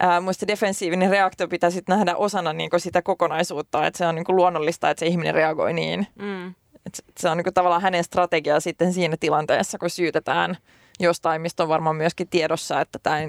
äh, 0.04 0.22
muista 0.22 0.46
defensiivinen 0.46 1.10
reaktio 1.10 1.48
pitää 1.48 1.70
sitten 1.70 1.96
nähdä 1.96 2.16
osana 2.16 2.52
niin 2.52 2.70
sitä 2.76 3.02
kokonaisuutta, 3.02 3.86
että 3.86 3.98
se 3.98 4.06
on 4.06 4.14
niin 4.14 4.24
kuin 4.24 4.36
luonnollista, 4.36 4.90
että 4.90 5.00
se 5.00 5.06
ihminen 5.06 5.34
reagoi 5.34 5.72
niin. 5.72 6.06
Mm. 6.18 6.48
Et 6.86 7.04
se 7.18 7.28
on 7.28 7.36
niin 7.36 7.44
kuin 7.44 7.54
tavallaan 7.54 7.82
hänen 7.82 8.04
strategia 8.04 8.60
sitten 8.60 8.92
siinä 8.92 9.16
tilanteessa, 9.20 9.78
kun 9.78 9.90
syytetään 9.90 10.56
jostain, 11.00 11.42
mistä 11.42 11.62
on 11.62 11.68
varmaan 11.68 11.96
myöskin 11.96 12.28
tiedossa, 12.28 12.80
että 12.80 12.98
tämä 13.02 13.18
ei 13.18 13.28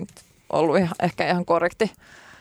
ollut 0.49 0.77
ihan, 0.77 0.95
ehkä 1.01 1.29
ihan 1.29 1.45
korrekti 1.45 1.91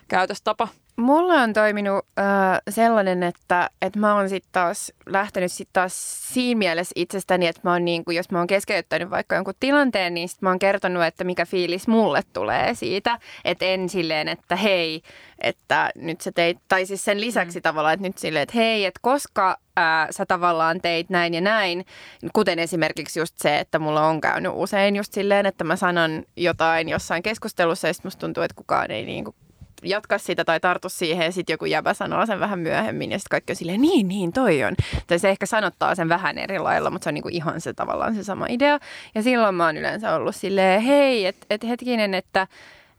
käytöstapa. 0.08 0.68
Mulla 1.00 1.34
on 1.34 1.52
toiminut 1.52 2.06
äh, 2.18 2.24
sellainen, 2.70 3.22
että, 3.22 3.70
että 3.82 3.98
mä 3.98 4.14
oon 4.14 4.28
sitten 4.28 4.52
taas 4.52 4.92
lähtenyt 5.06 5.52
sitten 5.52 5.72
taas 5.72 6.22
siinä 6.34 6.58
mielessä 6.58 6.92
itsestäni, 6.96 7.46
että 7.46 7.60
mä 7.64 7.72
oon 7.72 7.84
niin 7.84 8.04
kuin, 8.04 8.16
jos 8.16 8.30
mä 8.30 8.38
oon 8.38 8.46
keskeyttänyt 8.46 9.10
vaikka 9.10 9.34
jonkun 9.34 9.54
tilanteen, 9.60 10.14
niin 10.14 10.28
sit 10.28 10.42
mä 10.42 10.48
oon 10.48 10.58
kertonut, 10.58 11.02
että 11.02 11.24
mikä 11.24 11.46
fiilis 11.46 11.88
mulle 11.88 12.22
tulee 12.32 12.74
siitä. 12.74 13.18
Että 13.44 13.64
en 13.64 13.88
silleen, 13.88 14.28
että 14.28 14.56
hei, 14.56 15.02
että 15.38 15.90
nyt 15.96 16.20
sä 16.20 16.32
teit, 16.32 16.58
tai 16.68 16.86
siis 16.86 17.04
sen 17.04 17.20
lisäksi 17.20 17.58
mm. 17.58 17.62
tavallaan, 17.62 17.94
että 17.94 18.06
nyt 18.06 18.18
silleen, 18.18 18.42
että 18.42 18.58
hei, 18.58 18.84
että 18.84 19.00
koska 19.02 19.56
ää, 19.76 20.08
sä 20.10 20.26
tavallaan 20.26 20.80
teit 20.80 21.10
näin 21.10 21.34
ja 21.34 21.40
näin, 21.40 21.84
kuten 22.32 22.58
esimerkiksi 22.58 23.20
just 23.20 23.38
se, 23.38 23.58
että 23.58 23.78
mulla 23.78 24.06
on 24.06 24.20
käynyt 24.20 24.52
usein 24.54 24.96
just 24.96 25.12
silleen, 25.12 25.46
että 25.46 25.64
mä 25.64 25.76
sanon 25.76 26.22
jotain 26.36 26.88
jossain 26.88 27.22
keskustelussa 27.22 27.88
ja 27.88 27.94
sitten 27.94 28.06
musta 28.06 28.20
tuntuu, 28.20 28.42
että 28.42 28.56
kukaan 28.56 28.90
ei 28.90 29.04
niin 29.04 29.24
kuin 29.24 29.36
jatka 29.84 30.18
sitä 30.18 30.44
tai 30.44 30.60
tartu 30.60 30.88
siihen 30.88 31.24
ja 31.24 31.32
sitten 31.32 31.54
joku 31.54 31.64
jäbä 31.64 31.94
sanoo 31.94 32.26
sen 32.26 32.40
vähän 32.40 32.58
myöhemmin 32.58 33.12
ja 33.12 33.18
sitten 33.18 33.30
kaikki 33.30 33.52
on 33.52 33.56
silleen, 33.56 33.80
niin, 33.80 34.08
niin, 34.08 34.32
toi 34.32 34.64
on. 34.64 34.74
Tai 35.06 35.18
se 35.18 35.28
ehkä 35.28 35.46
sanottaa 35.46 35.94
sen 35.94 36.08
vähän 36.08 36.38
eri 36.38 36.58
lailla, 36.58 36.90
mutta 36.90 37.04
se 37.04 37.10
on 37.10 37.14
niinku 37.14 37.28
ihan 37.32 37.60
se 37.60 37.72
tavallaan 37.72 38.14
se 38.14 38.24
sama 38.24 38.46
idea. 38.48 38.78
Ja 39.14 39.22
silloin 39.22 39.54
mä 39.54 39.66
oon 39.66 39.76
yleensä 39.76 40.14
ollut 40.14 40.36
silleen, 40.36 40.82
hei, 40.82 41.26
että 41.26 41.46
et 41.50 41.64
hetkinen, 41.64 42.14
että 42.14 42.46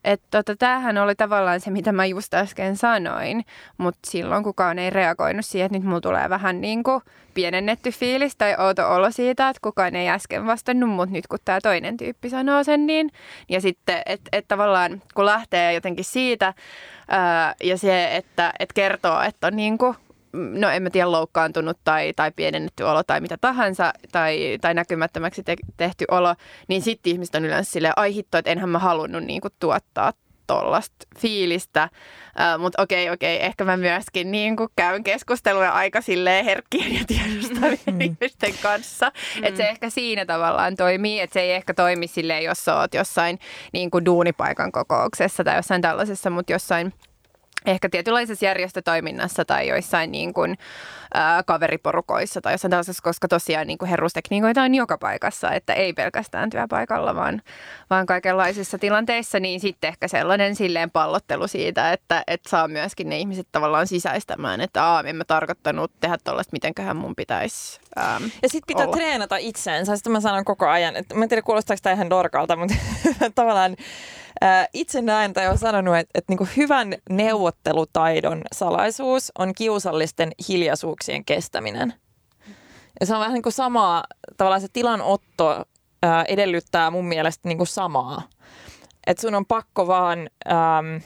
että 0.03 0.27
tota, 0.31 0.55
tämähän 0.55 0.97
oli 0.97 1.15
tavallaan 1.15 1.59
se, 1.59 1.71
mitä 1.71 1.91
mä 1.91 2.05
just 2.05 2.33
äsken 2.33 2.77
sanoin, 2.77 3.45
mutta 3.77 3.99
silloin 4.11 4.43
kukaan 4.43 4.79
ei 4.79 4.89
reagoinut 4.89 5.45
siihen, 5.45 5.65
että 5.65 5.77
nyt 5.77 5.87
mulla 5.87 6.01
tulee 6.01 6.29
vähän 6.29 6.61
niin 6.61 6.83
kuin 6.83 7.01
pienennetty 7.33 7.91
fiilis 7.91 8.35
tai 8.35 8.55
outo 8.59 8.93
olo 8.93 9.11
siitä, 9.11 9.49
että 9.49 9.59
kukaan 9.61 9.95
ei 9.95 10.09
äsken 10.09 10.45
vastannut, 10.45 10.89
mutta 10.89 11.13
nyt 11.13 11.27
kun 11.27 11.39
tämä 11.45 11.61
toinen 11.61 11.97
tyyppi 11.97 12.29
sanoo 12.29 12.63
sen, 12.63 12.87
niin 12.87 13.11
ja 13.49 13.61
sitten, 13.61 14.01
että 14.05 14.29
et 14.31 14.47
tavallaan 14.47 15.01
kun 15.13 15.25
lähtee 15.25 15.73
jotenkin 15.73 16.05
siitä 16.05 16.53
ää, 17.07 17.55
ja 17.63 17.77
se, 17.77 18.15
että 18.15 18.53
et 18.59 18.73
kertoo, 18.73 19.21
että 19.21 19.47
on 19.47 19.55
niin 19.55 19.77
kuin 19.77 19.95
no 20.33 20.69
en 20.69 20.83
mä 20.83 20.89
tiedä, 20.89 21.11
loukkaantunut 21.11 21.77
tai, 21.83 22.13
tai 22.15 22.31
pienennetty 22.35 22.83
olo 22.83 23.03
tai 23.03 23.21
mitä 23.21 23.37
tahansa 23.41 23.93
tai, 24.11 24.57
tai 24.61 24.73
näkymättömäksi 24.73 25.43
te- 25.43 25.55
tehty 25.77 26.05
olo, 26.11 26.35
niin 26.67 26.81
sitten 26.81 27.11
ihmiset 27.13 27.35
on 27.35 27.45
yleensä 27.45 27.71
silleen, 27.71 27.93
ai 27.95 28.15
hitto, 28.15 28.37
että 28.37 28.51
enhän 28.51 28.69
mä 28.69 28.79
halunnut 28.79 29.23
niinku 29.23 29.47
tuottaa 29.59 30.13
tollasta 30.47 31.05
fiilistä. 31.19 31.89
Uh, 32.55 32.61
Mutta 32.61 32.81
okei, 32.81 33.09
okei, 33.09 33.45
ehkä 33.45 33.63
mä 33.63 33.77
myöskin 33.77 34.31
niin 34.31 34.55
käyn 34.75 35.03
keskusteluja 35.03 35.71
aika 35.71 36.01
silleen 36.01 36.45
herkkien 36.45 36.93
ja 36.95 37.03
tiedostavien 37.07 37.79
mm. 37.91 38.01
ihmisten 38.07 38.53
kanssa. 38.61 39.11
Mm. 39.37 39.43
Että 39.43 39.57
se 39.57 39.69
ehkä 39.69 39.89
siinä 39.89 40.25
tavallaan 40.25 40.75
toimii, 40.75 41.19
että 41.19 41.33
se 41.33 41.41
ei 41.41 41.51
ehkä 41.51 41.73
toimi 41.73 42.07
silleen, 42.07 42.43
jos 42.43 42.65
sä 42.65 42.75
oot 42.75 42.93
jossain 42.93 43.39
niin 43.73 43.91
kuin 43.91 44.05
duunipaikan 44.05 44.71
kokouksessa 44.71 45.43
tai 45.43 45.55
jossain 45.55 45.81
tällaisessa, 45.81 46.29
mutta 46.29 46.51
jossain– 46.51 46.93
ehkä 47.65 47.89
tietynlaisessa 47.89 48.45
järjestötoiminnassa 48.45 49.45
tai 49.45 49.67
joissain 49.67 50.11
niin 50.11 50.33
kuin, 50.33 50.57
ää, 51.13 51.43
kaveriporukoissa 51.43 52.41
tai 52.41 52.53
jossain 52.53 52.69
tällaisessa, 52.69 53.03
koska 53.03 53.27
tosiaan 53.27 53.67
niin 53.67 53.77
kuin 53.77 53.89
herrustekniikoita 53.89 54.61
on 54.61 54.75
joka 54.75 54.97
paikassa, 54.97 55.51
että 55.51 55.73
ei 55.73 55.93
pelkästään 55.93 56.49
työpaikalla, 56.49 57.15
vaan, 57.15 57.41
vaan 57.89 58.05
kaikenlaisissa 58.05 58.77
tilanteissa, 58.77 59.39
niin 59.39 59.59
sitten 59.59 59.87
ehkä 59.87 60.07
sellainen 60.07 60.55
silleen 60.55 60.91
pallottelu 60.91 61.47
siitä, 61.47 61.93
että, 61.93 62.23
että 62.27 62.49
saa 62.49 62.67
myöskin 62.67 63.09
ne 63.09 63.17
ihmiset 63.17 63.47
tavallaan 63.51 63.87
sisäistämään, 63.87 64.61
että 64.61 64.85
aa, 64.85 65.03
en 65.05 65.15
mä 65.15 65.23
tarkoittanut 65.25 65.91
tehdä 65.99 66.17
tuollaista, 66.23 66.53
mitenköhän 66.53 66.97
mun 66.97 67.15
pitäisi 67.15 67.79
ähm, 67.99 68.23
Ja 68.23 68.49
sitten 68.49 68.67
pitää 68.67 68.85
olla. 68.85 68.95
treenata 68.95 69.37
itseensä, 69.37 69.95
sitten 69.95 70.11
mä 70.11 70.19
sanon 70.19 70.45
koko 70.45 70.67
ajan, 70.67 70.95
että 70.95 71.15
mä 71.15 71.23
en 71.23 71.29
tiedä 71.29 71.41
kuulostaako 71.41 71.79
tämä 71.83 71.93
ihan 71.93 72.09
dorkalta, 72.09 72.55
mutta 72.55 72.75
tavallaan 73.35 73.75
itse 74.73 75.01
näen 75.01 75.33
tai 75.33 75.47
olen 75.47 75.57
sanonut, 75.57 75.97
että, 75.97 76.11
että 76.15 76.33
niin 76.33 76.49
hyvän 76.57 76.93
neuvottelutaidon 77.09 78.41
salaisuus 78.53 79.31
on 79.39 79.53
kiusallisten 79.53 80.31
hiljaisuuksien 80.49 81.25
kestäminen. 81.25 81.93
Ja 82.99 83.05
se 83.05 83.13
on 83.13 83.19
vähän 83.19 83.33
niin 83.33 83.43
kuin 83.43 83.53
samaa, 83.53 84.03
tavallaan 84.37 84.61
se 84.61 84.67
tilanotto 84.73 85.65
ää, 86.03 86.23
edellyttää 86.23 86.91
mun 86.91 87.05
mielestä 87.05 87.47
niin 87.47 87.57
kuin 87.57 87.67
samaa. 87.67 88.21
Että 89.07 89.21
sun 89.21 89.35
on 89.35 89.45
pakko 89.45 89.87
vaan 89.87 90.29
äm, 90.47 91.01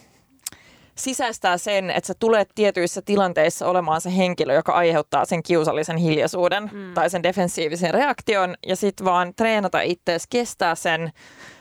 sisäistää 0.96 1.58
sen, 1.58 1.90
että 1.90 2.08
sä 2.08 2.14
tulet 2.20 2.50
tietyissä 2.56 3.02
tilanteissa 3.02 3.68
olemaan 3.68 4.02
se 4.02 4.18
henkilö, 4.18 4.54
joka 4.54 4.74
aiheuttaa 4.74 5.26
sen 5.26 5.44
kiusallisen 5.44 5.98
hiljaisuuden 5.98 6.70
mm. 6.74 6.94
tai 6.94 7.10
sen 7.10 7.24
defensiivisen 7.24 7.94
reaktion 7.94 8.56
ja 8.68 8.76
sitten 8.76 9.06
vaan 9.06 9.34
treenata 9.36 9.82
itseäsi 9.82 10.28
kestää 10.30 10.76
sen 10.76 11.12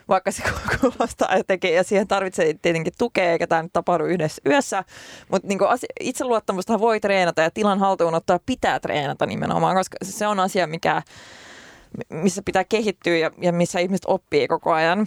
vaikka 0.09 0.31
se 0.31 0.43
kuulostaa 0.81 1.37
jotenkin, 1.37 1.75
ja 1.75 1.85
siihen 1.85 2.09
tarvitsee 2.09 2.55
tietenkin 2.63 2.93
tukea, 2.99 3.33
eikä 3.33 3.47
tämä 3.47 3.63
nyt 3.63 3.73
tapahdu 3.73 4.05
yhdessä 4.05 4.43
yössä, 4.47 4.85
mutta 5.29 5.49
niin 5.49 5.59
itseluottamusta 6.01 6.81
voi 6.81 7.01
treenata 7.01 7.43
ja 7.43 7.51
tilan 7.51 7.79
haltuunottoa 7.79 8.41
pitää 8.47 8.81
treenata 8.81 9.27
nimenomaan, 9.27 9.77
koska 9.77 9.97
se 10.03 10.27
on 10.27 10.41
asia, 10.41 10.67
mikä, 10.67 11.03
missä 12.09 12.43
pitää 12.45 12.65
kehittyä 12.65 13.17
ja, 13.17 13.31
ja 13.41 13.53
missä 13.53 13.79
ihmiset 13.79 14.05
oppii 14.07 14.49
koko 14.49 14.73
ajan. 14.73 15.07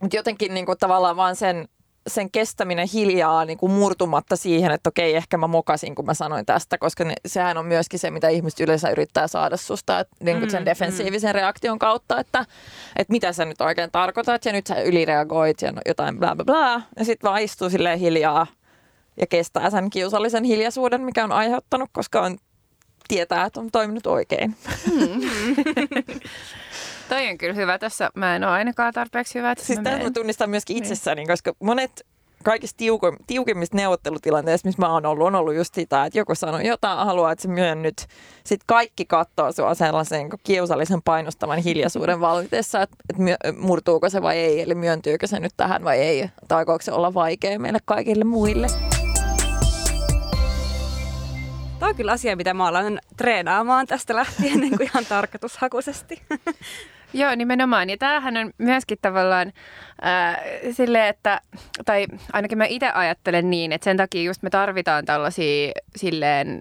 Mutta 0.00 0.16
jotenkin 0.16 0.54
niin 0.54 0.66
kuin, 0.66 0.78
tavallaan 0.78 1.16
vaan 1.16 1.36
sen 1.36 1.68
sen 2.06 2.30
kestäminen 2.30 2.88
hiljaa 2.94 3.44
niin 3.44 3.58
kuin 3.58 3.72
murtumatta 3.72 4.36
siihen, 4.36 4.72
että 4.72 4.88
okei, 4.88 5.16
ehkä 5.16 5.36
mä 5.36 5.46
mokasin, 5.46 5.94
kun 5.94 6.06
mä 6.06 6.14
sanoin 6.14 6.46
tästä, 6.46 6.78
koska 6.78 7.04
ne, 7.04 7.14
sehän 7.26 7.58
on 7.58 7.66
myöskin 7.66 8.00
se, 8.00 8.10
mitä 8.10 8.28
ihmiset 8.28 8.60
yleensä 8.60 8.90
yrittää 8.90 9.28
saada 9.28 9.56
susta 9.56 10.00
että, 10.00 10.16
niin 10.20 10.38
kuin 10.38 10.50
sen 10.50 10.62
mm, 10.62 10.66
defensiivisen 10.66 11.30
mm. 11.30 11.34
reaktion 11.34 11.78
kautta, 11.78 12.20
että, 12.20 12.46
että 12.96 13.12
mitä 13.12 13.32
sä 13.32 13.44
nyt 13.44 13.60
oikein 13.60 13.90
tarkoitat 13.90 14.44
ja 14.44 14.52
nyt 14.52 14.66
sä 14.66 14.82
ylireagoit 14.82 15.62
ja 15.62 15.72
jotain 15.86 16.18
bla 16.18 16.36
bla 16.36 16.44
bla. 16.44 16.82
Ja 16.98 17.04
sitten 17.04 17.30
vaan 17.30 17.42
istuu 17.42 17.70
silleen 17.70 17.98
hiljaa 17.98 18.46
ja 19.20 19.26
kestää 19.26 19.70
sen 19.70 19.90
kiusallisen 19.90 20.44
hiljaisuuden, 20.44 21.00
mikä 21.00 21.24
on 21.24 21.32
aiheuttanut, 21.32 21.90
koska 21.92 22.22
on 22.22 22.38
tietää, 23.08 23.44
että 23.44 23.60
on 23.60 23.70
toiminut 23.72 24.06
oikein. 24.06 24.56
Mm. 24.92 25.20
Toi 27.10 27.28
on 27.28 27.38
kyllä 27.38 27.54
hyvä 27.54 27.78
tässä. 27.78 28.10
Mä 28.14 28.36
en 28.36 28.44
ole 28.44 28.52
ainakaan 28.52 28.92
tarpeeksi 28.92 29.38
hyvä. 29.38 29.54
Siis 29.58 29.80
mä, 29.80 29.90
mä 29.90 30.10
tunnistan 30.10 30.50
myöskin 30.50 30.74
niin. 30.74 30.84
itsessäni, 30.84 31.26
koska 31.26 31.52
monet 31.60 32.06
kaikista 32.44 32.76
tiuko, 32.76 33.16
tiukimmista 33.26 33.76
neuvottelutilanteista, 33.76 34.68
missä 34.68 34.82
mä 34.82 34.92
oon 34.92 35.06
ollut, 35.06 35.26
on 35.26 35.34
ollut 35.34 35.54
just 35.54 35.74
sitä, 35.74 36.04
että 36.04 36.18
joku 36.18 36.34
sanoo 36.34 36.60
jotain, 36.60 36.98
haluaa, 36.98 37.32
että 37.32 37.42
se 37.42 37.48
myönnyt. 37.48 38.06
Sitten 38.44 38.64
kaikki 38.66 39.04
katsoo 39.04 39.52
sua 39.52 39.74
sellaisen 39.74 40.28
kiusallisen 40.42 41.02
painostavan 41.02 41.58
hiljaisuuden 41.58 42.20
vallitessa, 42.20 42.82
että, 42.82 42.96
että 43.10 43.52
murtuuko 43.60 44.10
se 44.10 44.22
vai 44.22 44.36
ei, 44.36 44.62
eli 44.62 44.74
myöntyykö 44.74 45.26
se 45.26 45.40
nyt 45.40 45.52
tähän 45.56 45.84
vai 45.84 45.98
ei, 45.98 46.30
tai 46.48 46.58
aikooko 46.58 46.82
se 46.82 46.92
olla 46.92 47.14
vaikea 47.14 47.58
meille 47.58 47.78
kaikille 47.84 48.24
muille. 48.24 48.66
Tämä 51.78 51.90
on 51.90 51.96
kyllä 51.96 52.12
asia, 52.12 52.36
mitä 52.36 52.54
mä 52.54 52.66
alan 52.66 53.00
treenaamaan 53.16 53.86
tästä 53.86 54.16
lähtien 54.16 54.60
niin 54.60 54.76
kuin 54.76 54.88
ihan 54.88 55.06
tarkoitushakuisesti. 55.06 56.22
Joo, 57.12 57.34
nimenomaan. 57.34 57.90
Ja 57.90 57.96
tämähän 57.96 58.36
on 58.36 58.50
myöskin 58.58 58.98
tavallaan 59.02 59.52
äh, 60.06 60.36
silleen, 60.72 61.08
että, 61.08 61.40
tai 61.84 62.06
ainakin 62.32 62.58
mä 62.58 62.64
itse 62.64 62.90
ajattelen 62.90 63.50
niin, 63.50 63.72
että 63.72 63.84
sen 63.84 63.96
takia 63.96 64.22
just 64.22 64.42
me 64.42 64.50
tarvitaan 64.50 65.04
tällaisia 65.04 65.72
silleen 65.96 66.60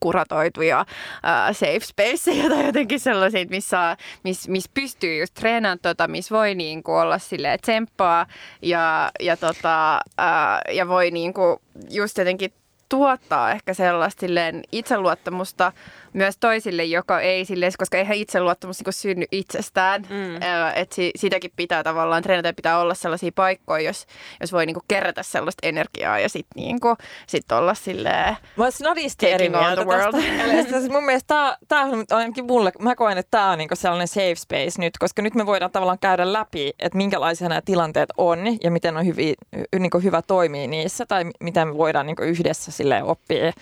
kuratoituja 0.00 0.80
uh, 0.80 1.56
safe 1.56 1.80
spaceja 1.80 2.48
tai 2.48 2.66
jotenkin 2.66 3.00
sellaisia, 3.00 3.46
missä, 3.50 3.96
miss, 4.24 4.48
miss 4.48 4.68
pystyy 4.74 5.20
just 5.20 5.34
treenaamaan 5.34 5.78
tota, 5.82 6.08
missä 6.08 6.34
voi 6.34 6.54
niin 6.54 6.82
kuin 6.82 6.96
olla 6.96 7.18
silleen 7.18 7.60
tsemppaa 7.60 8.26
ja, 8.62 9.10
ja, 9.20 9.36
tota, 9.36 10.00
uh, 10.20 10.74
ja 10.74 10.88
voi 10.88 11.10
niin 11.10 11.34
kuin 11.34 11.56
just 11.90 12.18
jotenkin 12.18 12.52
tuottaa 12.88 13.50
ehkä 13.50 13.74
sellaista 13.74 14.26
itseluottamusta 14.72 15.72
myös 16.12 16.36
toisille, 16.40 16.84
joka 16.84 17.20
ei 17.20 17.44
silleen, 17.44 17.72
koska 17.78 17.98
eihän 17.98 18.16
itseluottamus 18.16 18.84
niin 18.84 18.92
synny 18.92 19.24
itsestään. 19.32 20.02
Mm. 20.02 20.36
Että 20.74 20.94
si, 20.94 21.10
sitäkin 21.16 21.50
pitää 21.56 21.82
tavallaan 21.82 22.22
treenata 22.22 22.52
pitää 22.52 22.78
olla 22.78 22.94
sellaisia 22.94 23.30
paikkoja, 23.34 23.82
jos, 23.82 24.06
jos 24.40 24.52
voi 24.52 24.66
niin 24.66 24.74
kuin 24.74 24.84
kerätä 24.88 25.22
sellaista 25.22 25.66
energiaa 25.66 26.18
ja 26.18 26.28
sitten 26.28 26.62
niin 26.62 26.80
kuin, 26.80 26.96
sit 27.26 27.52
olla 27.52 27.74
silleen 27.74 28.36
Mä 28.56 28.64
olisin 28.64 28.78
snadisti 28.78 29.30
eri 29.30 29.48
mieltä 29.48 29.84
tästä. 29.84 30.92
mun 30.94 31.04
mielestä 31.04 31.58
tämä 31.68 31.84
on 31.84 32.04
ainakin 32.10 32.46
mulle, 32.46 32.72
mä 32.78 32.94
koen, 32.94 33.18
että 33.18 33.30
tämä 33.30 33.50
on 33.50 33.58
niin 33.58 33.68
sellainen 33.74 34.08
safe 34.08 34.34
space 34.34 34.80
nyt, 34.80 34.98
koska 34.98 35.22
nyt 35.22 35.34
me 35.34 35.46
voidaan 35.46 35.70
tavallaan 35.70 35.98
käydä 35.98 36.32
läpi, 36.32 36.72
että 36.78 36.98
minkälaisia 36.98 37.48
nämä 37.48 37.60
tilanteet 37.60 38.10
on 38.16 38.38
ja 38.62 38.70
miten 38.70 38.96
on 38.96 39.06
hyvi, 39.06 39.34
niin 39.78 39.90
hyvä 40.02 40.22
toimia 40.22 40.66
niissä 40.66 41.06
tai 41.06 41.24
miten 41.40 41.68
me 41.68 41.76
voidaan 41.76 42.06
niin 42.06 42.16
yhdessä 42.22 42.72
silleen 42.72 43.04
oppia 43.04 43.52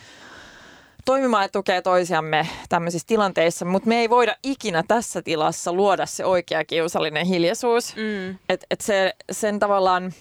toimimaan 1.06 1.44
ja 1.44 1.48
tukea 1.48 1.82
toisiamme 1.82 2.48
tämmöisissä 2.68 3.06
tilanteissa, 3.06 3.64
mutta 3.64 3.88
me 3.88 4.00
ei 4.00 4.10
voida 4.10 4.36
ikinä 4.42 4.82
tässä 4.88 5.22
tilassa 5.22 5.72
luoda 5.72 6.06
se 6.06 6.24
oikea 6.24 6.64
kiusallinen 6.64 7.26
hiljaisuus. 7.26 7.96
Mm. 7.96 8.38
Että 8.48 8.66
et 8.70 8.80
se, 8.80 9.14
sen 9.32 9.58
tavallaan 9.58 10.12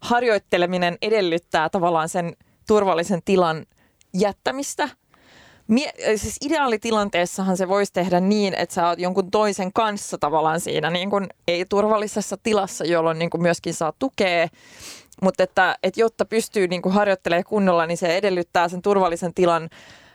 harjoitteleminen 0.00 0.98
edellyttää 1.02 1.68
tavallaan 1.68 2.08
sen 2.08 2.36
turvallisen 2.66 3.22
tilan 3.24 3.66
jättämistä. 4.14 4.88
Mie- 5.68 5.92
siis 6.16 6.36
ideaalitilanteessahan 6.44 7.56
se 7.56 7.68
voisi 7.68 7.92
tehdä 7.92 8.20
niin, 8.20 8.54
että 8.54 8.74
sä 8.74 8.88
oot 8.88 8.98
jonkun 8.98 9.30
toisen 9.30 9.72
kanssa 9.72 10.18
tavallaan 10.18 10.60
siinä 10.60 10.90
niin 10.90 11.10
kuin 11.10 11.26
ei-turvallisessa 11.48 12.36
tilassa, 12.42 12.84
jolloin 12.84 13.18
niin 13.18 13.30
kuin 13.30 13.42
myöskin 13.42 13.74
saa 13.74 13.92
tukea 13.98 14.48
mutta 15.22 15.42
että, 15.42 15.78
että 15.82 16.00
jotta 16.00 16.24
pystyy 16.24 16.68
niin 16.68 16.82
kuin 16.82 16.92
harjoittelemaan 16.92 17.44
kunnolla, 17.44 17.86
niin 17.86 17.98
se 17.98 18.16
edellyttää 18.16 18.68
sen 18.68 18.82
turvallisen 18.82 19.34
tilan 19.34 19.68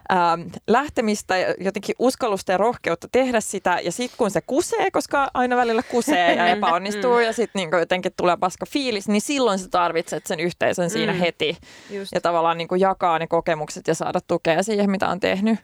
ää, 0.10 0.38
lähtemistä, 0.68 1.36
jotenkin 1.60 1.96
uskallusta 2.00 2.52
ja 2.52 2.58
rohkeutta 2.58 3.08
tehdä 3.12 3.42
sitä. 3.42 3.80
Ja 3.84 3.92
sitten 3.92 4.18
kun 4.18 4.32
se 4.32 4.42
kusee, 4.42 4.92
koska 4.92 5.28
aina 5.34 5.58
välillä 5.58 5.84
kusee 5.84 6.36
ja 6.36 6.48
epäonnistuu 6.56 7.20
ja 7.20 7.34
sitten 7.34 7.60
niin 7.60 7.80
jotenkin 7.80 8.12
tulee 8.18 8.38
paska 8.38 8.66
fiilis, 8.70 9.08
niin 9.08 9.22
silloin 9.22 9.60
sä 9.60 9.68
tarvitset 9.70 10.26
sen 10.26 10.40
yhteisön 10.40 10.90
siinä 10.90 11.14
mm. 11.14 11.20
heti. 11.20 11.58
Just. 11.90 12.12
Ja 12.16 12.22
tavallaan 12.22 12.58
niin 12.58 12.68
jakaa 12.80 13.20
ne 13.20 13.28
kokemukset 13.28 13.88
ja 13.88 13.96
saada 13.96 14.20
tukea 14.28 14.64
siihen, 14.64 14.92
mitä 14.92 15.10
on 15.10 15.20
tehnyt. 15.20 15.60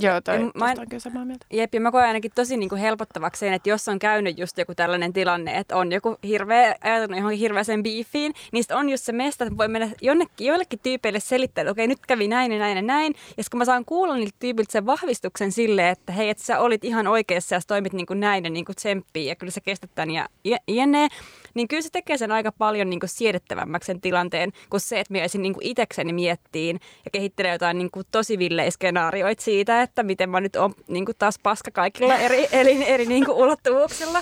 Joo, 0.00 0.20
toi, 0.20 0.38
mä 0.54 0.72
en, 0.72 0.80
on 0.80 0.88
kyllä 0.88 1.00
samaa 1.00 1.24
mieltä. 1.24 1.46
Jep, 1.52 1.74
ja 1.74 1.80
mä 1.80 1.90
koen 1.90 2.06
ainakin 2.06 2.30
tosi 2.34 2.56
niin 2.56 2.68
kuin 2.68 2.80
helpottavaksi 2.80 3.40
sen, 3.40 3.52
että 3.52 3.68
jos 3.68 3.88
on 3.88 3.98
käynyt 3.98 4.38
just 4.38 4.58
joku 4.58 4.74
tällainen 4.74 5.12
tilanne, 5.12 5.58
että 5.58 5.76
on 5.76 5.92
joku 5.92 6.16
hirveä, 6.24 6.74
ajatellut 6.80 7.16
johonkin 7.16 7.38
hirveäseen 7.38 7.82
biifiin, 7.82 8.34
niin 8.52 8.64
on 8.72 8.88
just 8.88 9.04
se 9.04 9.12
mesta, 9.12 9.44
että 9.44 9.56
voi 9.56 9.68
mennä 9.68 9.88
jonnekin, 10.00 10.46
joillekin 10.46 10.78
tyypeille 10.82 11.20
selittää, 11.20 11.62
että 11.62 11.70
okei, 11.70 11.86
nyt 11.86 11.98
kävi 12.06 12.28
näin 12.28 12.52
ja 12.52 12.58
näin 12.58 12.76
ja 12.76 12.82
näin. 12.82 13.14
Ja 13.36 13.44
kun 13.50 13.58
mä 13.58 13.64
saan 13.68 13.84
kuulla 13.84 14.16
niiltä 14.16 14.36
tyypiltä 14.38 14.72
sen 14.72 14.86
vahvistuksen 14.86 15.52
sille, 15.52 15.90
että 15.90 16.12
hei, 16.12 16.28
että 16.30 16.44
sä 16.44 16.60
olit 16.60 16.84
ihan 16.84 17.06
oikeassa 17.06 17.54
ja 17.54 17.60
sä 17.60 17.66
toimit 17.66 17.92
niin 17.92 18.06
kuin 18.06 18.20
näin 18.20 18.44
ja 18.44 18.50
niin 18.50 18.64
kuin 18.64 18.76
tsemppii 18.76 19.26
ja 19.26 19.36
kyllä 19.36 19.50
sä 19.50 19.60
kestät 19.60 19.90
tämän 19.94 20.10
ja 20.10 20.28
jne, 20.68 21.08
niin 21.54 21.68
kyllä 21.68 21.82
se 21.82 21.88
tekee 21.92 22.18
sen 22.18 22.32
aika 22.32 22.52
paljon 22.52 22.90
niin 22.90 23.00
kuin 23.00 23.10
siedettävämmäksi 23.10 23.86
sen 23.86 24.00
tilanteen, 24.00 24.52
kuin 24.70 24.80
se, 24.80 25.00
että 25.00 25.14
mä 25.14 25.18
jäisin 25.18 25.42
niin 25.42 25.54
itsekseni 25.60 26.12
miettiin 26.12 26.80
ja 27.04 27.10
kehittelee 27.10 27.52
jotain 27.52 27.78
niin 27.78 27.90
kuin 27.90 28.06
tosi 28.10 28.38
villejä 28.38 28.70
skenaarioita 28.70 29.42
siitä, 29.42 29.82
että 29.82 30.02
miten 30.02 30.30
mä 30.30 30.40
nyt 30.40 30.56
on 30.56 30.74
niin 30.88 31.04
kuin 31.04 31.16
taas 31.18 31.38
paska 31.42 31.70
kaikilla 31.70 32.14
eri, 32.14 32.48
eri, 32.60 32.88
eri 32.88 33.06
niin 33.06 33.24
kuin 33.24 33.36
ulottuvuuksilla. 33.36 34.20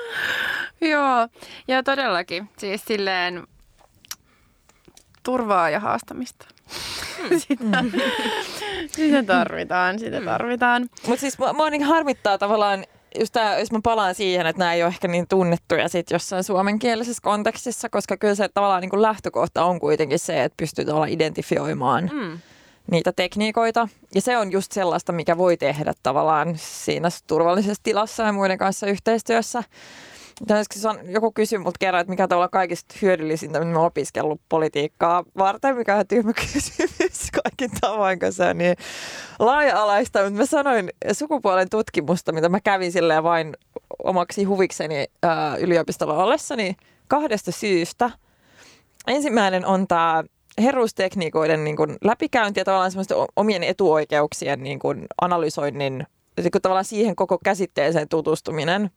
Joo, 0.80 1.28
ja 1.68 1.82
todellakin. 1.82 2.48
Siis 2.58 2.84
silleen 2.84 3.46
turvaa 5.22 5.70
ja 5.70 5.80
haastamista. 5.80 6.55
Mm. 7.30 7.38
sitä, 7.38 7.84
sitä 8.92 9.22
tarvitaan, 9.22 9.98
sitä 9.98 10.20
tarvitaan. 10.20 10.88
Mutta 11.06 11.20
siis 11.20 11.38
mua, 11.38 11.52
mua 11.52 11.70
niin 11.70 11.82
harmittaa 11.82 12.38
tavallaan 12.38 12.84
just 13.18 13.32
tää, 13.32 13.58
jos 13.58 13.72
mä 13.72 13.80
palaan 13.82 14.14
siihen, 14.14 14.46
että 14.46 14.58
nämä 14.58 14.74
ei 14.74 14.82
ole 14.82 14.88
ehkä 14.88 15.08
niin 15.08 15.26
tunnettuja 15.28 15.88
sit 15.88 16.10
jossain 16.10 16.44
suomenkielisessä 16.44 17.22
kontekstissa, 17.22 17.88
koska 17.88 18.16
kyllä 18.16 18.34
se 18.34 18.48
tavallaan 18.48 18.80
niin 18.80 18.90
kuin 18.90 19.02
lähtökohta 19.02 19.64
on 19.64 19.80
kuitenkin 19.80 20.18
se, 20.18 20.44
että 20.44 20.56
pystyy 20.56 20.84
tavallaan 20.84 21.10
identifioimaan 21.10 22.10
mm. 22.12 22.38
niitä 22.90 23.12
tekniikoita. 23.12 23.88
Ja 24.14 24.20
se 24.20 24.38
on 24.38 24.52
just 24.52 24.72
sellaista, 24.72 25.12
mikä 25.12 25.38
voi 25.38 25.56
tehdä 25.56 25.92
tavallaan 26.02 26.54
siinä 26.56 27.08
turvallisessa 27.26 27.82
tilassa 27.82 28.22
ja 28.22 28.32
muiden 28.32 28.58
kanssa 28.58 28.86
yhteistyössä. 28.86 29.62
Joku 31.08 31.32
kysyi 31.32 31.58
multa 31.58 31.76
kerran, 31.80 32.00
että 32.00 32.10
mikä 32.10 32.22
on 32.22 32.28
tavallaan 32.28 32.50
kaikista 32.50 32.94
hyödyllisintä, 33.02 33.58
mitä 33.58 33.72
mä 33.72 33.80
opiskellut 33.80 34.40
politiikkaa 34.48 35.24
varten, 35.38 35.76
mikä 35.76 35.96
on 35.96 36.06
tyhmä 36.06 36.32
kysymys 36.52 37.30
kaikin 37.44 37.70
tavoin, 37.80 38.18
kun 38.18 38.32
se 38.32 38.44
on 38.44 38.58
niin 38.58 38.76
laaja-alaista. 39.38 40.22
Mutta 40.22 40.38
mä 40.38 40.46
sanoin 40.46 40.90
sukupuolen 41.12 41.70
tutkimusta, 41.70 42.32
mitä 42.32 42.48
mä 42.48 42.60
kävin 42.60 42.92
silleen 42.92 43.22
vain 43.22 43.56
omaksi 44.04 44.44
huvikseni 44.44 45.06
ää, 45.22 45.56
yliopistolla 45.56 46.24
ollessani 46.24 46.76
kahdesta 47.08 47.52
syystä. 47.52 48.10
Ensimmäinen 49.06 49.66
on 49.66 49.86
tämä 49.86 50.24
herruustekniikoiden 50.62 51.64
niin 51.64 51.76
kuin 51.76 51.96
läpikäynti 52.04 52.60
ja 52.60 52.64
tavallaan 52.64 52.90
semmoisten 52.90 53.16
omien 53.36 53.62
etuoikeuksien 53.62 54.62
niin 54.62 54.78
kuin 54.78 55.06
analysoinnin, 55.22 56.06
niin 56.36 56.50
kuin 56.50 56.62
tavallaan 56.62 56.84
siihen 56.84 57.16
koko 57.16 57.38
käsitteeseen 57.44 58.08
tutustuminen, 58.08 58.90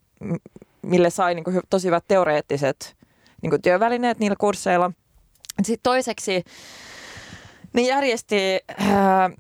mille 0.81 1.09
sai 1.09 1.35
niin 1.35 1.43
kuin, 1.43 1.61
tosi 1.69 1.87
hyvät 1.87 2.03
teoreettiset 2.07 2.95
niin 3.41 3.49
kuin 3.49 3.61
työvälineet 3.61 4.19
niillä 4.19 4.35
kursseilla. 4.39 4.91
Sitten 5.63 5.83
toiseksi 5.83 6.43
ne 7.73 7.81
järjesti 7.81 8.59
äh, 8.81 8.87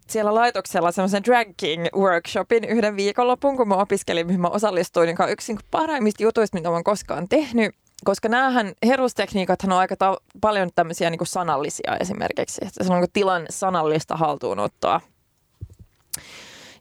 siellä 0.07 0.35
laitoksella 0.35 0.91
semmoisen 0.91 1.23
drag 1.23 1.47
king 1.57 1.85
workshopin 1.95 2.63
yhden 2.63 2.95
viikonlopun, 2.95 3.57
kun 3.57 3.67
mä 3.67 3.75
opiskelin, 3.75 4.27
mihin 4.27 4.41
mä 4.41 4.47
osallistuin, 4.47 5.09
joka 5.09 5.23
on 5.23 5.31
yksi 5.31 5.53
niin 5.53 5.65
parhaimmista 5.71 6.23
jutuista, 6.23 6.57
mitä 6.57 6.69
mä 6.69 6.73
oon 6.73 6.83
koskaan 6.83 7.29
tehnyt. 7.29 7.75
Koska 8.03 8.29
näähän 8.29 8.73
herustekniikat 8.85 9.63
on 9.63 9.71
aika 9.71 9.95
ta- 9.95 10.17
paljon 10.41 10.69
tämmöisiä 10.75 11.09
niin 11.09 11.17
kuin 11.17 11.27
sanallisia 11.27 11.97
esimerkiksi. 11.99 12.61
Se 12.81 12.93
on 12.93 12.99
niin 13.01 13.11
tilan 13.13 13.45
sanallista 13.49 14.17
haltuunottoa. 14.17 15.01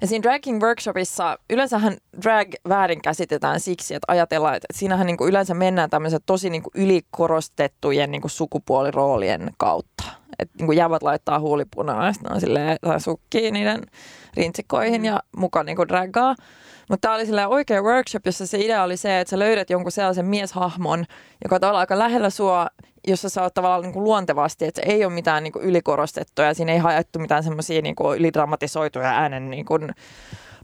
Ja 0.01 0.07
siinä 0.07 0.23
dragging 0.23 0.63
workshopissa 0.63 1.39
yleensähän 1.51 1.97
drag 2.23 2.49
väärin 2.69 3.03
käsitetään 3.03 3.61
siksi, 3.61 3.95
että 3.95 4.13
ajatellaan, 4.13 4.55
että 4.55 4.67
siinähän 4.75 5.07
niin 5.07 5.17
kuin 5.17 5.29
yleensä 5.29 5.55
mennään 5.55 5.91
tämmöiset 5.91 6.23
tosi 6.27 6.51
niin 6.51 6.63
kuin 6.63 6.73
ylikorostettujen 6.75 8.11
niin 8.11 8.21
kuin 8.21 8.31
sukupuoliroolien 8.31 9.51
kautta. 9.57 10.05
Että 10.39 10.55
niin 10.59 10.67
kuin 10.67 10.79
jävät 10.79 11.03
laittaa 11.03 11.41
huulipunaa 11.41 12.07
ja 12.07 12.13
sitten 12.13 12.33
on 12.33 12.41
silleen, 12.41 12.79
sukkii 12.99 13.51
niiden 13.51 13.83
rintsikoihin 14.37 15.05
ja 15.05 15.21
mukaan 15.37 15.67
niin 15.67 15.77
kuin 15.77 15.89
draggaa. 15.89 16.35
Mutta 16.91 17.09
tämä 17.09 17.15
oli 17.15 17.27
sillä 17.27 17.49
oikea 17.49 17.83
workshop, 17.83 18.27
jossa 18.27 18.47
se 18.47 18.59
idea 18.59 18.83
oli 18.83 18.97
se, 18.97 19.21
että 19.21 19.31
sä 19.31 19.39
löydät 19.39 19.71
jonkun 19.71 19.93
sellaisen 19.93 20.27
mieshahmon, 20.27 21.05
joka 21.45 21.69
on 21.69 21.77
aika 21.77 21.99
lähellä 21.99 22.31
sua, 22.31 22.69
jossa 23.09 23.29
sä 23.29 23.43
oot 23.43 23.55
tavallaan 23.55 23.83
niin 23.83 23.93
kuin 23.93 24.05
luontevasti, 24.05 24.65
että 24.65 24.83
ei 24.85 25.05
ole 25.05 25.13
mitään 25.13 25.43
niin 25.43 25.53
kuin 25.53 25.65
ylikorostettua 25.65 26.45
ja 26.45 26.55
siinä 26.55 26.73
ei 26.73 26.79
haettu 26.79 27.19
mitään 27.19 27.45
semmoisia 27.45 27.83
niin 27.83 27.95
ylidramatisoituja 28.17 29.09
äänen 29.09 29.51
niin 29.51 29.67
kuin 29.67 29.95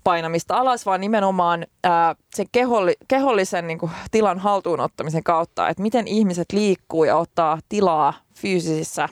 painamista 0.05 0.57
alas, 0.57 0.87
vaan 0.87 1.01
nimenomaan 1.01 1.67
ää, 1.85 2.15
sen 2.35 2.47
keholli, 2.53 2.95
kehollisen 3.09 3.67
niin 3.67 3.79
kuin, 3.79 3.93
tilan 4.11 4.39
haltuunottamisen 4.39 5.25
kautta, 5.25 5.69
että 5.69 5.83
miten 5.83 6.09
ihmiset 6.09 6.53
liikkuu 6.53 7.05
ja 7.05 7.17
ottaa 7.17 7.59
tilaa 7.69 8.15
fyysisissä 8.35 9.09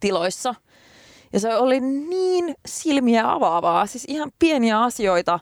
tiloissa. 0.00 0.54
Ja 1.32 1.40
se 1.40 1.56
oli 1.56 1.80
niin 1.80 2.54
silmiä 2.66 3.32
avaavaa, 3.32 3.86
siis 3.86 4.04
ihan 4.08 4.32
pieniä 4.38 4.82
asioita, 4.82 5.40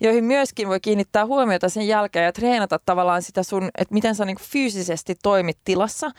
joihin 0.00 0.24
myöskin 0.24 0.68
voi 0.68 0.80
kiinnittää 0.80 1.26
huomiota 1.26 1.68
sen 1.68 1.86
jälkeen 1.86 2.24
ja 2.24 2.32
treenata 2.32 2.80
tavallaan 2.86 3.22
sitä 3.22 3.42
sun, 3.42 3.70
että 3.78 3.94
miten 3.94 4.14
sä 4.14 4.24
niin 4.24 4.36
fyysisesti 4.40 5.14
toimit 5.22 5.58
tilassa. 5.64 6.10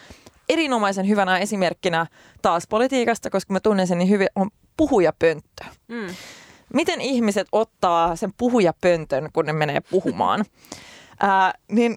Erinomaisen 0.49 1.07
hyvänä 1.07 1.37
esimerkkinä 1.37 2.07
taas 2.41 2.67
politiikasta, 2.67 3.29
koska 3.29 3.53
mä 3.53 3.59
tunnen 3.59 3.87
sen 3.87 3.97
niin 3.97 4.09
hyvin, 4.09 4.27
on 4.35 4.49
puhujapönttö. 4.77 5.65
Mm. 5.87 6.07
Miten 6.73 7.01
ihmiset 7.01 7.47
ottaa 7.51 8.15
sen 8.15 8.33
puhujapöntön, 8.37 9.29
kun 9.33 9.45
ne 9.45 9.53
menee 9.53 9.81
puhumaan? 9.81 10.45
Ää, 11.19 11.53
niin 11.71 11.95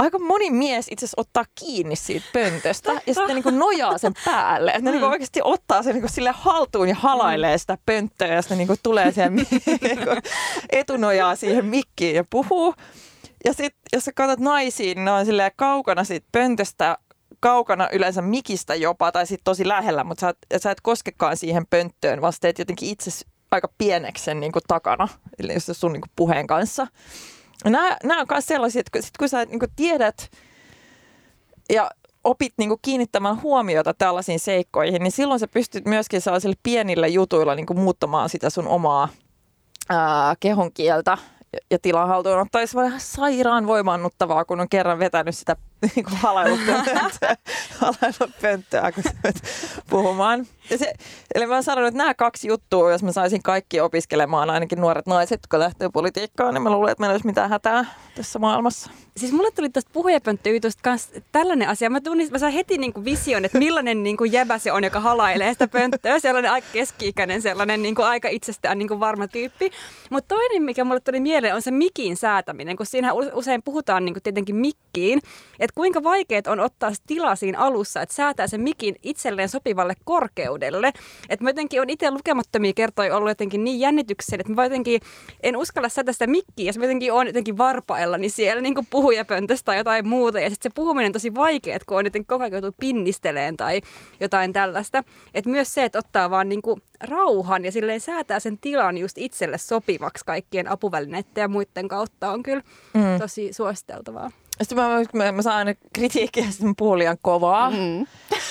aika 0.00 0.18
moni 0.18 0.50
mies 0.50 0.86
itse 0.90 1.04
asiassa 1.04 1.20
ottaa 1.20 1.44
kiinni 1.54 1.96
siitä 1.96 2.26
pöntöstä 2.32 2.92
ja 2.92 3.14
sitten 3.14 3.34
niin 3.34 3.42
kuin 3.42 3.58
nojaa 3.58 3.98
sen 3.98 4.12
päälle. 4.24 4.70
Että 4.70 4.82
ne 4.82 4.90
niin 4.90 5.00
kuin 5.00 5.08
mm. 5.08 5.12
oikeasti 5.12 5.40
ottaa 5.44 5.82
sen 5.82 5.92
niin 5.92 6.02
kuin 6.02 6.10
sille 6.10 6.30
haltuun 6.34 6.88
ja 6.88 6.94
halailee 6.94 7.58
sitä 7.58 7.78
pönttöä 7.86 8.34
ja 8.34 8.42
sitten 8.42 8.58
niin 8.58 8.66
kuin 8.66 8.78
tulee 8.82 9.12
siihen 9.12 9.36
niin 9.36 9.46
etunojaa 10.70 11.36
siihen 11.36 11.64
mikkiin 11.64 12.16
ja 12.16 12.24
puhuu. 12.30 12.74
Ja 13.44 13.52
sitten 13.52 13.80
jos 13.92 14.04
sä 14.04 14.12
katsot 14.14 14.40
naisiin, 14.40 14.96
niin 14.96 15.04
ne 15.04 15.12
on 15.12 15.26
silleen 15.26 15.52
kaukana 15.56 16.04
siitä 16.04 16.26
pöntöstä 16.32 16.98
kaukana 17.40 17.88
yleensä 17.92 18.22
mikistä 18.22 18.74
jopa, 18.74 19.12
tai 19.12 19.26
sitten 19.26 19.44
tosi 19.44 19.68
lähellä, 19.68 20.04
mutta 20.04 20.20
sä 20.20 20.28
et, 20.50 20.62
sä 20.62 20.70
et 20.70 20.80
koskekaan 20.80 21.36
siihen 21.36 21.66
pönttöön, 21.70 22.20
vaan 22.20 22.32
teet 22.40 22.58
jotenkin 22.58 22.88
itse 22.88 23.10
aika 23.50 23.68
pieneksi 23.78 24.24
sen 24.24 24.40
niin 24.40 24.52
kuin 24.52 24.62
takana, 24.68 25.08
eli 25.38 25.60
sun 25.60 25.92
niin 25.92 26.00
kuin 26.00 26.12
puheen 26.16 26.46
kanssa 26.46 26.86
nämä, 27.64 27.96
nämä 28.04 28.20
on 28.20 28.26
myös 28.30 28.46
sellaisia, 28.46 28.80
että 28.80 29.02
sit 29.02 29.16
kun 29.18 29.28
sä 29.28 29.44
niin 29.44 29.58
kuin 29.58 29.72
tiedät 29.76 30.30
ja 31.72 31.90
opit 32.24 32.54
niin 32.58 32.68
kuin 32.68 32.78
kiinnittämään 32.82 33.42
huomiota 33.42 33.94
tällaisiin 33.94 34.40
seikkoihin, 34.40 35.02
niin 35.02 35.12
silloin 35.12 35.40
sä 35.40 35.48
pystyt 35.48 35.84
myöskin 35.84 36.20
sellaisilla 36.20 36.56
pienillä 36.62 37.06
jutuilla 37.06 37.54
niin 37.54 37.66
kuin 37.66 37.80
muuttamaan 37.80 38.28
sitä 38.28 38.50
sun 38.50 38.68
omaa 38.68 39.08
ää, 39.88 40.34
kehon 40.40 40.72
kieltä 40.72 41.18
ja 41.70 41.78
tilan 41.78 42.08
haltuun 42.08 42.38
ottaa. 42.38 42.62
Sairaan 42.98 43.66
voimannuttavaa, 43.66 44.44
kun 44.44 44.60
on 44.60 44.68
kerran 44.68 44.98
vetänyt 44.98 45.36
sitä 45.36 45.56
niin 45.82 46.04
kuin 46.04 46.18
pönttöä, 48.42 48.92
kun 48.92 49.02
sä 49.02 49.10
puhumaan. 49.90 50.46
Ja 50.70 50.78
se, 50.78 50.92
eli 51.34 51.46
mä 51.46 51.54
oon 51.54 51.62
sanonut, 51.62 51.88
että 51.88 51.98
nämä 51.98 52.14
kaksi 52.14 52.48
juttua, 52.48 52.92
jos 52.92 53.02
mä 53.02 53.12
saisin 53.12 53.42
kaikki 53.42 53.80
opiskelemaan, 53.80 54.50
ainakin 54.50 54.80
nuoret 54.80 55.06
naiset, 55.06 55.40
jotka 55.42 55.58
lähtee 55.58 55.88
politiikkaan, 55.92 56.54
niin 56.54 56.62
mä 56.62 56.70
luulen, 56.70 56.92
että 56.92 57.00
meillä 57.00 57.14
olisi 57.14 57.26
mitään 57.26 57.50
hätää 57.50 57.84
tässä 58.14 58.38
maailmassa. 58.38 58.90
Siis 59.16 59.32
mulle 59.32 59.50
tuli 59.50 59.70
tästä 59.70 59.90
puhujapönttöjutusta 59.92 60.80
kanssa 60.82 61.20
tällainen 61.32 61.68
asia. 61.68 61.90
Mä, 61.90 62.00
tunnistin, 62.00 62.34
mä 62.34 62.38
sain 62.38 62.52
heti 62.52 62.78
niin 62.78 62.92
kuin 62.92 63.04
vision, 63.04 63.44
että 63.44 63.58
millainen 63.58 64.02
niin 64.02 64.16
kuin 64.16 64.32
jäbä 64.32 64.58
se 64.58 64.72
on, 64.72 64.84
joka 64.84 65.00
halailee 65.00 65.52
sitä 65.52 65.68
pönttöä. 65.68 66.18
Sellainen 66.18 66.50
aika 66.50 66.68
keski-ikäinen, 66.72 67.42
sellainen 67.42 67.82
niin 67.82 67.94
kuin 67.94 68.06
aika 68.06 68.28
itsestään 68.28 68.78
niin 68.78 68.88
kuin 68.88 69.00
varma 69.00 69.28
tyyppi. 69.28 69.70
Mutta 70.10 70.34
toinen, 70.34 70.62
mikä 70.62 70.84
mulle 70.84 71.00
tuli 71.00 71.20
mieleen, 71.20 71.54
on 71.54 71.62
se 71.62 71.70
mikin 71.70 72.16
säätäminen, 72.16 72.76
kun 72.76 72.86
siinä 72.86 73.12
usein 73.12 73.62
puhutaan 73.62 74.04
niin 74.04 74.14
kuin 74.14 74.22
tietenkin 74.22 74.56
mikkiin. 74.56 75.20
Että 75.58 75.69
että 75.70 75.76
kuinka 75.76 76.02
vaikeet 76.02 76.46
on 76.46 76.60
ottaa 76.60 76.90
tilaa 77.06 77.36
siinä 77.36 77.58
alussa, 77.58 78.02
että 78.02 78.14
säätää 78.14 78.46
sen 78.46 78.60
mikin 78.60 78.96
itselleen 79.02 79.48
sopivalle 79.48 79.94
korkeudelle. 80.04 80.92
Että 81.28 81.44
mä 81.44 81.50
jotenkin 81.50 81.80
on 81.80 81.90
itse 81.90 82.10
lukemattomia 82.10 82.72
kertoja 82.72 83.16
ollut 83.16 83.30
jotenkin 83.30 83.64
niin 83.64 83.80
jännityksellä, 83.80 84.40
että 84.40 84.52
mä 84.52 84.64
jotenkin 84.64 85.00
en 85.42 85.56
uskalla 85.56 85.88
säätää 85.88 86.12
sitä 86.12 86.26
mikkiä, 86.26 86.66
ja 86.66 86.72
mä 86.78 86.84
jotenkin 86.84 87.12
on 87.12 87.26
jotenkin 87.26 87.54
niin 88.18 88.30
siellä 88.30 88.62
niin 88.62 88.74
puhujapöntöstä 88.90 89.64
tai 89.64 89.76
jotain 89.76 90.08
muuta, 90.08 90.40
ja 90.40 90.50
sitten 90.50 90.70
se 90.70 90.74
puhuminen 90.74 91.08
on 91.08 91.12
tosi 91.12 91.34
vaikea, 91.34 91.78
kun 91.86 91.98
on 91.98 92.06
jotenkin 92.06 92.26
koko 92.26 92.44
ajan 92.44 92.52
joutuu 92.52 92.74
pinnisteleen 92.80 93.56
tai 93.56 93.80
jotain 94.20 94.52
tällaista. 94.52 95.04
Että 95.34 95.50
myös 95.50 95.74
se, 95.74 95.84
että 95.84 95.98
ottaa 95.98 96.30
vaan 96.30 96.48
niin 96.48 96.62
kuin 96.62 96.82
rauhan 97.00 97.64
ja 97.64 97.72
silleen 97.72 98.00
säätää 98.00 98.40
sen 98.40 98.58
tilan 98.58 98.98
just 98.98 99.18
itselle 99.18 99.58
sopivaksi 99.58 100.24
kaikkien 100.24 100.68
apuvälineiden 100.68 101.42
ja 101.42 101.48
muiden 101.48 101.88
kautta 101.88 102.30
on 102.30 102.42
kyllä 102.42 102.62
mm. 102.94 103.18
tosi 103.18 103.52
suositeltavaa. 103.52 104.30
Sitten 104.60 104.78
mä, 104.78 105.02
mä, 105.14 105.32
mä 105.32 105.42
saan 105.42 105.56
aina 105.56 105.74
kritiikkiä, 105.92 106.44
että 106.50 106.64
mä 106.64 106.72
puhun 106.76 106.98
liian 106.98 107.16
kovaa. 107.22 107.70
Mm. 107.70 108.06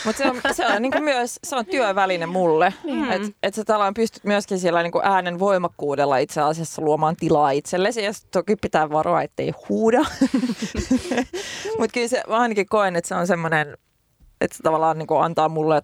Mutta 0.05 0.23
se 0.23 0.29
on, 0.29 0.41
se 0.51 0.67
on 0.67 0.81
niin 0.81 1.03
myös 1.03 1.39
se 1.43 1.55
on 1.55 1.65
työväline 1.65 2.25
mulle. 2.25 2.73
Mm. 2.83 3.11
Että 3.11 3.27
et 3.43 3.53
sä 3.53 3.63
tavallaan 3.65 3.93
pystyt 3.93 4.23
myöskin 4.23 4.59
siellä 4.59 4.83
niin 4.83 4.91
äänen 5.03 5.39
voimakkuudella 5.39 6.17
itse 6.17 6.41
asiassa 6.41 6.81
luomaan 6.81 7.15
tilaa 7.15 7.51
itsellesi. 7.51 8.03
Ja 8.03 8.11
toki 8.31 8.55
pitää 8.55 8.89
varoa, 8.89 9.21
ettei 9.21 9.53
huuda. 9.69 9.99
Mutta 11.79 11.93
kyllä 11.93 12.07
se, 12.07 12.23
mä 12.27 12.37
ainakin 12.37 12.69
koen, 12.69 12.95
että 12.95 13.07
se 13.07 13.15
on 13.15 13.27
semmoinen, 13.27 13.77
että 14.41 14.57
se 14.57 14.63
tavallaan 14.63 14.97
niin 14.97 15.07
antaa 15.23 15.49
mulle 15.49 15.81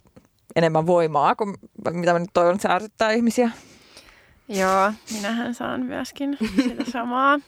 enemmän 0.56 0.88
voimaa 0.88 1.36
kuin 1.36 1.56
mitä 1.92 2.14
mä 2.14 2.20
nyt 2.20 2.30
toivon, 2.34 2.56
että 2.56 2.68
se 2.68 2.74
ärsyttää 2.74 3.12
ihmisiä. 3.12 3.52
Joo, 4.48 4.92
minähän 5.14 5.54
saan 5.54 5.86
myöskin 5.86 6.38
sitä 6.64 6.92
samaa. 6.92 7.40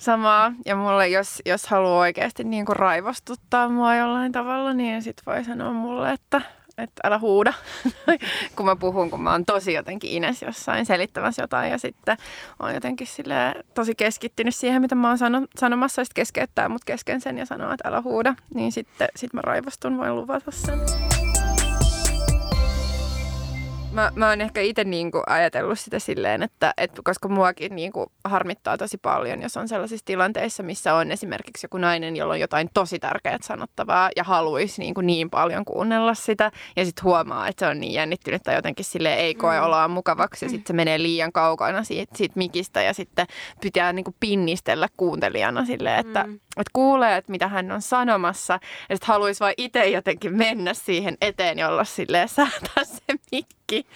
Samaa. 0.00 0.52
Ja 0.66 0.76
mulle, 0.76 1.08
jos, 1.08 1.42
jos 1.46 1.66
haluaa 1.66 1.98
oikeasti 1.98 2.44
niin 2.44 2.66
kuin 2.66 2.76
raivostuttaa 2.76 3.68
mua 3.68 3.94
jollain 3.94 4.32
tavalla, 4.32 4.72
niin 4.72 5.02
sit 5.02 5.22
voi 5.26 5.44
sanoa 5.44 5.72
mulle, 5.72 6.12
että, 6.12 6.40
että 6.78 7.00
älä 7.04 7.18
huuda, 7.18 7.52
kun 8.56 8.66
mä 8.66 8.76
puhun, 8.76 9.10
kun 9.10 9.22
mä 9.22 9.32
oon 9.32 9.44
tosi 9.44 9.72
jotenkin 9.72 10.10
ines 10.10 10.42
jossain 10.42 10.86
selittämässä 10.86 11.42
jotain 11.42 11.70
ja 11.70 11.78
sitten 11.78 12.16
on 12.58 12.74
jotenkin 12.74 13.06
tosi 13.74 13.94
keskittynyt 13.94 14.54
siihen, 14.54 14.82
mitä 14.82 14.94
mä 14.94 15.08
oon 15.08 15.18
sanomassa 15.58 16.00
ja 16.00 16.04
sitten 16.04 16.22
keskeyttää 16.22 16.68
mut 16.68 16.84
kesken 16.84 17.20
sen 17.20 17.38
ja 17.38 17.46
sanoo, 17.46 17.72
että 17.72 17.88
älä 17.88 18.00
huuda, 18.00 18.34
niin 18.54 18.72
sitten 18.72 19.08
sit 19.16 19.32
mä 19.32 19.40
raivostun, 19.42 19.98
voin 19.98 20.16
luvata 20.16 20.50
sen. 20.50 21.09
Mä, 23.92 24.12
mä 24.14 24.28
oon 24.28 24.40
ehkä 24.40 24.60
itse 24.60 24.84
niinku 24.84 25.22
ajatellut 25.26 25.78
sitä 25.78 25.98
silleen, 25.98 26.42
että, 26.42 26.74
että 26.76 27.02
koska 27.04 27.28
muakin 27.28 27.76
niinku 27.76 28.12
harmittaa 28.24 28.78
tosi 28.78 28.98
paljon, 28.98 29.42
jos 29.42 29.56
on 29.56 29.68
sellaisissa 29.68 30.06
tilanteissa, 30.06 30.62
missä 30.62 30.94
on 30.94 31.10
esimerkiksi 31.10 31.64
joku 31.64 31.78
nainen, 31.78 32.16
jolla 32.16 32.32
on 32.32 32.40
jotain 32.40 32.68
tosi 32.74 32.98
tärkeää 32.98 33.38
sanottavaa 33.42 34.10
ja 34.16 34.24
haluaisi 34.24 34.80
niinku 34.80 35.00
niin 35.00 35.30
paljon 35.30 35.64
kuunnella 35.64 36.14
sitä 36.14 36.52
ja 36.76 36.84
sitten 36.84 37.04
huomaa, 37.04 37.48
että 37.48 37.66
se 37.66 37.70
on 37.70 37.80
niin 37.80 37.92
jännittynyt 37.92 38.42
tai 38.42 38.54
jotenkin 38.54 38.84
sille 38.84 39.14
ei 39.14 39.34
koe 39.34 39.58
mm. 39.58 39.64
oloa 39.64 39.88
mukavaksi 39.88 40.44
ja 40.44 40.48
sitten 40.48 40.66
se 40.66 40.72
menee 40.72 41.02
liian 41.02 41.32
kaukana 41.32 41.84
siitä, 41.84 42.16
siitä 42.16 42.34
mikistä 42.36 42.82
ja 42.82 42.94
sitten 42.94 43.26
pitää 43.60 43.92
niinku 43.92 44.14
pinnistellä 44.20 44.88
kuuntelijana 44.96 45.64
silleen, 45.64 45.98
että, 46.06 46.24
mm. 46.24 46.40
Että 46.60 46.70
kuulee, 46.72 47.16
että 47.16 47.30
mitä 47.30 47.48
hän 47.48 47.72
on 47.72 47.82
sanomassa 47.82 48.60
ja 48.88 48.96
sitten 48.96 49.08
haluaisi 49.08 49.40
vain 49.40 49.54
itse 49.56 49.88
jotenkin 49.88 50.36
mennä 50.36 50.74
siihen 50.74 51.16
eteen, 51.20 51.58
jolla 51.58 51.84
silleen 51.84 52.28
säätää 52.28 52.84
se 52.84 53.02
mikki 53.32 53.60
kaikki 53.70 53.86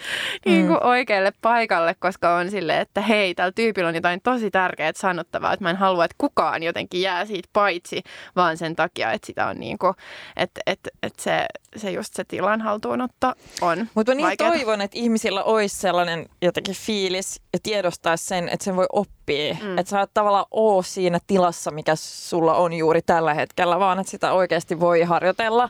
niin 0.44 0.66
kuin 0.66 0.78
mm. 0.78 0.88
oikealle 0.88 1.32
paikalle, 1.42 1.94
koska 1.98 2.36
on 2.36 2.50
silleen, 2.50 2.80
että 2.80 3.00
hei, 3.00 3.34
tällä 3.34 3.52
tyypillä 3.52 3.88
on 3.88 3.94
jotain 3.94 4.20
tosi 4.22 4.50
tärkeää 4.50 4.92
sanottavaa, 4.96 5.52
että 5.52 5.64
mä 5.64 5.70
en 5.70 5.76
halua, 5.76 6.04
että 6.04 6.14
kukaan 6.18 6.62
jotenkin 6.62 7.00
jää 7.00 7.24
siitä 7.24 7.48
paitsi, 7.52 8.02
vaan 8.36 8.56
sen 8.56 8.76
takia, 8.76 9.12
että 9.12 9.26
sitä 9.26 9.46
on 9.46 9.56
niin 9.56 9.78
kuin, 9.78 9.94
että, 10.36 10.60
että, 10.66 10.90
että 11.02 11.22
se, 11.22 11.46
se 11.76 11.90
just 11.90 12.14
se 12.14 12.24
tilan 12.24 12.60
haltuunotto 12.60 13.32
on 13.60 13.88
Mutta 13.94 14.14
niin 14.14 14.26
vaikeata. 14.26 14.52
toivon, 14.52 14.80
että 14.80 14.98
ihmisillä 14.98 15.42
olisi 15.44 15.76
sellainen 15.76 16.26
jotenkin 16.42 16.74
fiilis 16.74 17.40
ja 17.52 17.58
tiedostaa 17.62 18.16
sen, 18.16 18.48
että 18.48 18.64
sen 18.64 18.76
voi 18.76 18.86
oppia. 18.92 19.56
Mm. 19.62 19.78
Että 19.78 19.90
sä 19.90 20.00
et 20.00 20.10
tavallaan 20.14 20.46
ole 20.50 20.82
siinä 20.82 21.18
tilassa, 21.26 21.70
mikä 21.70 21.96
sulla 21.96 22.54
on 22.54 22.72
juuri 22.72 23.02
tällä 23.02 23.34
hetkellä, 23.34 23.78
vaan 23.78 23.98
että 23.98 24.10
sitä 24.10 24.32
oikeasti 24.32 24.80
voi 24.80 25.02
harjoitella 25.02 25.68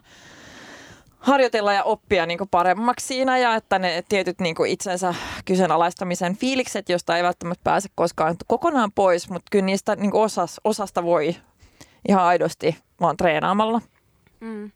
harjoitella 1.25 1.73
ja 1.73 1.83
oppia 1.83 2.27
niin 2.27 2.39
kuin 2.39 2.49
paremmaksi 2.49 3.07
siinä 3.07 3.39
ja 3.39 3.55
että 3.55 3.79
ne 3.79 4.05
tietyt 4.09 4.41
niin 4.41 4.55
kuin 4.55 4.71
itsensä 4.71 5.15
kyseenalaistamisen 5.45 6.37
fiilikset, 6.37 6.89
josta 6.89 7.17
ei 7.17 7.23
välttämättä 7.23 7.65
pääse 7.65 7.89
koskaan 7.95 8.37
kokonaan 8.47 8.93
pois, 8.93 9.31
mutta 9.31 9.49
kyllä 9.51 9.65
niistä 9.65 9.97
niin 9.97 10.11
kuin 10.11 10.23
osas, 10.23 10.61
osasta 10.65 11.03
voi 11.03 11.37
ihan 12.09 12.25
aidosti 12.25 12.77
vaan 13.01 13.17
treenaamalla. 13.17 13.81
Mm. 14.41 14.71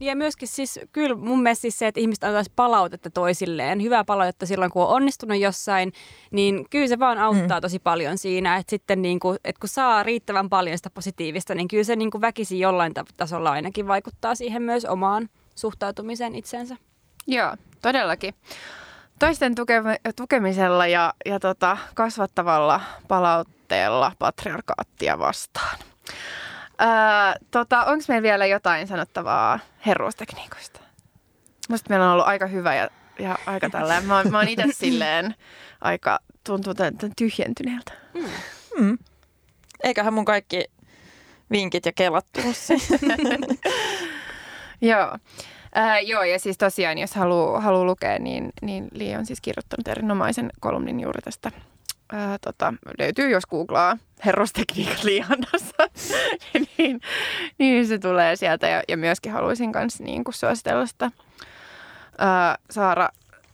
Niin 0.00 0.08
ja 0.08 0.16
myöskin 0.16 0.48
siis 0.48 0.80
kyllä 0.92 1.16
mun 1.16 1.42
mielestä 1.42 1.62
siis 1.62 1.78
se, 1.78 1.86
että 1.86 2.00
ihmiset 2.00 2.24
antaisi 2.24 2.52
palautetta 2.56 3.10
toisilleen, 3.10 3.82
hyvää 3.82 4.04
palautetta 4.04 4.46
silloin, 4.46 4.70
kun 4.70 4.82
on 4.82 4.88
onnistunut 4.88 5.38
jossain, 5.38 5.92
niin 6.30 6.66
kyllä 6.70 6.86
se 6.86 6.98
vaan 6.98 7.18
auttaa 7.18 7.58
mm. 7.58 7.62
tosi 7.62 7.78
paljon 7.78 8.18
siinä, 8.18 8.56
että 8.56 8.70
sitten 8.70 9.02
niin 9.02 9.20
kuin, 9.20 9.38
että 9.44 9.60
kun 9.60 9.68
saa 9.68 10.02
riittävän 10.02 10.48
paljon 10.48 10.78
sitä 10.78 10.90
positiivista, 10.90 11.54
niin 11.54 11.68
kyllä 11.68 11.84
se 11.84 11.96
niin 11.96 12.10
kuin 12.10 12.20
väkisin 12.20 12.58
jollain 12.58 12.92
tasolla 13.16 13.50
ainakin 13.50 13.88
vaikuttaa 13.88 14.34
siihen 14.34 14.62
myös 14.62 14.84
omaan 14.84 15.28
suhtautumisen 15.54 16.34
itsensä. 16.34 16.76
Joo, 17.26 17.56
todellakin. 17.82 18.34
Toisten 19.18 19.54
tuke- 19.54 20.12
tukemisella 20.16 20.86
ja, 20.86 21.14
ja 21.26 21.40
tota, 21.40 21.76
kasvattavalla 21.94 22.80
palautteella 23.08 24.12
patriarkaattia 24.18 25.18
vastaan. 25.18 25.78
Öö, 26.80 26.88
tota, 27.50 27.84
Onko 27.84 28.04
meillä 28.08 28.22
vielä 28.22 28.46
jotain 28.46 28.86
sanottavaa 28.86 29.58
herruustekniikoista? 29.86 30.80
Musta 31.68 31.90
meillä 31.90 32.06
on 32.06 32.12
ollut 32.12 32.26
aika 32.26 32.46
hyvä 32.46 32.74
ja, 32.74 32.88
ja 33.18 33.38
aika 33.46 33.70
tällä. 33.70 34.00
Mä, 34.00 34.24
mä 34.24 34.38
oon 34.38 34.48
itse 34.48 34.66
silleen 34.86 35.34
aika, 35.80 36.18
tuntuu 36.44 36.74
tämän 36.74 36.94
tyhjentyneeltä. 37.16 37.92
Mm. 38.14 38.24
Mm. 38.78 38.98
Eiköhän 39.82 40.14
mun 40.14 40.24
kaikki 40.24 40.64
vinkit 41.50 41.86
ja 41.86 41.92
kelat 41.92 42.26
Joo. 44.80 45.18
Äh, 45.76 46.04
joo, 46.06 46.22
ja 46.22 46.38
siis 46.38 46.58
tosiaan, 46.58 46.98
jos 46.98 47.14
haluaa 47.14 47.60
haluu 47.60 47.84
lukea, 47.84 48.18
niin, 48.18 48.50
niin 48.62 48.88
Li 48.92 49.16
on 49.16 49.26
siis 49.26 49.40
kirjoittanut 49.40 49.88
erinomaisen 49.88 50.50
kolumnin 50.60 51.00
juuri 51.00 51.22
tästä. 51.22 51.50
Äh, 52.14 52.38
tota, 52.40 52.74
löytyy, 52.98 53.30
jos 53.30 53.46
googlaa 53.46 53.96
herrostekniikat 54.24 55.04
Liihandassa, 55.08 55.76
niin, 56.54 57.00
niin 57.58 57.86
se 57.86 57.98
tulee 57.98 58.36
sieltä. 58.36 58.68
Ja, 58.68 58.82
ja 58.88 58.96
myöskin 58.96 59.32
haluaisin 59.32 59.70
myös 59.74 60.00
niin 60.00 60.24
suositella 60.30 60.86
sitä 60.86 61.04
äh, 61.04 62.58
Saara 62.70 63.08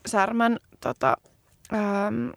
Särmän 0.06 0.58
tota, 0.80 1.16
ähm, 1.72 2.28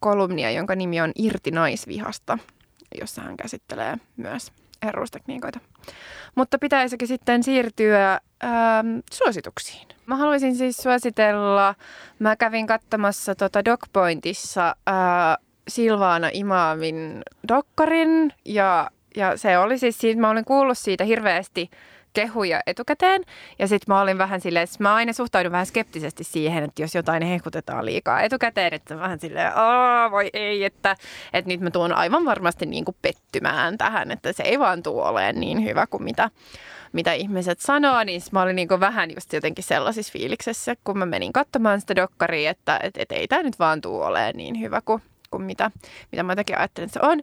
kolumnia, 0.00 0.50
jonka 0.50 0.74
nimi 0.74 1.00
on 1.00 1.12
Irti 1.14 1.50
naisvihasta, 1.50 2.38
jossa 3.00 3.22
hän 3.22 3.36
käsittelee 3.36 3.96
myös 4.16 4.52
herruustekniikoita. 4.82 5.60
Mutta 6.34 6.58
pitäisikö 6.58 7.06
sitten 7.06 7.42
siirtyä 7.42 8.20
ähm, 8.44 8.98
suosituksiin? 9.12 9.88
Mä 10.06 10.16
haluaisin 10.16 10.56
siis 10.56 10.76
suositella, 10.76 11.74
mä 12.18 12.36
kävin 12.36 12.66
katsomassa 12.66 13.34
tota 13.34 13.64
DocPointissa 13.64 14.76
äh, 14.88 15.47
Silvaana 15.68 16.30
Imaamin 16.32 17.22
dokkarin 17.48 18.32
ja, 18.44 18.90
ja 19.16 19.36
se 19.36 19.58
oli 19.58 19.78
siis 19.78 19.98
siitä, 19.98 20.20
mä 20.20 20.30
olin 20.30 20.44
kuullut 20.44 20.78
siitä 20.78 21.04
hirveästi 21.04 21.70
kehuja 22.12 22.60
etukäteen. 22.66 23.22
Ja 23.58 23.68
sitten 23.68 23.94
mä 23.94 24.00
olin 24.00 24.18
vähän 24.18 24.40
silleen, 24.40 24.64
että 24.64 24.76
mä 24.78 24.94
aina 24.94 25.12
suhtaudun 25.12 25.52
vähän 25.52 25.66
skeptisesti 25.66 26.24
siihen, 26.24 26.64
että 26.64 26.82
jos 26.82 26.94
jotain 26.94 27.22
hehkutetaan 27.22 27.86
liikaa 27.86 28.22
etukäteen, 28.22 28.74
että 28.74 28.98
vähän 28.98 29.20
silleen, 29.20 29.52
aa 29.54 30.10
voi 30.10 30.30
ei, 30.32 30.64
että, 30.64 30.96
että 31.32 31.48
nyt 31.48 31.60
mä 31.60 31.70
tuun 31.70 31.92
aivan 31.92 32.24
varmasti 32.24 32.66
niin 32.66 32.84
kuin 32.84 32.96
pettymään 33.02 33.78
tähän, 33.78 34.10
että 34.10 34.32
se 34.32 34.42
ei 34.42 34.58
vaan 34.58 34.82
tule 34.82 35.02
olemaan 35.02 35.40
niin 35.40 35.64
hyvä 35.64 35.86
kuin 35.86 36.02
mitä, 36.02 36.30
mitä 36.92 37.12
ihmiset 37.12 37.60
sanoo, 37.60 38.04
niin 38.04 38.22
mä 38.32 38.42
olin 38.42 38.56
niin 38.56 38.68
kuin 38.68 38.80
vähän 38.80 39.10
just 39.14 39.32
jotenkin 39.32 39.64
sellaisissa 39.64 40.12
fiiliksessä, 40.12 40.76
kun 40.84 40.98
mä 40.98 41.06
menin 41.06 41.32
katsomaan 41.32 41.80
sitä 41.80 41.96
dokkaria, 41.96 42.50
että 42.50 42.80
et, 42.82 42.96
et 42.96 43.12
ei 43.12 43.28
tämä 43.28 43.42
nyt 43.42 43.58
vaan 43.58 43.80
tule 43.80 44.06
olemaan 44.06 44.36
niin 44.36 44.60
hyvä 44.60 44.80
kuin 44.84 45.02
kuin 45.30 45.42
mitä, 45.42 45.70
mitä 46.12 46.22
mä 46.22 46.32
jotenkin 46.32 46.58
ajattelin, 46.58 46.86
että 46.86 47.00
se 47.00 47.06
on. 47.06 47.20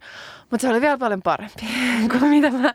Mutta 0.51 0.62
se 0.62 0.70
oli 0.70 0.82
vielä 0.82 0.97
paljon 0.97 1.22
parempi 1.22 1.66
kuin 2.12 2.30
mitä 2.30 2.51
mä, 2.51 2.74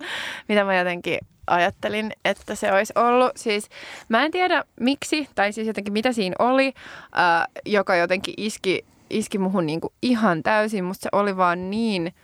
mitä 0.48 0.64
mä 0.64 0.78
jotenkin 0.78 1.18
ajattelin, 1.46 2.12
että 2.24 2.54
se 2.54 2.72
olisi 2.72 2.92
ollut. 2.96 3.32
Siis 3.36 3.68
mä 4.08 4.24
en 4.24 4.30
tiedä 4.30 4.64
miksi, 4.80 5.28
tai 5.34 5.52
siis 5.52 5.66
jotenkin 5.66 5.92
mitä 5.92 6.12
siinä 6.12 6.36
oli, 6.38 6.72
äh, 7.18 7.46
joka 7.66 7.96
jotenkin 7.96 8.34
iski, 8.36 8.84
iski 9.10 9.38
muhun 9.38 9.66
niinku 9.66 9.92
ihan 10.02 10.42
täysin. 10.42 10.84
Musta 10.84 11.02
se 11.02 11.08
oli 11.12 11.36
vaan 11.36 11.70
niin 11.70 12.14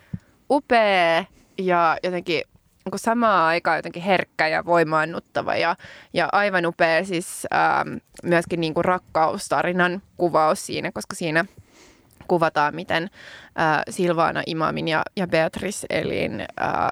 upea 0.51 1.25
ja 1.59 1.97
jotenkin 2.03 2.43
niin 2.85 2.99
samaan 2.99 3.45
aikaan 3.45 3.79
jotenkin 3.79 4.03
herkkä 4.03 4.49
ja 4.49 4.65
voimaannuttava 4.65 5.57
ja, 5.57 5.77
ja 6.13 6.29
aivan 6.33 6.67
upea 6.67 7.05
siis 7.05 7.47
ähm, 7.55 7.97
myöskin 8.23 8.61
niin 8.61 8.75
kuin 8.75 8.85
rakkaustarinan 8.85 10.03
kuvaus 10.17 10.67
siinä, 10.67 10.93
koska 10.93 11.17
siinä 11.17 11.45
kuvataan, 12.27 12.74
miten 12.74 13.11
äh, 13.59 13.83
Silvana 13.91 14.43
Imamin 14.47 14.89
ja, 14.89 15.03
ja 15.17 15.27
Beatrice 15.27 15.87
Elin 15.91 16.41
äh, 16.41 16.47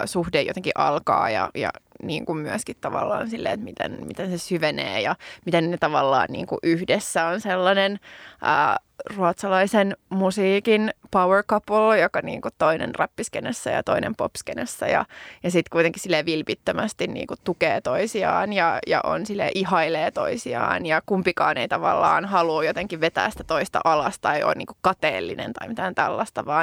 suhde 0.05 0.41
jotenkin 0.41 0.73
alkaa 0.75 1.29
ja, 1.29 1.49
ja 1.55 1.69
niin 2.03 2.25
kuin 2.25 2.37
myöskin 2.37 2.75
tavallaan 2.81 3.29
silleen, 3.29 3.53
että 3.53 3.63
miten, 3.63 4.07
miten 4.07 4.29
se 4.31 4.37
syvenee 4.37 5.01
ja 5.01 5.15
miten 5.45 5.71
ne 5.71 5.77
tavallaan 5.77 6.27
niin 6.29 6.47
kuin 6.47 6.59
yhdessä 6.63 7.25
on 7.25 7.41
sellainen 7.41 7.99
ää, 8.41 8.77
ruotsalaisen 9.15 9.97
musiikin 10.09 10.91
power 11.11 11.43
couple, 11.43 11.99
joka 11.99 12.21
niin 12.21 12.41
kuin 12.41 12.51
toinen 12.57 12.95
rappiskenessä 12.95 13.71
ja 13.71 13.83
toinen 13.83 14.15
popskenessä 14.15 14.87
ja, 14.87 15.05
ja 15.43 15.51
sitten 15.51 15.69
kuitenkin 15.71 16.01
sille 16.01 16.25
vilpittömästi 16.25 17.07
niin 17.07 17.27
kuin 17.27 17.37
tukee 17.43 17.81
toisiaan 17.81 18.53
ja, 18.53 18.79
ja 18.87 19.01
on 19.03 19.25
sille 19.25 19.51
ihailee 19.55 20.11
toisiaan 20.11 20.85
ja 20.85 21.01
kumpikaan 21.05 21.57
ei 21.57 21.67
tavallaan 21.67 22.25
halua 22.25 22.63
jotenkin 22.63 23.01
vetää 23.01 23.29
sitä 23.29 23.43
toista 23.43 23.81
alas 23.83 24.19
tai 24.19 24.43
on 24.43 24.53
niin 24.57 24.67
kuin 24.67 24.77
kateellinen 24.81 25.53
tai 25.53 25.67
mitään 25.67 25.95
tällaista, 25.95 26.45
vaan, 26.45 26.54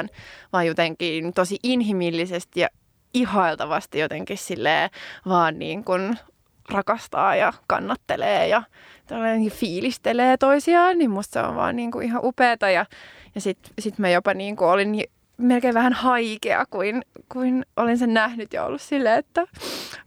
vaan 0.53 0.67
jotenkin 0.67 1.33
tosi 1.33 1.59
inhimillisesti 1.63 2.59
ja 2.59 2.67
ihailtavasti 3.13 3.99
jotenkin 3.99 4.37
silleen 4.37 4.89
vaan 5.27 5.59
niin 5.59 5.83
kuin 5.83 6.17
rakastaa 6.69 7.35
ja 7.35 7.53
kannattelee 7.67 8.47
ja 8.47 8.63
fiilistelee 9.51 10.37
toisiaan, 10.37 10.97
niin 10.97 11.11
musta 11.11 11.41
se 11.41 11.47
on 11.47 11.55
vaan 11.55 11.75
niin 11.75 11.91
kuin 11.91 12.05
ihan 12.05 12.25
upeeta. 12.25 12.69
Ja, 12.69 12.85
ja 13.35 13.41
sitten 13.41 13.73
sit 13.79 13.99
mä 13.99 14.09
jopa 14.09 14.33
niin 14.33 14.55
kuin 14.55 14.69
olin 14.69 15.03
melkein 15.43 15.73
vähän 15.73 15.93
haikea, 15.93 16.65
kuin, 16.69 17.01
kuin 17.31 17.65
olin 17.77 17.97
sen 17.97 18.13
nähnyt 18.13 18.53
ja 18.53 18.65
ollut 18.65 18.81
silleen, 18.81 19.19
että 19.19 19.47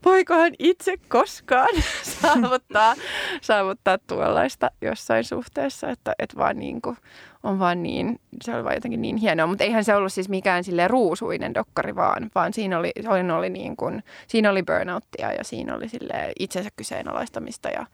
voikohan 0.05 0.51
itse 0.59 0.97
koskaan 1.07 1.69
saavuttaa, 2.21 2.95
saavuttaa 3.41 3.97
tuollaista 3.97 4.71
jossain 4.81 5.23
suhteessa, 5.23 5.89
että, 5.89 6.13
että 6.19 6.37
vaan 6.37 6.59
niin 6.59 6.81
kuin, 6.81 6.97
on 7.43 7.59
vaan 7.59 7.83
niin, 7.83 8.19
se 8.41 8.55
oli 8.55 8.63
vaan 8.63 8.75
jotenkin 8.75 9.01
niin 9.01 9.17
hienoa, 9.17 9.47
mutta 9.47 9.63
eihän 9.63 9.83
se 9.83 9.95
ollut 9.95 10.13
siis 10.13 10.29
mikään 10.29 10.63
sille 10.63 10.87
ruusuinen 10.87 11.53
dokkari 11.53 11.95
vaan, 11.95 12.31
vaan 12.35 12.53
siinä 12.53 12.79
oli, 12.79 12.91
oli, 13.07 13.31
oli 13.31 13.49
niin 13.49 13.77
kuin, 13.77 14.03
siinä 14.27 14.51
oli 14.51 14.63
burnouttia 14.63 15.33
ja 15.33 15.43
siinä 15.43 15.75
oli 15.75 15.89
sille 15.89 16.33
itsensä 16.39 16.69
kyseenalaistamista 16.75 17.69
ja, 17.69 17.85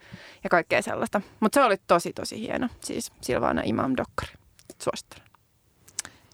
ja 0.44 0.50
kaikkea 0.50 0.82
sellaista. 0.82 1.20
Mutta 1.40 1.60
se 1.60 1.64
oli 1.64 1.76
tosi 1.86 2.12
tosi 2.12 2.40
hieno, 2.40 2.68
siis 2.80 3.12
Silvana 3.20 3.62
Imam 3.64 3.94
dokkari. 3.96 4.32
Suosittelen. 4.82 5.33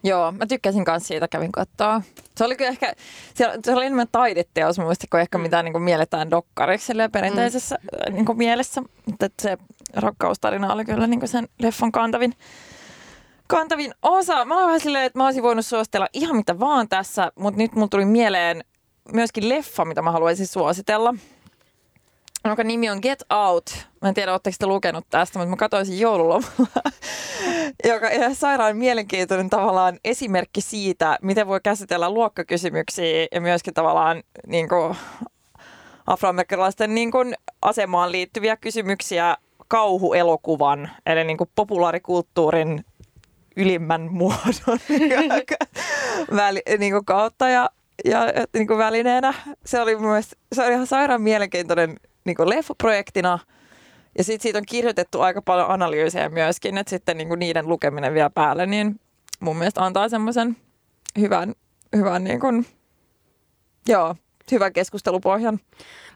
Joo, 0.03 0.33
mä 0.33 0.47
tykkäsin 0.47 0.85
myös 0.87 1.07
siitä, 1.09 1.29
kävin 1.29 1.53
katsoa. 1.53 2.03
Se 2.37 2.45
oli 2.45 2.57
kyllä 2.57 2.71
ehkä, 2.71 2.93
se 3.65 3.75
oli 3.75 3.87
enemmän 3.87 4.07
taideteos 4.13 4.79
muista 4.79 5.07
kuin 5.11 5.21
ehkä 5.21 5.39
mm. 5.39 5.43
mitä 5.43 5.63
niin 5.63 5.73
kuin 5.73 5.83
mielletään 5.83 6.31
dokkariksi 6.31 6.93
perinteisessä 7.13 7.79
mm. 7.83 8.15
niin 8.15 8.25
kuin 8.25 8.39
mielessä. 8.39 8.83
Mutta 9.07 9.29
se 9.43 9.59
rakkaustarina 9.95 10.73
oli 10.73 10.85
kyllä 10.85 11.07
niin 11.07 11.21
kuin 11.21 11.29
sen 11.29 11.49
leffan 11.63 11.93
kantavin, 11.93 12.35
kantavin 13.47 13.95
osa. 14.03 14.45
Mä 14.45 14.55
olen 14.55 14.67
vähän 14.67 14.81
silleen, 14.81 15.05
että 15.05 15.19
mä 15.19 15.25
olisin 15.25 15.43
voinut 15.43 15.67
suositella 15.67 16.09
ihan 16.13 16.37
mitä 16.37 16.61
vaan 16.61 16.89
tässä, 16.89 17.33
mutta 17.35 17.59
nyt 17.59 17.75
mulla 17.75 17.89
tuli 17.89 18.05
mieleen 18.05 18.65
myöskin 19.13 19.49
leffa, 19.49 19.85
mitä 19.85 20.03
mä 20.03 20.11
haluaisin 20.11 20.47
suositella 20.47 21.15
jonka 22.45 22.65
nimi 22.65 22.91
on 22.91 22.99
Get 23.03 23.23
Out. 23.31 23.87
Mä 24.03 24.09
en 24.09 24.15
tiedä, 24.15 24.33
oletteko 24.33 24.57
te 24.59 24.67
lukenut 24.67 25.07
tästä, 25.11 25.39
mutta 25.39 25.51
mä 25.51 25.57
katsoin 25.57 25.87
sen 25.87 25.99
joululomalla, 25.99 26.91
joka 27.89 28.07
on 28.07 28.13
ihan 28.13 28.35
sairaan 28.35 28.77
mielenkiintoinen 28.77 29.51
tavallaan 29.51 29.99
esimerkki 30.05 30.61
siitä, 30.61 31.19
miten 31.23 31.47
voi 31.47 31.61
käsitellä 31.63 32.11
luokkakysymyksiä 32.11 33.27
ja 33.33 33.41
myöskin 33.41 33.75
tavallaan 33.75 34.23
niin 34.47 34.69
kuin, 34.69 34.97
afroamerikkalaisten 36.07 36.95
niin 36.95 37.11
kuin, 37.11 37.35
asemaan 37.63 38.13
liittyviä 38.13 38.57
kysymyksiä 38.57 39.37
kauhuelokuvan, 39.69 40.91
eli 41.07 41.25
niin 41.25 41.37
kuin 41.37 41.51
populaarikulttuurin 41.55 42.85
ylimmän 43.57 44.09
muodon 44.19 44.79
väli, 46.37 46.63
niin 46.79 46.93
kuin 46.93 47.05
kautta 47.05 47.49
ja, 47.49 47.71
ja 48.05 48.27
niin 48.55 48.67
kuin 48.67 48.79
välineenä. 48.79 49.35
Se 49.65 49.81
oli, 49.81 49.97
mielestä, 49.97 50.37
se 50.53 50.63
oli 50.63 50.73
ihan 50.73 50.87
sairaan 50.87 51.23
mielenkiintoinen 51.23 51.97
niin 52.25 52.37
kuin 52.37 52.49
leffaprojektina. 52.49 53.39
Ja 54.19 54.25
sitten 54.25 54.43
siitä 54.43 54.59
on 54.59 54.67
kirjoitettu 54.69 55.21
aika 55.21 55.43
paljon 55.43 55.71
analyysejä 55.71 56.29
myöskin, 56.29 56.79
että 56.79 56.91
sitten 56.91 57.17
niin 57.17 57.29
kuin 57.29 57.39
niiden 57.39 57.69
lukeminen 57.69 58.15
vielä 58.15 58.31
päälle, 58.31 58.67
niin 58.67 59.01
mun 59.41 59.57
mielestä 59.57 59.85
antaa 59.85 60.09
semmoisen 60.09 60.57
hyvän, 61.19 61.55
hyvän 61.97 62.25
niin 62.25 62.41
kuin, 62.41 62.67
joo, 63.89 64.17
hyvän 64.51 64.73
keskustelupohjan. 64.73 65.61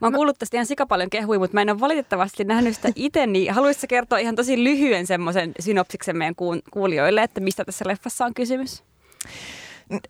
Mä 0.01 0.07
oon 0.07 0.15
kuullut 0.15 0.39
tästä 0.39 0.57
ihan 0.57 0.67
sika 0.67 0.87
paljon 0.87 1.11
kehuja, 1.11 1.39
mutta 1.39 1.55
mä 1.55 1.63
en 1.63 1.71
ole 1.71 1.81
valitettavasti 1.81 2.45
nähnyt 2.45 2.75
sitä 2.75 2.89
itse, 2.97 3.27
niin 3.27 3.53
haluaisitko 3.53 3.87
kertoa 3.89 4.19
ihan 4.19 4.37
tosi 4.37 4.65
lyhyen 4.65 5.07
semmoisen 5.07 5.53
synopsiksen 5.61 6.17
meidän 6.17 6.35
kuulijoille, 6.71 7.23
että 7.23 7.41
mistä 7.41 7.65
tässä 7.65 7.85
leffassa 7.89 8.25
on 8.25 8.35
kysymys? 8.35 8.85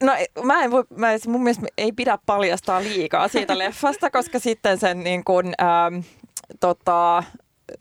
No 0.03 0.13
mä 0.43 0.63
en 0.63 0.71
voi, 0.71 0.85
mä, 0.97 1.09
mun 1.27 1.43
mielestä 1.43 1.67
ei 1.79 1.93
pidä 1.93 2.19
paljastaa 2.27 2.83
liikaa 2.83 3.29
siitä 3.29 3.59
leffasta, 3.59 4.11
koska 4.11 4.39
sitten 4.39 4.79
sen 4.79 5.05
niin 5.05 5.25
kuin, 5.25 5.47
ähm, 5.63 6.01
tota, 6.61 7.23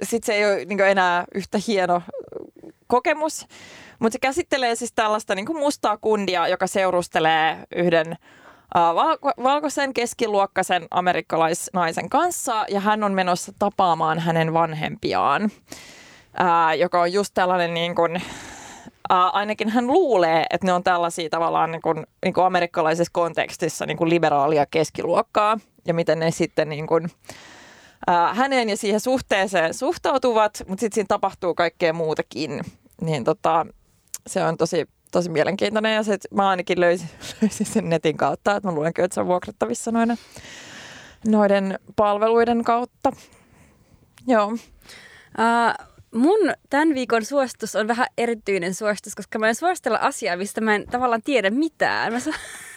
sit 0.03 0.23
se 0.23 0.33
ei 0.33 0.45
ole 0.45 0.65
niin 0.65 0.79
enää 0.79 1.25
yhtä 1.35 1.59
hieno 1.67 2.01
kokemus. 2.87 3.47
Mutta 3.99 4.13
se 4.13 4.19
käsittelee 4.19 4.75
siis 4.75 4.93
tällaista 4.93 5.35
niin 5.35 5.45
kuin 5.45 5.59
mustaa 5.59 5.97
kundia, 5.97 6.47
joka 6.47 6.67
seurustelee 6.67 7.57
yhden 7.75 8.11
äh, 8.11 8.95
valko- 8.95 9.43
valkoisen 9.43 9.93
keskiluokkaisen 9.93 10.87
amerikkalaisnaisen 10.91 12.09
kanssa 12.09 12.65
ja 12.69 12.79
hän 12.79 13.03
on 13.03 13.13
menossa 13.13 13.51
tapaamaan 13.59 14.19
hänen 14.19 14.53
vanhempiaan, 14.53 15.51
ää, 16.37 16.73
joka 16.73 17.01
on 17.01 17.13
just 17.13 17.31
tällainen 17.33 17.73
niin 17.73 17.95
kuin, 17.95 18.21
ainakin 19.09 19.69
hän 19.69 19.87
luulee, 19.87 20.45
että 20.49 20.67
ne 20.67 20.73
on 20.73 20.83
tällaisia 20.83 21.29
tavallaan 21.29 21.71
niin 21.71 21.81
kuin, 21.81 22.05
niin 22.25 22.33
kuin 22.33 22.45
amerikkalaisessa 22.45 23.11
kontekstissa 23.13 23.85
niin 23.85 23.97
kuin 23.97 24.09
liberaalia 24.09 24.65
keskiluokkaa 24.65 25.57
ja 25.87 25.93
miten 25.93 26.19
ne 26.19 26.31
sitten 26.31 26.69
niin 26.69 26.87
kuin, 26.87 27.05
uh, 28.09 28.37
häneen 28.37 28.69
ja 28.69 28.77
siihen 28.77 28.99
suhteeseen 28.99 29.73
suhtautuvat, 29.73 30.63
mutta 30.67 30.79
sitten 30.79 30.95
siinä 30.95 31.07
tapahtuu 31.07 31.55
kaikkea 31.55 31.93
muutakin. 31.93 32.61
Niin 33.01 33.23
tota, 33.23 33.65
se 34.27 34.43
on 34.43 34.57
tosi, 34.57 34.85
tosi 35.11 35.29
mielenkiintoinen 35.29 35.95
ja 35.95 36.03
se, 36.03 36.17
mä 36.31 36.49
ainakin 36.49 36.79
löysin, 36.79 37.09
löysin 37.41 37.65
sen 37.65 37.89
netin 37.89 38.17
kautta, 38.17 38.55
että 38.55 38.69
mä 38.69 38.75
luulen 38.75 38.93
että 38.97 39.13
se 39.15 39.21
on 39.21 39.27
vuokrattavissa 39.27 39.91
noiden, 39.91 40.17
noiden 41.27 41.79
palveluiden 41.95 42.63
kautta. 42.63 43.11
Joo. 44.27 44.45
Uh, 44.47 45.92
Mun 46.14 46.39
tämän 46.70 46.95
viikon 46.95 47.26
suositus 47.26 47.76
on 47.76 47.88
vähän 47.88 48.07
erityinen 48.18 48.74
suositus, 48.74 49.16
koska 49.16 49.39
mä 49.39 49.47
en 49.47 49.55
suositella 49.55 49.97
asiaa, 49.97 50.38
mistä 50.38 50.61
mä 50.61 50.76
en 50.76 50.86
tavallaan 50.91 51.22
tiedä 51.22 51.49
mitään. 51.49 52.14
Mä, 52.14 52.20
su- 52.20 52.36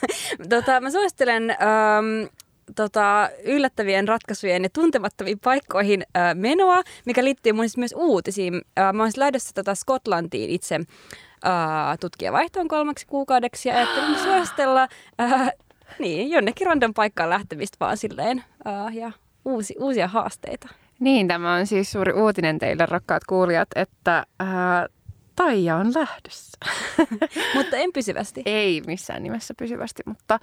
tota, 0.49 0.81
mä 0.81 0.91
suosittelen 0.91 1.51
ähm, 1.51 2.35
tota, 2.77 3.31
yllättävien 3.45 4.09
ratkaisujen 4.09 4.63
ja 4.63 4.71
tuntemattomiin 4.71 5.39
paikkoihin 5.39 6.03
äh, 6.17 6.35
menoa, 6.35 6.83
mikä 7.05 7.25
liittyy 7.25 7.53
mun 7.53 7.65
siis 7.65 7.77
myös 7.77 7.95
uutisiin. 7.97 8.55
Äh, 8.79 8.93
mä 8.93 9.03
oon 9.03 9.11
siis 9.11 9.19
lähdössä 9.19 9.51
tota 9.55 9.75
Skotlantiin 9.75 10.51
itse 10.51 10.75
äh, 10.75 11.99
tutkijavaihtoon 12.01 12.69
kolmeksi 12.69 13.07
kuukaudeksi 13.07 13.69
ja 13.69 13.77
ajattelin 13.77 14.19
suositella 14.25 14.89
äh, 15.21 15.51
niin, 15.99 16.31
jonnekin 16.31 16.67
random 16.67 16.95
paikkaan 16.95 17.31
lähtemistä 17.31 17.77
vaan 17.81 17.97
silleen 17.97 18.45
äh, 18.67 18.97
ja 18.97 19.13
uusi, 19.45 19.75
uusia 19.79 20.09
haasteita. 20.09 20.69
Niin, 21.01 21.29
tämä 21.29 21.55
on 21.55 21.67
siis 21.67 21.93
suuri 21.93 22.13
uutinen 22.13 22.59
teille, 22.59 22.87
rakkaat 22.87 23.25
kuulijat, 23.25 23.69
että 23.75 24.27
ää, 24.41 24.87
Taija 25.37 25.77
on 25.77 25.95
lähdössä. 25.95 26.59
mutta 27.57 27.77
en 27.77 27.93
pysyvästi. 27.93 28.43
Ei 28.47 28.83
missään 28.87 29.23
nimessä 29.23 29.55
pysyvästi, 29.59 30.03
mutta 30.07 30.39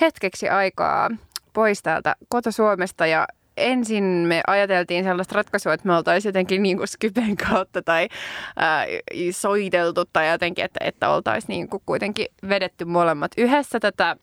hetkeksi 0.00 0.48
aikaa 0.48 1.10
pois 1.52 1.82
täältä 1.82 2.16
koto-Suomesta 2.28 3.06
ja 3.06 3.26
ensin 3.56 4.04
me 4.04 4.40
ajateltiin 4.46 5.04
sellaista 5.04 5.34
ratkaisua, 5.34 5.74
että 5.74 5.88
me 5.88 5.96
oltaisiin 5.96 6.28
jotenkin 6.28 6.62
niin 6.62 6.76
kuin 6.76 6.88
Skypen 6.88 7.36
kautta 7.36 7.82
tai 7.82 8.08
ää, 8.56 8.86
soiteltu 9.30 10.04
tai 10.04 10.30
jotenkin, 10.30 10.64
että, 10.64 10.80
että 10.84 11.08
oltaisiin 11.08 11.48
niin 11.48 11.68
kuin 11.68 11.82
kuitenkin 11.86 12.26
vedetty 12.48 12.84
molemmat 12.84 13.32
yhdessä 13.36 13.80
tätä 13.80 14.16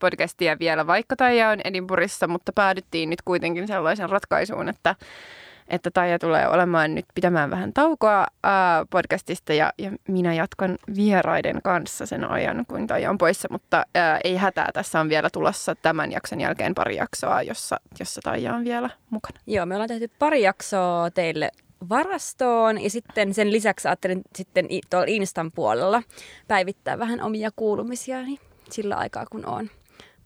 podcastia 0.00 0.58
vielä, 0.58 0.86
vaikka 0.86 1.16
Taija 1.16 1.48
on 1.48 1.60
Edinburghissa, 1.64 2.28
mutta 2.28 2.52
päädyttiin 2.52 3.10
nyt 3.10 3.22
kuitenkin 3.22 3.66
sellaisen 3.66 4.10
ratkaisuun, 4.10 4.68
että, 4.68 4.94
että 5.68 5.90
Taija 5.90 6.18
tulee 6.18 6.48
olemaan 6.48 6.94
nyt 6.94 7.06
pitämään 7.14 7.50
vähän 7.50 7.72
taukoa 7.72 8.26
ää, 8.42 8.86
podcastista 8.90 9.52
ja, 9.52 9.72
ja 9.78 9.90
minä 10.08 10.34
jatkan 10.34 10.78
vieraiden 10.96 11.60
kanssa 11.64 12.06
sen 12.06 12.30
ajan, 12.30 12.64
kun 12.68 12.86
Taija 12.86 13.10
on 13.10 13.18
poissa, 13.18 13.48
mutta 13.50 13.86
ää, 13.94 14.20
ei 14.24 14.36
hätää, 14.36 14.70
tässä 14.74 15.00
on 15.00 15.08
vielä 15.08 15.30
tulossa 15.32 15.74
tämän 15.74 16.12
jakson 16.12 16.40
jälkeen 16.40 16.74
pari 16.74 16.96
jaksoa, 16.96 17.42
jossa, 17.42 17.80
jossa 18.00 18.20
Taija 18.24 18.54
on 18.54 18.64
vielä 18.64 18.90
mukana. 19.10 19.40
Joo, 19.46 19.66
me 19.66 19.74
ollaan 19.74 19.88
tehty 19.88 20.10
pari 20.18 20.42
jaksoa 20.42 21.10
teille 21.10 21.50
varastoon 21.88 22.80
ja 22.80 22.90
sitten 22.90 23.34
sen 23.34 23.52
lisäksi 23.52 23.88
ajattelin 23.88 24.22
sitten 24.36 24.68
tuolla 24.90 25.06
Instan 25.08 25.52
puolella 25.52 26.02
päivittää 26.48 26.98
vähän 26.98 27.22
omia 27.22 27.50
kuulumisiani 27.56 28.38
sillä 28.72 28.96
aikaa, 28.96 29.26
kun 29.26 29.46
on 29.46 29.70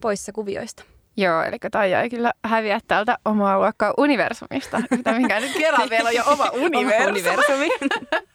poissa 0.01 0.32
kuvioista. 0.32 0.84
Joo, 1.16 1.42
eli 1.42 1.57
Taija 1.70 2.03
ei 2.03 2.11
kyllä 2.11 2.32
häviä 2.44 2.80
täältä 2.88 3.18
omaa 3.24 3.59
luokkaa 3.59 3.94
universumista, 3.99 4.82
mikä 5.18 5.40
nyt 5.40 5.53
kerran 5.59 5.90
vielä 5.90 6.09
on 6.09 6.14
jo 6.14 6.22
oma 6.26 6.51
universumi. 6.53 7.11
universumi. 7.11 7.68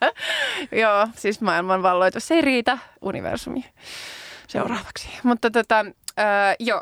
Joo, 0.82 1.08
siis 1.16 1.42
maailman 1.42 1.84
valloitus 1.84 2.32
ei 2.32 2.42
riitä 2.42 2.78
universumi 3.02 3.66
seuraavaksi. 4.48 5.10
Mutta 5.24 5.52
tota, 5.52 5.80
äh, 6.20 6.56
joo, 6.60 6.82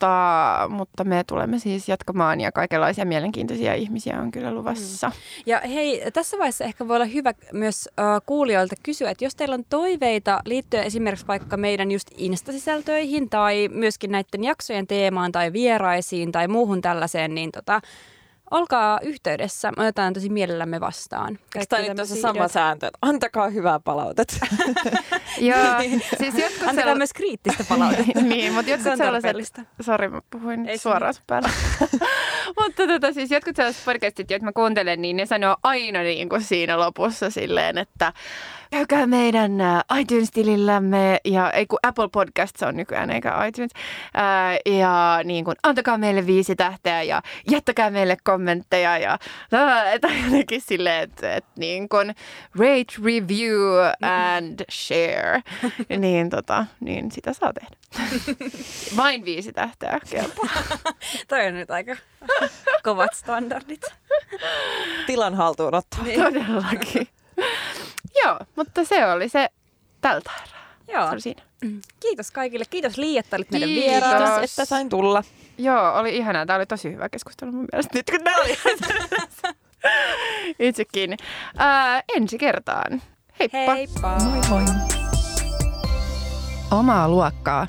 mutta 0.00 0.80
mutta, 0.90 1.04
me 1.04 1.24
tulemme 1.24 1.58
siis 1.58 1.88
jatkamaan 1.88 2.40
ja 2.40 2.52
kaikenlaisia 2.52 3.04
mielenkiintoisia 3.04 3.74
ihmisiä 3.74 4.20
on 4.20 4.30
kyllä 4.30 4.54
luvassa. 4.54 5.08
Mm. 5.08 5.14
Ja 5.46 5.60
hei, 5.60 6.02
tässä 6.12 6.38
vaiheessa 6.38 6.64
ehkä 6.64 6.88
voi 6.88 6.96
olla 6.96 7.04
hyvä 7.04 7.34
myös 7.52 7.88
uh, 7.88 8.22
kuulijoilta 8.26 8.74
kysyä, 8.82 9.10
että 9.10 9.24
jos 9.24 9.34
teillä 9.34 9.54
on 9.54 9.64
toiveita 9.68 10.40
liittyen 10.44 10.84
esimerkiksi 10.84 11.26
vaikka 11.26 11.56
meidän 11.56 11.90
just 11.90 12.08
instasisältöihin 12.16 13.30
tai 13.30 13.68
myöskin 13.72 14.10
näiden 14.12 14.44
jaksojen 14.44 14.86
teemaan 14.86 15.32
tai 15.32 15.52
vieraisiin 15.52 16.32
tai 16.32 16.48
muuhun 16.48 16.80
tällaiseen, 16.80 17.34
niin 17.34 17.52
tota, 17.52 17.80
olkaa 18.50 19.00
yhteydessä. 19.02 19.72
Me 19.76 19.82
otetaan 19.82 20.12
tosi 20.12 20.28
mielellämme 20.28 20.80
vastaan. 20.80 21.38
Eikö 21.54 21.66
tämä 21.68 21.82
nyt 21.82 22.08
se 22.08 22.20
sama 22.20 22.48
sääntö, 22.48 22.86
että 22.86 22.98
antakaa 23.02 23.48
hyvää 23.48 23.80
palautetta? 23.80 24.36
Joo, 25.38 25.58
siis 26.18 26.34
jotkut 26.34 26.62
Antakaa 26.62 26.84
sell... 26.84 26.98
myös 26.98 27.12
kriittistä 27.12 27.64
palautetta. 27.68 28.20
niin, 28.28 28.52
mutta 28.52 28.70
jotkut 28.70 28.96
sellaiset... 28.96 29.60
Sori, 29.80 30.08
mä 30.08 30.20
puhuin 30.30 30.68
Ei 30.68 30.78
suoraan 30.78 31.14
sun 31.14 31.24
päällä. 31.26 31.50
mutta 32.60 32.86
tota, 32.86 33.12
siis 33.12 33.30
jotkut 33.30 33.56
sellaiset 33.56 33.84
podcastit, 33.84 34.30
joita 34.30 34.44
mä 34.44 34.52
kuuntelen, 34.52 35.02
niin 35.02 35.16
ne 35.16 35.26
sanoo 35.26 35.56
aina 35.62 36.02
niin 36.02 36.28
kuin 36.28 36.42
siinä 36.42 36.78
lopussa 36.78 37.30
silleen, 37.30 37.78
että 37.78 38.12
käykää 38.70 39.06
meidän 39.06 39.60
äh, 39.60 39.82
iTunes-tilillämme 40.00 41.18
ja 41.24 41.50
ei 41.50 41.66
kun 41.66 41.78
Apple 41.82 42.08
Podcast 42.12 42.62
on 42.62 42.76
nykyään 42.76 43.10
eikä 43.10 43.44
iTunes. 43.46 43.70
Ää, 44.14 44.50
äh, 44.50 44.58
ja 44.66 45.20
niin 45.24 45.44
kuin, 45.44 45.56
antakaa 45.62 45.98
meille 45.98 46.26
viisi 46.26 46.56
tähteä 46.56 47.02
ja 47.02 47.22
jättäkää 47.50 47.90
meille 47.90 48.16
kommentteja 48.24 48.98
ja 48.98 49.18
tai 50.00 50.24
jotenkin 50.24 50.60
silleen, 50.60 51.02
että, 51.02 51.34
että 51.34 51.50
niin 51.56 51.88
kuin 51.88 52.14
rate, 52.58 52.94
review 53.04 53.60
and 54.02 54.60
share. 54.70 55.42
niin, 55.98 56.30
tota, 56.30 56.66
niin 56.80 57.12
sitä 57.12 57.32
saa 57.32 57.52
tehdä. 57.52 57.76
Vain 58.96 59.24
viisi 59.24 59.52
tähteä 59.52 60.00
kelpaa. 60.10 60.50
Toi 61.28 61.46
on 61.46 61.54
nyt 61.54 61.70
aika 61.70 61.96
kovat 62.82 63.14
standardit. 63.14 63.82
Tilan 65.06 65.34
haltuunotto. 65.34 65.96
Niin. 66.02 66.22
Todellakin. 66.22 67.08
Joo, 68.24 68.38
mutta 68.56 68.84
se 68.84 69.06
oli 69.06 69.28
se 69.28 69.48
tältä 70.00 70.30
erää. 70.48 70.60
Joo. 70.88 71.06
Se 71.06 71.12
oli 71.12 71.20
siinä. 71.20 71.42
Mm. 71.64 71.80
Kiitos 72.00 72.30
kaikille. 72.30 72.64
Kiitos 72.70 72.96
Liia, 72.98 73.20
että 73.20 73.36
olit 73.36 73.50
meidän 73.50 73.68
vieraan. 73.68 74.16
Kiitos, 74.16 74.50
että 74.50 74.64
sain 74.64 74.88
tulla. 74.88 75.24
Joo, 75.58 75.94
oli 75.94 76.16
ihanaa. 76.16 76.46
Tämä 76.46 76.56
oli 76.56 76.66
tosi 76.66 76.92
hyvä 76.92 77.08
keskustelu 77.08 77.52
mun 77.52 77.66
mielestä. 77.72 77.98
Nyt 77.98 78.10
kun 78.10 78.20
oli 78.42 78.58
itsekin. 80.68 81.16
Ää, 81.56 82.02
ensi 82.16 82.38
kertaan. 82.38 83.02
Heippa. 83.40 83.74
Heippa. 83.74 84.16
Moi 84.18 84.40
moi. 84.48 84.62
Omaa 86.70 87.08
luokkaa 87.08 87.66